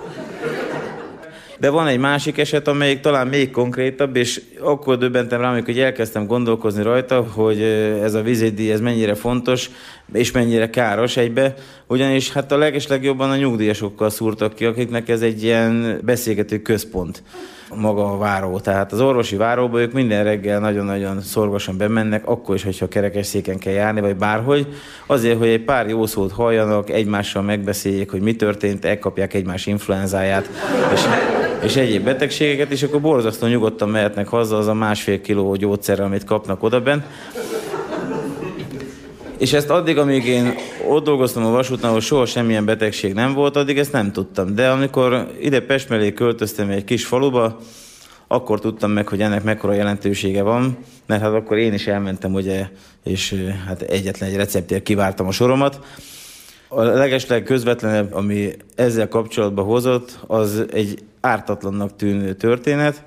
de 1.63 1.71
van 1.71 1.87
egy 1.87 1.99
másik 1.99 2.39
eset, 2.39 2.69
amelyik 2.69 3.01
talán 3.01 3.27
még 3.27 3.51
konkrétabb, 3.51 4.17
és 4.17 4.43
akkor 4.61 4.99
döbbentem 4.99 5.41
rá, 5.41 5.51
amikor 5.51 5.79
elkezdtem 5.79 6.27
gondolkozni 6.27 6.83
rajta, 6.83 7.21
hogy 7.21 7.63
ez 8.03 8.15
a 8.15 8.23
vizédi, 8.23 8.71
ez 8.71 8.81
mennyire 8.81 9.15
fontos, 9.15 9.71
és 10.13 10.31
mennyire 10.31 10.71
káros 10.71 11.17
egybe, 11.17 11.55
ugyanis 11.87 12.33
hát 12.33 12.53
a 12.53 12.57
legeslegjobban 12.57 13.31
a 13.31 13.37
nyugdíjasokkal 13.37 14.11
szúrtak 14.11 14.55
ki, 14.55 14.65
akiknek 14.65 15.09
ez 15.09 15.21
egy 15.21 15.43
ilyen 15.43 16.01
beszélgető 16.05 16.63
központ 16.63 17.23
maga 17.75 18.13
a 18.13 18.19
váró. 18.19 18.59
Tehát 18.59 18.93
az 18.93 19.01
orvosi 19.01 19.37
váróba 19.37 19.81
ők 19.81 19.93
minden 19.93 20.25
reggel 20.25 20.61
nagyon-nagyon 20.61 21.21
szorgosan 21.21 21.77
bemennek, 21.77 22.27
akkor 22.27 22.55
is, 22.55 22.63
hogyha 22.63 22.89
kerekesszéken 22.89 23.59
kell 23.59 23.73
járni, 23.73 24.01
vagy 24.01 24.17
bárhogy, 24.17 24.67
azért, 25.07 25.39
hogy 25.39 25.49
egy 25.49 25.65
pár 25.65 25.89
jó 25.89 26.07
szót 26.07 26.33
halljanak, 26.33 26.91
egymással 26.91 27.43
megbeszéljék, 27.43 28.11
hogy 28.11 28.21
mi 28.21 28.37
történt, 28.37 28.85
elkapják 28.85 29.35
egymás 29.35 29.67
influenzáját, 29.67 30.51
és, 30.95 31.01
és 31.63 31.77
egyéb 31.77 32.05
betegségeket, 32.05 32.71
és 32.71 32.83
akkor 32.83 33.01
borzasztó 33.01 33.47
nyugodtan 33.47 33.89
mehetnek 33.89 34.29
haza 34.29 34.57
az 34.57 34.67
a 34.67 34.75
másfél 34.75 35.21
kiló 35.21 35.55
gyógyszer, 35.55 36.01
amit 36.01 36.25
kapnak 36.25 36.63
odaben. 36.63 37.05
És 39.39 39.53
ezt 39.53 39.71
addig, 39.71 39.99
amíg 39.99 40.27
én 40.27 40.55
ott 40.89 41.05
dolgoztam 41.05 41.45
a 41.45 41.51
vasútnál, 41.51 41.89
ahol 41.89 42.01
soha 42.01 42.27
semmilyen 42.27 42.65
betegség 42.65 43.15
nem 43.15 43.35
volt, 43.35 43.57
addig 43.57 43.79
ezt 43.79 43.93
nem 43.93 44.13
tudtam. 44.13 44.55
De 44.55 44.71
amikor 44.71 45.33
ide 45.41 45.61
Pest 45.61 45.89
mellé 45.89 46.13
költöztem 46.13 46.71
egy 46.71 46.85
kis 46.85 47.05
faluba, 47.05 47.59
akkor 48.27 48.61
tudtam 48.61 48.91
meg, 48.91 49.09
hogy 49.09 49.21
ennek 49.21 49.43
mekkora 49.43 49.73
jelentősége 49.73 50.43
van, 50.43 50.79
mert 51.07 51.23
hát 51.23 51.33
akkor 51.33 51.57
én 51.57 51.73
is 51.73 51.87
elmentem, 51.87 52.35
ugye, 52.35 52.69
és 53.05 53.53
hát 53.67 53.83
egyetlen 53.83 54.29
egy 54.29 54.37
receptért 54.37 54.83
kivártam 54.83 55.27
a 55.27 55.33
soromat. 55.33 55.79
A 56.69 56.83
legesleg 56.83 57.43
közvetlenebb, 57.43 58.15
ami 58.15 58.51
ezzel 58.75 59.09
kapcsolatban 59.09 59.65
hozott, 59.65 60.19
az 60.27 60.65
egy 60.73 60.99
ártatlannak 61.23 61.97
tűnő 61.97 62.35
történet. 62.35 63.05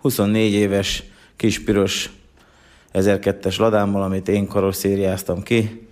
24 0.00 0.52
éves 0.52 1.02
kispiros 1.36 2.10
1002-es 2.92 3.58
ladámmal, 3.58 4.02
amit 4.02 4.28
én 4.28 4.46
karosszériáztam 4.46 5.42
ki. 5.42 5.88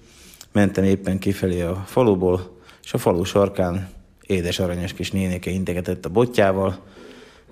Mentem 0.52 0.84
éppen 0.84 1.18
kifelé 1.18 1.60
a 1.60 1.84
faluból, 1.86 2.58
és 2.84 2.92
a 2.92 2.98
falu 2.98 3.24
sarkán 3.24 3.88
édes 4.26 4.58
aranyos 4.58 4.92
kis 4.92 5.10
nénéke 5.10 5.50
integetett 5.50 6.04
a 6.04 6.08
botjával. 6.08 6.78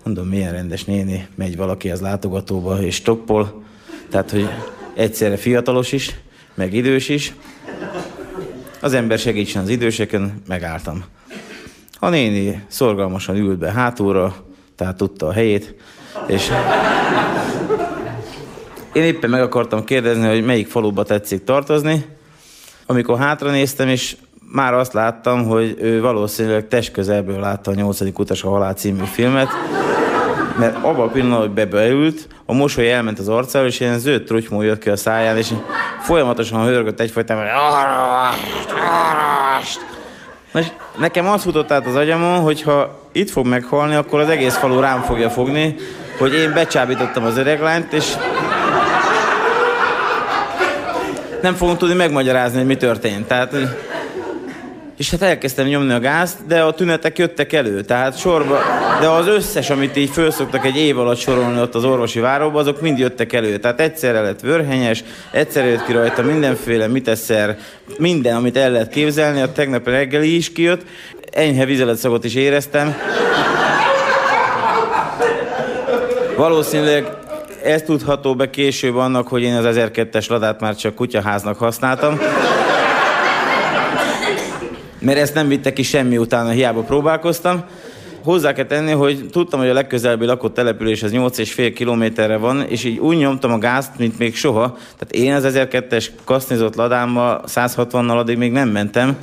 Mondom, 0.04 0.28
milyen 0.28 0.52
rendes 0.52 0.84
néni, 0.84 1.28
megy 1.34 1.56
valaki 1.56 1.90
az 1.90 2.00
látogatóba 2.00 2.82
és 2.82 2.94
stoppol. 2.94 3.62
Tehát, 4.10 4.30
hogy 4.30 4.48
egyszerre 4.94 5.36
fiatalos 5.36 5.92
is, 5.92 6.14
meg 6.54 6.74
idős 6.74 7.08
is. 7.08 7.34
Az 8.80 8.92
ember 8.92 9.18
segítsen 9.18 9.62
az 9.62 9.68
időseken, 9.68 10.42
megálltam. 10.48 11.04
A 12.04 12.08
néni 12.08 12.64
szorgalmasan 12.68 13.36
ült 13.36 13.58
be 13.58 13.72
hátulra, 13.72 14.34
tehát 14.76 14.96
tudta 14.96 15.26
a 15.26 15.32
helyét, 15.32 15.74
és 16.26 16.50
én 18.92 19.02
éppen 19.02 19.30
meg 19.30 19.42
akartam 19.42 19.84
kérdezni, 19.84 20.28
hogy 20.28 20.44
melyik 20.44 20.68
faluba 20.68 21.02
tetszik 21.02 21.44
tartozni, 21.44 22.04
amikor 22.86 23.18
hátra 23.18 23.50
néztem, 23.50 23.88
és 23.88 24.16
már 24.52 24.74
azt 24.74 24.92
láttam, 24.92 25.44
hogy 25.46 25.76
ő 25.80 26.00
valószínűleg 26.00 26.68
testközelből 26.68 27.40
látta 27.40 27.70
a 27.70 27.74
8. 27.74 28.00
utas 28.18 28.42
a 28.42 28.48
halál 28.48 28.74
című 28.74 29.04
filmet, 29.04 29.48
mert 30.58 30.76
abban 30.76 31.08
a 31.08 31.10
pillanatban, 31.10 31.46
hogy 31.46 31.54
bebeült, 31.54 32.28
a 32.46 32.52
mosoly 32.52 32.92
elment 32.92 33.18
az 33.18 33.28
arcára, 33.28 33.66
és 33.66 33.80
ilyen 33.80 33.98
zöld 33.98 34.22
trutymó 34.22 34.62
jött 34.62 34.82
ki 34.82 34.90
a 34.90 34.96
száján, 34.96 35.36
és 35.36 35.52
folyamatosan 36.00 36.64
hörgött 36.64 37.00
egyfajtán, 37.00 37.38
hogy 37.38 37.46
Na, 40.52 40.60
nekem 40.98 41.28
az 41.28 41.42
futott 41.42 41.72
át 41.72 41.86
az 41.86 41.94
agyamon, 41.94 42.40
hogy 42.40 42.62
ha 42.62 42.98
itt 43.12 43.30
fog 43.30 43.46
meghalni, 43.46 43.94
akkor 43.94 44.20
az 44.20 44.28
egész 44.28 44.56
falu 44.56 44.80
rám 44.80 45.02
fogja 45.02 45.30
fogni, 45.30 45.76
hogy 46.18 46.34
én 46.34 46.52
becsábítottam 46.52 47.24
az 47.24 47.36
öreglányt, 47.36 47.92
és 47.92 48.14
nem 51.42 51.54
fogom 51.54 51.76
tudni 51.76 51.94
megmagyarázni, 51.94 52.58
hogy 52.58 52.66
mi 52.66 52.76
történt. 52.76 53.26
Tehát, 53.26 53.54
és 55.02 55.10
hát 55.10 55.22
elkezdtem 55.22 55.66
nyomni 55.66 55.92
a 55.92 56.00
gázt, 56.00 56.46
de 56.46 56.62
a 56.62 56.72
tünetek 56.72 57.18
jöttek 57.18 57.52
elő, 57.52 57.80
tehát 57.80 58.18
sorba, 58.18 58.58
de 59.00 59.08
az 59.08 59.26
összes, 59.26 59.70
amit 59.70 59.96
így 59.96 60.10
felszoktak 60.10 60.64
egy 60.64 60.76
év 60.76 60.98
alatt 60.98 61.18
sorolni 61.18 61.60
ott 61.60 61.74
az 61.74 61.84
orvosi 61.84 62.20
váróba, 62.20 62.58
azok 62.58 62.80
mind 62.80 62.98
jöttek 62.98 63.32
elő. 63.32 63.56
Tehát 63.56 63.80
egyszerre 63.80 64.20
lett 64.20 64.40
vörhenyes, 64.40 65.04
egyszerre 65.30 65.66
jött 65.66 65.84
ki 65.84 65.92
rajta 65.92 66.22
mindenféle 66.22 66.86
miteszer, 66.86 67.58
minden, 67.98 68.36
amit 68.36 68.56
el 68.56 68.70
lehet 68.70 68.88
képzelni, 68.88 69.40
a 69.40 69.52
tegnap 69.52 69.86
reggeli 69.86 70.36
is 70.36 70.52
kijött, 70.52 70.82
enyhe 71.32 71.64
vizeletszagot 71.64 72.24
is 72.24 72.34
éreztem. 72.34 72.96
Valószínűleg 76.36 77.06
ez 77.64 77.82
tudható 77.82 78.34
be 78.34 78.50
később 78.50 78.96
annak, 78.96 79.28
hogy 79.28 79.42
én 79.42 79.54
az 79.54 79.76
1002-es 79.78 80.28
ladát 80.28 80.60
már 80.60 80.76
csak 80.76 80.94
kutyaháznak 80.94 81.58
használtam. 81.58 82.18
Mert 85.02 85.18
ezt 85.18 85.34
nem 85.34 85.48
vitte 85.48 85.72
ki 85.72 85.82
semmi 85.82 86.18
utána, 86.18 86.50
hiába 86.50 86.80
próbálkoztam. 86.80 87.64
Hozzá 88.24 88.52
kell 88.52 88.64
tenni, 88.64 88.90
hogy 88.90 89.28
tudtam, 89.30 89.60
hogy 89.60 89.68
a 89.68 89.72
legközelebbi 89.72 90.24
lakott 90.24 90.54
település 90.54 91.02
az 91.02 91.10
8,5 91.12 91.72
kilométerre 91.74 92.36
van, 92.36 92.62
és 92.68 92.84
így 92.84 92.98
úgy 92.98 93.16
nyomtam 93.16 93.52
a 93.52 93.58
gázt, 93.58 93.98
mint 93.98 94.18
még 94.18 94.36
soha. 94.36 94.76
Tehát 94.98 95.26
én 95.26 95.34
az 95.34 95.52
1002-es 95.56 96.06
kasznizott 96.24 96.74
ladámmal 96.74 97.44
160-nal 97.46 98.18
addig 98.18 98.36
még 98.36 98.52
nem 98.52 98.68
mentem. 98.68 99.16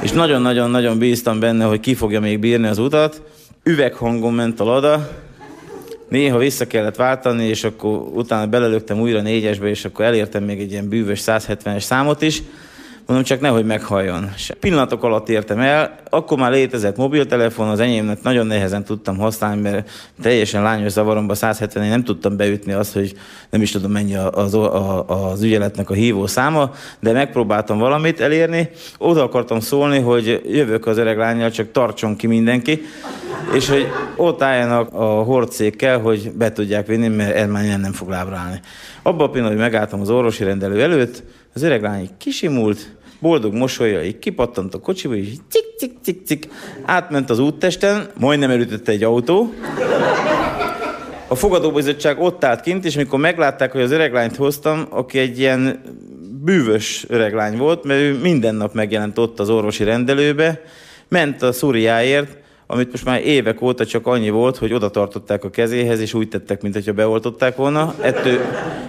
És 0.00 0.12
nagyon-nagyon-nagyon 0.12 0.98
bíztam 0.98 1.40
benne, 1.40 1.64
hogy 1.64 1.80
ki 1.80 1.94
fogja 1.94 2.20
még 2.20 2.38
bírni 2.38 2.66
az 2.66 2.78
utat. 2.78 3.22
Üveghangon 3.64 4.32
ment 4.32 4.60
a 4.60 4.64
lada, 4.64 5.08
néha 6.08 6.38
vissza 6.38 6.66
kellett 6.66 6.96
váltani, 6.96 7.44
és 7.44 7.64
akkor 7.64 7.90
utána 8.14 8.46
belelögtem 8.46 9.00
újra 9.00 9.20
négyesbe, 9.20 9.68
és 9.68 9.84
akkor 9.84 10.04
elértem 10.04 10.44
még 10.44 10.60
egy 10.60 10.70
ilyen 10.70 10.88
bűvös 10.88 11.22
170-es 11.26 11.80
számot 11.80 12.22
is. 12.22 12.42
Mondom, 13.06 13.26
csak 13.26 13.40
nehogy 13.40 13.64
meghalljon. 13.64 14.30
És 14.36 14.52
pillanatok 14.60 15.04
alatt 15.04 15.28
értem 15.28 15.58
el, 15.58 15.98
akkor 16.10 16.38
már 16.38 16.50
létezett 16.50 16.96
mobiltelefon, 16.96 17.68
az 17.68 17.80
enyémnek 17.80 18.22
nagyon 18.22 18.46
nehezen 18.46 18.84
tudtam 18.84 19.18
használni, 19.18 19.60
mert 19.60 19.90
teljesen 20.22 20.62
lányos 20.62 20.92
zavaromba 20.92 21.34
170 21.34 21.88
nem 21.88 22.04
tudtam 22.04 22.36
beütni 22.36 22.72
azt, 22.72 22.92
hogy 22.92 23.14
nem 23.50 23.62
is 23.62 23.70
tudom 23.70 23.90
mennyi 23.90 24.16
az, 24.16 24.58
az 25.06 25.42
ügyeletnek 25.42 25.90
a 25.90 25.94
hívó 25.94 26.26
száma, 26.26 26.70
de 27.00 27.12
megpróbáltam 27.12 27.78
valamit 27.78 28.20
elérni. 28.20 28.70
Oda 28.98 29.22
akartam 29.22 29.60
szólni, 29.60 29.98
hogy 29.98 30.42
jövök 30.46 30.86
az 30.86 30.98
öreg 30.98 31.16
lányjal, 31.16 31.50
csak 31.50 31.72
tartson 31.72 32.16
ki 32.16 32.26
mindenki, 32.26 32.82
és 33.54 33.68
hogy 33.68 33.86
ott 34.16 34.42
álljanak 34.42 34.94
a 34.94 35.04
hordszékkel, 35.04 35.98
hogy 35.98 36.32
be 36.34 36.52
tudják 36.52 36.86
vinni, 36.86 37.08
mert 37.08 37.36
ez 37.36 37.48
már 37.48 37.78
nem 37.80 37.92
fog 37.92 38.08
lábra 38.08 38.36
állni. 38.36 38.60
Abban 39.02 39.26
a 39.26 39.30
pillanatban, 39.30 39.62
hogy 39.62 39.72
megálltam 39.72 40.00
az 40.00 40.10
orvosi 40.10 40.44
rendelő 40.44 40.82
előtt, 40.82 41.22
az 41.54 41.62
öreg 41.62 41.82
lány 41.82 42.10
kisimult, 42.18 42.96
boldog 43.20 43.54
mosolya, 43.54 44.04
így 44.04 44.18
kipattant 44.18 44.74
a 44.74 44.78
kocsiba, 44.78 45.14
és 45.14 45.28
cik, 45.48 45.64
cik, 45.78 45.92
cik, 46.02 46.26
cik, 46.26 46.48
átment 46.84 47.30
az 47.30 47.38
úttesten, 47.38 48.10
majdnem 48.18 48.50
elütötte 48.50 48.92
egy 48.92 49.02
autó. 49.02 49.52
A 51.28 51.34
fogadóbizottság 51.34 52.20
ott 52.20 52.44
állt 52.44 52.60
kint, 52.60 52.84
és 52.84 52.96
mikor 52.96 53.18
meglátták, 53.18 53.72
hogy 53.72 53.80
az 53.80 53.90
öreglányt 53.90 54.36
hoztam, 54.36 54.86
aki 54.90 55.18
egy 55.18 55.38
ilyen 55.38 55.82
bűvös 56.44 57.04
öreglány 57.08 57.56
volt, 57.56 57.84
mert 57.84 58.00
ő 58.00 58.18
minden 58.18 58.54
nap 58.54 58.74
megjelent 58.74 59.18
ott 59.18 59.40
az 59.40 59.50
orvosi 59.50 59.84
rendelőbe, 59.84 60.60
ment 61.08 61.42
a 61.42 61.52
szúriáért, 61.52 62.41
amit 62.72 62.90
most 62.90 63.04
már 63.04 63.20
évek 63.26 63.62
óta 63.62 63.86
csak 63.86 64.06
annyi 64.06 64.30
volt, 64.30 64.56
hogy 64.56 64.72
oda 64.72 64.90
tartották 64.90 65.44
a 65.44 65.50
kezéhez, 65.50 66.00
és 66.00 66.14
úgy 66.14 66.28
tettek, 66.28 66.62
mintha 66.62 66.92
beoltották 66.92 67.56
volna. 67.56 67.94
Ettől, 68.00 68.40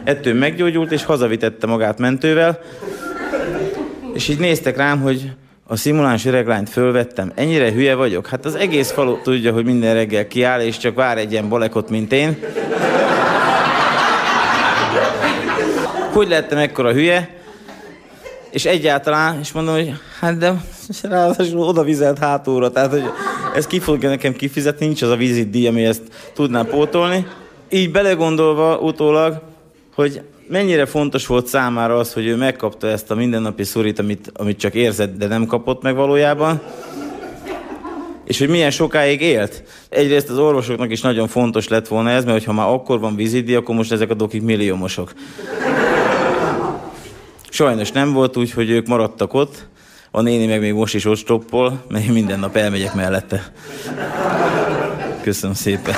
ettől 0.03 0.33
meggyógyult, 0.33 0.91
és 0.91 1.03
hazavitette 1.03 1.67
magát 1.67 1.97
mentővel. 1.97 2.59
És 4.13 4.27
így 4.27 4.39
néztek 4.39 4.77
rám, 4.77 5.01
hogy 5.01 5.31
a 5.67 5.75
szimuláns 5.75 6.25
öreglányt 6.25 6.69
fölvettem. 6.69 7.31
Ennyire 7.35 7.71
hülye 7.71 7.95
vagyok? 7.95 8.27
Hát 8.27 8.45
az 8.45 8.55
egész 8.55 8.91
falu 8.91 9.21
tudja, 9.21 9.53
hogy 9.53 9.65
minden 9.65 9.93
reggel 9.93 10.27
kiáll, 10.27 10.61
és 10.61 10.77
csak 10.77 10.95
vár 10.95 11.17
egy 11.17 11.31
ilyen 11.31 11.49
balekot, 11.49 11.89
mint 11.89 12.13
én. 12.13 12.37
Hogy 16.11 16.27
lettem 16.27 16.57
ekkora 16.57 16.91
hülye? 16.91 17.29
És 18.51 18.65
egyáltalán, 18.65 19.39
és 19.39 19.51
mondom, 19.51 19.73
hogy 19.73 19.93
hát 20.19 20.37
de 20.37 20.53
ráadásul 21.01 21.59
oda 21.59 21.83
vizelt 21.83 22.19
hátulra, 22.19 22.71
tehát 22.71 22.91
hogy 22.91 23.03
ez 23.55 23.67
ki 23.67 23.79
fogja 23.79 24.09
nekem 24.09 24.33
kifizetni, 24.33 24.85
nincs 24.85 25.01
az 25.01 25.09
a 25.09 25.15
díj, 25.49 25.67
ami 25.67 25.85
ezt 25.85 26.01
tudná 26.33 26.63
pótolni. 26.63 27.27
Így 27.69 27.91
belegondolva 27.91 28.77
utólag, 28.77 29.41
hogy 29.95 30.21
mennyire 30.47 30.85
fontos 30.85 31.27
volt 31.27 31.47
számára 31.47 31.97
az, 31.97 32.13
hogy 32.13 32.25
ő 32.25 32.35
megkapta 32.35 32.87
ezt 32.87 33.11
a 33.11 33.15
mindennapi 33.15 33.63
szurit, 33.63 33.99
amit, 33.99 34.31
amit 34.33 34.59
csak 34.59 34.73
érzett, 34.73 35.17
de 35.17 35.27
nem 35.27 35.45
kapott 35.45 35.81
meg 35.81 35.95
valójában, 35.95 36.61
és 38.25 38.39
hogy 38.39 38.49
milyen 38.49 38.71
sokáig 38.71 39.21
élt. 39.21 39.63
Egyrészt 39.89 40.29
az 40.29 40.37
orvosoknak 40.37 40.91
is 40.91 41.01
nagyon 41.01 41.27
fontos 41.27 41.67
lett 41.67 41.87
volna 41.87 42.09
ez, 42.09 42.25
mert 42.25 42.45
ha 42.45 42.53
már 42.53 42.67
akkor 42.67 42.99
van 42.99 43.15
vizidi, 43.15 43.55
akkor 43.55 43.75
most 43.75 43.91
ezek 43.91 44.09
a 44.09 44.13
dokik 44.13 44.41
milliómosok. 44.41 45.13
Sajnos 47.49 47.91
nem 47.91 48.13
volt 48.13 48.37
úgy, 48.37 48.51
hogy 48.51 48.69
ők 48.69 48.87
maradtak 48.87 49.33
ott, 49.33 49.67
a 50.15 50.21
néni 50.21 50.45
meg 50.45 50.59
még 50.59 50.73
most 50.73 50.95
is 50.95 51.05
ott 51.05 51.17
stoppol, 51.17 51.83
mert 51.87 52.05
én 52.05 52.11
minden 52.11 52.39
nap 52.39 52.55
elmegyek 52.55 52.93
mellette. 52.93 53.51
Köszönöm 55.21 55.55
szépen. 55.55 55.95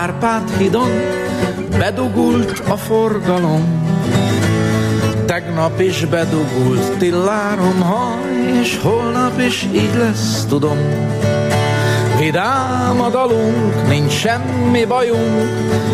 Árpád 0.00 0.56
hidon, 0.58 0.90
bedugult 1.78 2.62
a 2.68 2.76
forgalom. 2.76 3.86
Tegnap 5.26 5.80
is 5.80 6.04
bedugult 6.04 6.98
tillárom 6.98 7.80
haj, 7.80 8.60
és 8.60 8.78
holnap 8.82 9.40
is 9.40 9.68
így 9.72 9.94
lesz, 9.98 10.44
tudom. 10.44 10.78
Vidám 12.18 13.00
a 13.00 13.10
dalunk, 13.10 13.88
nincs 13.88 14.12
semmi 14.12 14.84
bajunk, 14.84 15.48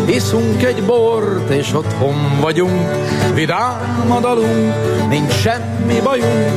iszunk 0.05 0.63
egy 0.63 0.83
bort, 0.83 1.49
és 1.49 1.73
otthon 1.73 2.39
vagyunk. 2.41 2.89
Vidám 3.33 4.11
a 4.11 4.19
dalunk, 4.19 4.73
nincs 5.09 5.33
semmi 5.33 5.99
bajunk, 6.03 6.51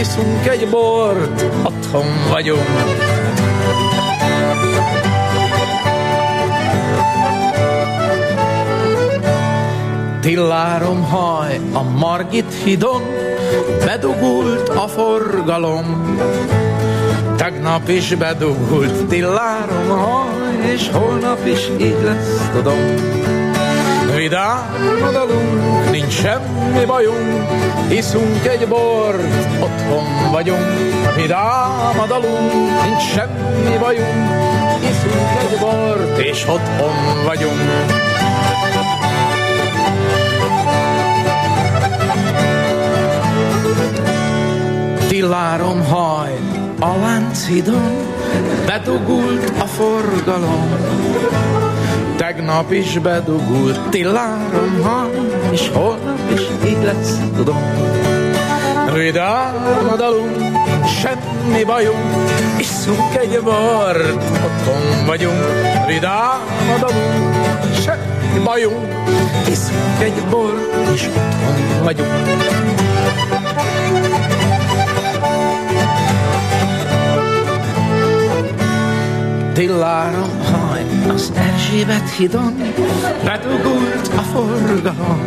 iszunk 0.00 0.46
egy 0.46 0.68
bort, 0.70 1.44
otthon 1.62 2.06
vagyunk. 2.30 3.12
Tillárom 10.24 11.02
haj 11.02 11.60
a 11.72 11.82
Margit 11.82 12.52
hidon, 12.64 13.02
bedugult 13.84 14.68
a 14.68 14.88
forgalom. 14.88 16.16
Tegnap 17.36 17.88
is 17.88 18.14
bedugult 18.14 19.06
tillárom 19.08 19.88
haj, 19.88 20.72
és 20.72 20.90
holnap 20.92 21.46
is 21.46 21.68
így 21.80 22.02
lesz, 22.04 22.50
tudom. 22.52 22.78
Vidám 24.16 25.02
a 25.08 25.10
dalunk, 25.10 25.90
nincs 25.90 26.12
semmi 26.12 26.84
bajunk, 26.86 27.48
iszunk 27.88 28.46
egy 28.46 28.68
bort, 28.68 29.22
otthon 29.60 30.30
vagyunk. 30.32 30.72
Vidám 31.16 31.98
a 31.98 32.06
dalunk, 32.06 32.50
nincs 32.84 33.02
semmi 33.14 33.78
bajunk, 33.78 34.30
iszunk 34.80 35.50
egy 35.50 35.58
bort, 35.60 36.18
és 36.18 36.44
otthon 36.48 37.24
vagyunk. 37.24 38.12
Tillárom 45.24 45.84
haj 45.84 46.32
a 46.80 46.96
Lánchidon, 47.00 47.92
bedugult 48.66 49.52
a 49.58 49.64
forgalom. 49.64 50.68
Tegnap 52.16 52.72
is 52.72 52.98
bedugult 52.98 53.88
Tillárom 53.90 54.82
haj, 54.82 55.10
és 55.50 55.70
holnap 55.74 56.30
is 56.34 56.68
így 56.68 56.82
lesz, 56.82 57.18
tudom. 57.36 57.62
Vidám 58.92 59.88
a 59.92 59.96
dalunk, 59.96 60.36
semmi 61.00 61.64
bajunk, 61.66 62.30
iszunk 62.58 63.16
egy 63.16 63.40
bort, 63.42 64.14
otthon 64.44 65.06
vagyunk. 65.06 65.44
Vidám 65.86 66.40
a 66.74 66.78
dalunk, 66.78 67.34
semmi 67.84 68.44
bajunk, 68.44 68.92
iszunk 69.50 70.00
egy 70.02 70.22
bort, 70.30 70.92
és 70.94 71.06
otthon 71.06 71.82
vagyunk. 71.84 72.83
Tillárom 79.54 80.30
haj 80.52 80.82
az 81.08 81.32
Erzsébet 81.36 82.10
hidon, 82.16 82.54
bedugult 83.24 84.10
a 84.16 84.20
forgalom. 84.20 85.22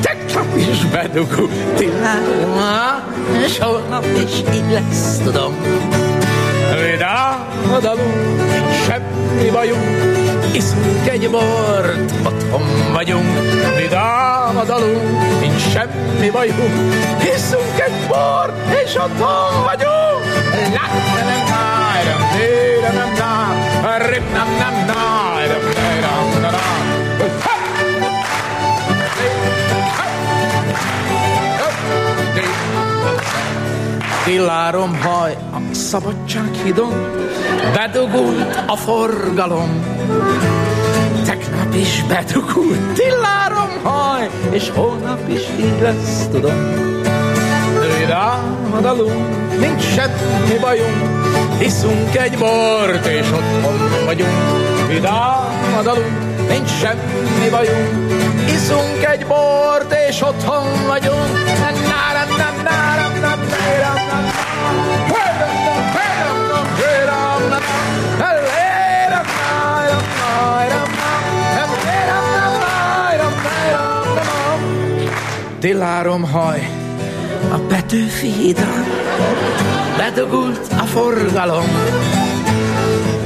Tegnap 0.00 0.56
is 0.56 0.84
bedugult 0.84 1.74
Tillárom 1.74 2.52
haj, 2.52 3.44
és 3.44 3.58
holnap 3.58 4.04
is 4.24 4.38
így 4.54 4.70
lesz, 4.72 5.18
tudom. 5.24 5.54
Vidám 6.90 7.46
a 7.74 7.78
dalunk, 7.78 8.40
semmi 8.86 9.50
bajunk, 9.50 10.54
iszunk 10.54 11.08
egy 11.08 11.30
bort, 11.30 12.12
otthon 12.26 12.92
vagyunk. 12.92 13.38
Vidám 13.76 14.56
a 14.56 14.64
dalunk, 14.64 15.40
nincs 15.40 15.62
semmi 15.72 16.30
bajunk, 16.30 16.94
iszunk 17.34 17.80
egy 17.80 18.06
bort, 18.08 18.84
és 18.84 18.94
otthon 18.94 19.64
vagyunk. 19.64 20.11
Tillárom 34.24 34.94
haj 35.00 35.36
a 35.52 35.74
szabadsághidon, 35.74 36.92
bedugult 37.74 38.64
a 38.66 38.76
forgalom. 38.76 39.84
Tegnap 41.24 41.74
is 41.74 42.04
bedugult, 42.08 42.92
tillárom 42.94 43.70
haj, 43.82 44.30
és 44.50 44.70
holnap 44.70 45.28
is 45.28 45.48
így 45.58 45.80
lesz, 45.80 46.26
tudom. 46.30 46.91
Vidám 48.02 48.72
a 48.76 48.80
dalunk, 48.80 49.58
nincs 49.58 49.82
semmi 49.82 50.58
bajunk, 50.60 51.24
iszunk 51.58 52.16
egy 52.16 52.38
bort, 52.38 53.06
és 53.06 53.26
otthon 53.30 54.04
vagyunk. 54.04 54.86
Vidám 54.88 55.74
a 55.78 55.92
nincs 56.48 56.70
semmi 56.70 57.48
bajunk, 57.50 58.10
iszunk 58.46 59.04
egy 59.04 59.26
bort, 59.26 59.94
és 60.08 60.20
otthon 60.20 60.86
vagyunk. 60.86 61.28
Náram, 61.88 62.36
nem, 62.36 62.62
náram, 62.64 63.20
nem, 63.20 63.40
náram, 63.50 63.90
nem, 63.90 64.10
Tillárom 75.60 76.22
haj 76.22 76.81
a 77.52 77.58
Petőfi 77.58 78.30
hídon, 78.30 78.84
bedugult 79.96 80.72
a 80.78 80.84
forgalom. 80.84 81.66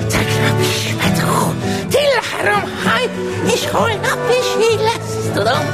Tegnap 0.09 0.61
is 0.61 0.95
bedugult, 0.95 1.57
tillárom 1.89 2.63
haj, 2.85 3.11
és 3.55 3.71
holnap 3.71 4.31
is 4.31 4.71
így 4.73 4.81
lesz, 4.81 5.31
tudom. 5.35 5.65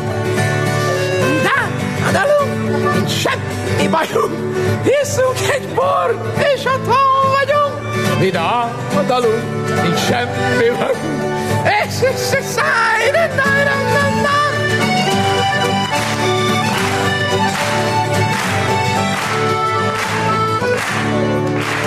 De 1.42 1.70
a 2.06 2.10
dalunk, 2.12 2.94
nincs 2.94 3.10
semmi 3.10 3.88
bajunk, 3.88 4.34
hiszünk 4.82 5.50
egy 5.52 5.68
bor, 5.74 6.32
és 6.54 6.64
otthon 6.64 7.30
vagyunk. 7.38 8.18
Vidám 8.18 8.76
a 8.96 9.02
dalunk, 9.06 9.82
nincs 9.82 10.00
semmi 10.00 10.68
bajunk, 10.78 11.22
és 11.64 11.94
és 12.02 12.38
és 12.38 12.44
száj, 12.44 13.10
de 13.12 13.26
na, 13.26 13.44
na, 13.44 13.76
na, 13.92 14.22
na. 14.22 14.41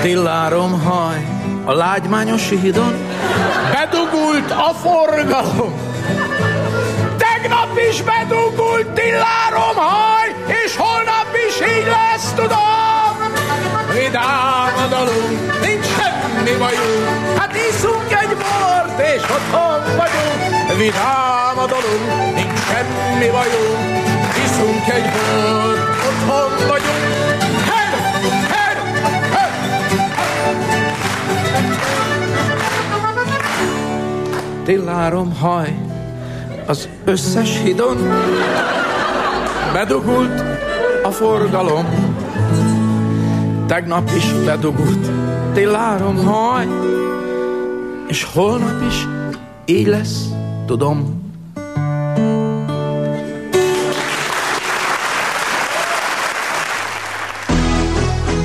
Tillárom 0.02 0.84
haj 0.84 1.26
a 1.66 1.74
lágymányos 1.74 2.50
hídon, 2.50 2.94
bedugult 3.72 4.52
a 4.52 4.74
forgalom. 4.74 5.74
Tegnap 7.18 7.78
is 7.90 8.02
bedugult 8.02 8.88
tillárom 8.88 9.76
haj, 9.76 10.36
és 10.64 10.76
holnap 10.76 11.30
is 11.48 11.60
így 11.78 11.86
lesz, 11.86 12.32
tudom. 12.36 13.14
Vidám 13.94 14.74
a 14.84 14.88
dalunk, 14.90 15.62
nincs 15.62 15.86
semmi 15.86 16.58
bajunk, 16.58 17.38
hát 17.38 17.56
iszunk 17.70 18.12
egy 18.22 18.38
bort, 18.38 19.00
és 19.16 19.22
otthon 19.22 19.80
vagyunk. 19.98 20.78
Vidám 20.78 21.58
a 21.58 21.66
dalunk, 21.66 22.36
nincs 22.36 22.60
semmi 22.70 23.30
bajunk, 23.32 23.80
iszunk 24.46 24.88
egy 24.88 25.10
bort, 25.14 26.06
otthon 26.08 26.68
vagyunk. 26.68 27.45
Tillárom 34.66 35.36
haj 35.36 35.76
az 36.66 36.90
összes 37.04 37.62
hidon, 37.64 37.98
bedugult 39.74 40.44
a 41.04 41.10
forgalom. 41.10 41.86
Tegnap 43.68 44.12
is 44.16 44.32
bedugult, 44.46 45.12
tillárom 45.54 46.26
haj, 46.26 46.68
és 48.08 48.24
holnap 48.24 48.82
is 48.88 49.08
így 49.66 49.88
lesz, 49.88 50.30
tudom. 50.66 51.24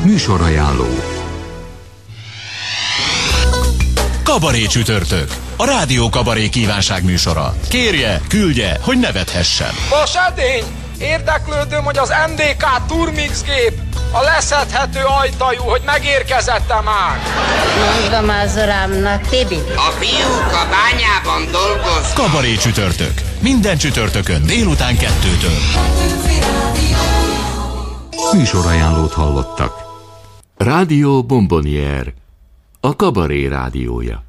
Műsorajánló 0.04 0.86
Kabaré 4.22 4.62
csütörtök. 4.62 5.49
A 5.60 5.64
Rádió 5.64 6.08
Kabaré 6.08 6.48
kívánság 6.48 7.04
műsora. 7.04 7.54
Kérje, 7.68 8.20
küldje, 8.28 8.78
hogy 8.82 8.98
nevethessen. 8.98 9.70
Vas 9.90 10.14
edény! 10.14 10.64
Érdeklődöm, 10.98 11.84
hogy 11.84 11.98
az 11.98 12.12
MDK 12.30 12.86
Turmix 12.88 13.42
gép 13.42 13.72
a 14.12 14.22
leszedhető 14.22 15.00
ajtajú, 15.20 15.62
hogy 15.62 15.80
megérkezette 15.84 16.80
már. 16.80 17.18
Mondom 18.00 18.36
az 18.44 18.54
uramnak, 18.56 19.28
Tibi. 19.28 19.58
A 19.76 19.90
fiúk 19.98 20.52
a 20.52 20.66
bányában 20.70 21.52
dolgoznak. 21.52 22.14
Kabaré 22.14 22.54
csütörtök. 22.54 23.14
Minden 23.40 23.78
csütörtökön 23.78 24.46
délután 24.46 24.96
kettőtől. 24.96 25.58
Műsorajánlót 28.32 29.12
hallottak. 29.12 29.72
Rádió 30.56 31.24
Bombonier, 31.24 32.12
a 32.80 32.96
kabaré 32.96 33.46
rádiója. 33.46 34.28